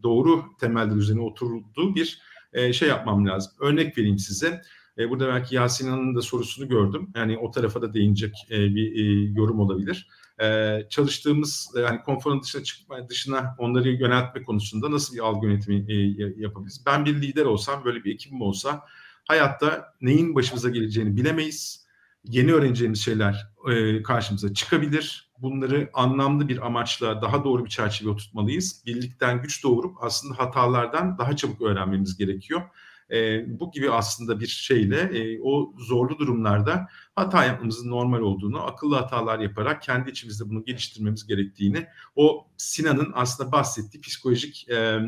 doğru 0.02 0.44
temeller 0.60 0.96
üzerine 0.96 1.22
oturduğu 1.22 1.94
bir 1.94 2.20
e, 2.52 2.72
şey 2.72 2.88
yapmam 2.88 3.26
lazım. 3.26 3.52
Örnek 3.60 3.98
vereyim 3.98 4.18
size. 4.18 4.62
E, 4.98 5.10
burada 5.10 5.28
belki 5.28 5.54
Yasin 5.54 5.88
Hanım'ın 5.90 6.14
da 6.14 6.22
sorusunu 6.22 6.68
gördüm. 6.68 7.10
Yani 7.16 7.38
o 7.38 7.50
tarafa 7.50 7.82
da 7.82 7.94
değinecek 7.94 8.46
e, 8.50 8.74
bir 8.74 8.92
e, 8.96 9.32
yorum 9.32 9.60
olabilir. 9.60 10.08
E, 10.40 10.78
çalıştığımız 10.90 11.70
yani 11.76 12.02
konforun 12.02 12.42
dışına 12.42 12.64
çıkma 12.64 13.08
dışına 13.08 13.54
onları 13.58 13.88
yöneltme 13.88 14.42
konusunda 14.42 14.90
nasıl 14.90 15.14
bir 15.14 15.20
algı 15.20 15.46
yönetimi 15.46 15.92
e, 15.92 15.94
yapabiliriz? 16.36 16.82
Ben 16.86 17.04
bir 17.04 17.22
lider 17.22 17.44
olsam 17.44 17.84
böyle 17.84 18.04
bir 18.04 18.14
ekibim 18.14 18.42
olsa 18.42 18.84
hayatta 19.28 19.94
neyin 20.00 20.34
başımıza 20.34 20.70
geleceğini 20.70 21.16
bilemeyiz 21.16 21.88
yeni 22.24 22.52
öğreneceğimiz 22.52 23.00
şeyler 23.00 23.52
e, 23.70 24.02
karşımıza 24.02 24.54
çıkabilir. 24.54 25.30
Bunları 25.38 25.90
anlamlı 25.94 26.48
bir 26.48 26.66
amaçla 26.66 27.22
daha 27.22 27.44
doğru 27.44 27.64
bir 27.64 27.70
çerçeve 27.70 28.08
oturtmalıyız. 28.08 28.82
Birlikten 28.86 29.42
güç 29.42 29.64
doğurup 29.64 29.96
aslında 30.00 30.38
hatalardan 30.38 31.18
daha 31.18 31.36
çabuk 31.36 31.62
öğrenmemiz 31.62 32.16
gerekiyor. 32.16 32.62
E, 33.10 33.44
bu 33.60 33.70
gibi 33.70 33.90
aslında 33.90 34.40
bir 34.40 34.46
şeyle 34.46 35.00
e, 35.00 35.40
o 35.42 35.72
zorlu 35.78 36.18
durumlarda 36.18 36.88
hata 37.16 37.44
yapmamızın 37.44 37.90
normal 37.90 38.20
olduğunu, 38.20 38.62
akıllı 38.62 38.94
hatalar 38.96 39.38
yaparak 39.38 39.82
kendi 39.82 40.10
içimizde 40.10 40.48
bunu 40.50 40.64
geliştirmemiz 40.64 41.26
gerektiğini, 41.26 41.86
o 42.16 42.46
Sinan'ın 42.56 43.12
aslında 43.14 43.52
bahsettiği 43.52 44.00
psikolojik 44.00 44.68
e, 44.68 44.98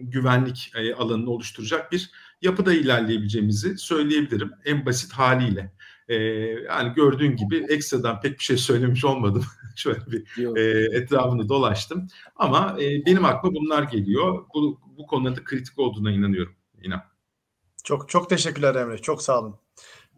güvenlik 0.00 0.72
e, 0.74 0.94
alanını 0.94 1.30
oluşturacak 1.30 1.92
bir 1.92 2.10
yapıda 2.42 2.74
ilerleyebileceğimizi 2.74 3.78
söyleyebilirim 3.78 4.50
en 4.64 4.86
basit 4.86 5.12
haliyle. 5.12 5.72
E, 6.08 6.14
yani 6.68 6.94
gördüğün 6.94 7.36
gibi 7.36 7.66
ekstradan 7.68 8.20
pek 8.20 8.38
bir 8.38 8.44
şey 8.44 8.56
söylemiş 8.56 9.04
olmadım. 9.04 9.44
Şöyle 9.76 10.00
bir 10.06 10.56
e, 10.56 10.96
etrafını 10.96 11.48
dolaştım. 11.48 12.08
Ama 12.36 12.76
e, 12.80 13.06
benim 13.06 13.24
aklıma 13.24 13.54
bunlar 13.54 13.82
geliyor. 13.82 14.44
Bu, 14.54 14.80
bu 14.98 15.06
konuda 15.06 15.44
kritik 15.44 15.78
olduğuna 15.78 16.10
inanıyorum. 16.10 16.54
İnan. 16.82 17.13
Çok 17.84 18.08
çok 18.08 18.30
teşekkürler 18.30 18.74
Emre. 18.74 18.98
Çok 18.98 19.22
sağ 19.22 19.40
olun. 19.40 19.54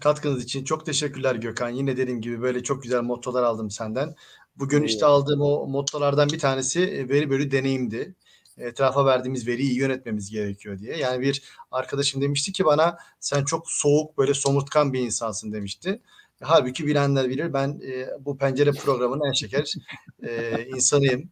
Katkınız 0.01 0.45
için 0.45 0.64
çok 0.64 0.87
teşekkürler 0.87 1.35
Gökhan. 1.35 1.71
Yine 1.71 1.97
dediğim 1.97 2.21
gibi 2.21 2.43
böyle 2.43 2.62
çok 2.62 2.83
güzel 2.83 3.03
mottolar 3.03 3.43
aldım 3.43 3.71
senden. 3.71 4.14
Bugün 4.57 4.83
işte 4.83 5.07
aldığım 5.07 5.41
o 5.41 5.67
mottolardan 5.67 6.29
bir 6.29 6.39
tanesi 6.39 6.81
e, 6.81 7.09
veri 7.09 7.31
bölü 7.31 7.51
deneyimdi. 7.51 8.14
Etrafa 8.59 9.07
verdiğimiz 9.07 9.47
veriyi 9.47 9.71
iyi 9.71 9.79
yönetmemiz 9.79 10.31
gerekiyor 10.31 10.79
diye. 10.79 10.97
Yani 10.97 11.21
bir 11.21 11.43
arkadaşım 11.71 12.23
demişti 12.23 12.53
ki 12.53 12.64
bana 12.64 12.99
sen 13.21 13.45
çok 13.45 13.71
soğuk 13.71 14.19
böyle 14.19 14.35
somurtkan 14.35 14.93
bir 14.93 15.01
insansın 15.01 15.53
demişti. 15.53 16.01
Halbuki 16.43 16.87
bilenler 16.87 17.29
bilir 17.29 17.53
ben 17.53 17.81
e, 17.87 18.09
bu 18.25 18.39
pencere 18.39 18.73
programının 18.73 19.29
en 19.29 19.33
şeker 19.33 19.75
e, 20.23 20.64
insanıyım. 20.77 21.31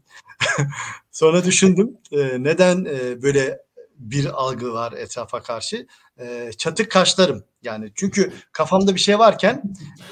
Sonra 1.11 1.45
düşündüm 1.45 1.99
e, 2.13 2.43
neden 2.43 2.85
e, 2.85 3.23
böyle 3.23 3.65
bir 3.99 4.27
algı 4.27 4.73
var 4.73 4.93
etrafa 4.93 5.43
karşı. 5.43 5.87
E, 6.21 6.51
çatık 6.59 6.91
kaşlarım 6.91 7.45
yani 7.63 7.93
çünkü 7.95 8.33
kafamda 8.53 8.95
bir 8.95 9.01
şey 9.01 9.19
varken 9.19 9.63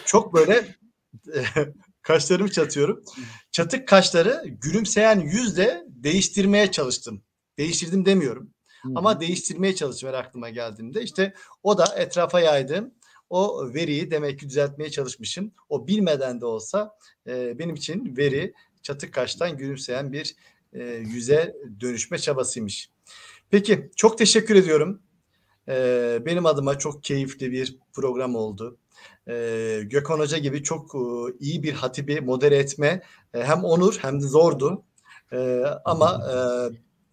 çok 0.05 0.35
böyle 0.35 0.77
e, 1.35 1.45
kaşlarımı 2.03 2.51
çatıyorum. 2.51 3.05
Çatık 3.51 3.89
kaşları 3.89 4.45
gülümseyen 4.47 5.21
yüzle 5.21 5.85
değiştirmeye 5.89 6.71
çalıştım. 6.71 7.23
Değiştirdim 7.59 8.07
demiyorum. 8.07 8.51
Hmm. 8.83 8.97
Ama 8.97 9.21
değiştirmeye 9.21 9.75
çalıştım 9.75 10.11
aklıma 10.15 10.51
geldiğimde. 10.51 11.03
işte 11.03 11.35
o 11.63 11.79
da 11.79 11.85
etrafa 11.97 12.41
yaydığım 12.41 12.95
o 13.31 13.75
veriyi 13.75 14.11
demek 14.11 14.41
ki 14.41 14.49
düzeltmeye 14.49 14.91
çalışmışım. 14.91 15.53
O 15.69 15.87
bilmeden 15.87 16.41
de 16.41 16.47
olsa 16.47 16.97
e, 17.27 17.59
benim 17.59 17.75
için 17.75 18.17
veri 18.17 18.55
çatık 18.83 19.15
kaştan 19.15 19.57
gülümseyen 19.57 20.13
bir 20.13 20.37
e, 20.73 20.85
yüze 20.85 21.57
dönüşme 21.81 22.19
çabasıymış. 22.19 22.91
Peki 23.51 23.91
çok 23.97 24.19
teşekkür 24.19 24.57
ediyorum. 24.57 25.03
Ee, 25.69 26.19
benim 26.27 26.47
adıma 26.47 26.79
çok 26.79 27.05
keyifli 27.05 27.53
bir 27.53 27.79
program 27.93 28.37
oldu. 28.37 28.79
Ee, 29.29 29.81
Gökhan 29.85 30.19
Hoca 30.19 30.39
gibi 30.39 30.63
çok 30.63 30.95
e, 30.95 30.99
iyi 31.41 31.63
bir 31.63 31.73
hatibi 31.73 32.21
modere 32.21 32.57
etme 32.57 33.03
e, 33.35 33.45
hem 33.45 33.65
onur 33.65 33.99
hem 34.03 34.23
de 34.23 34.27
zordu. 34.27 34.83
Ee, 35.33 35.65
ama 35.85 36.23
e, 36.33 36.37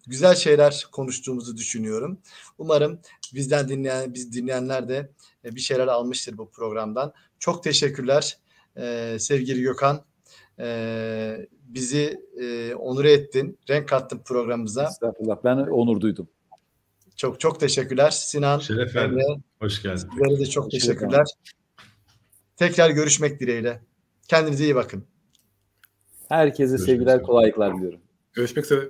güzel 0.06 0.34
şeyler 0.34 0.86
konuştuğumuzu 0.92 1.56
düşünüyorum. 1.56 2.18
Umarım 2.58 3.00
bizden 3.34 3.68
dinleyen 3.68 4.14
biz 4.14 4.32
dinleyenler 4.32 4.88
de 4.88 5.10
bir 5.44 5.60
şeyler 5.60 5.86
almıştır 5.86 6.38
bu 6.38 6.50
programdan. 6.50 7.12
Çok 7.38 7.64
teşekkürler 7.64 8.38
sevgili 9.18 9.62
Gökhan. 9.62 10.04
Bizi 11.62 12.20
onur 12.78 13.04
ettin, 13.04 13.58
renk 13.70 13.88
kattın 13.88 14.18
programımıza. 14.18 14.84
Estağfurullah. 14.84 15.36
Ben 15.44 15.56
onur 15.56 16.00
duydum. 16.00 16.28
Çok 17.20 17.40
çok 17.40 17.60
teşekkürler 17.60 18.10
Sinan. 18.10 18.58
Şeref 18.58 18.96
Emre. 18.96 19.22
Hoş 19.60 19.82
geldin. 19.82 20.08
Sizlere 20.12 20.38
de 20.38 20.46
çok 20.46 20.64
Hoş 20.64 20.72
teşekkürler. 20.72 21.26
Tekrar 22.56 22.90
görüşmek 22.90 23.40
dileğiyle. 23.40 23.80
Kendinize 24.28 24.64
iyi 24.64 24.74
bakın. 24.74 25.04
Herkese 26.28 26.70
Görüşmek 26.70 26.86
sevgiler, 26.86 27.22
kolaylıklar 27.22 27.76
diliyorum. 27.76 28.00
Görüşmek 28.32 28.64
üzere. 28.64 28.88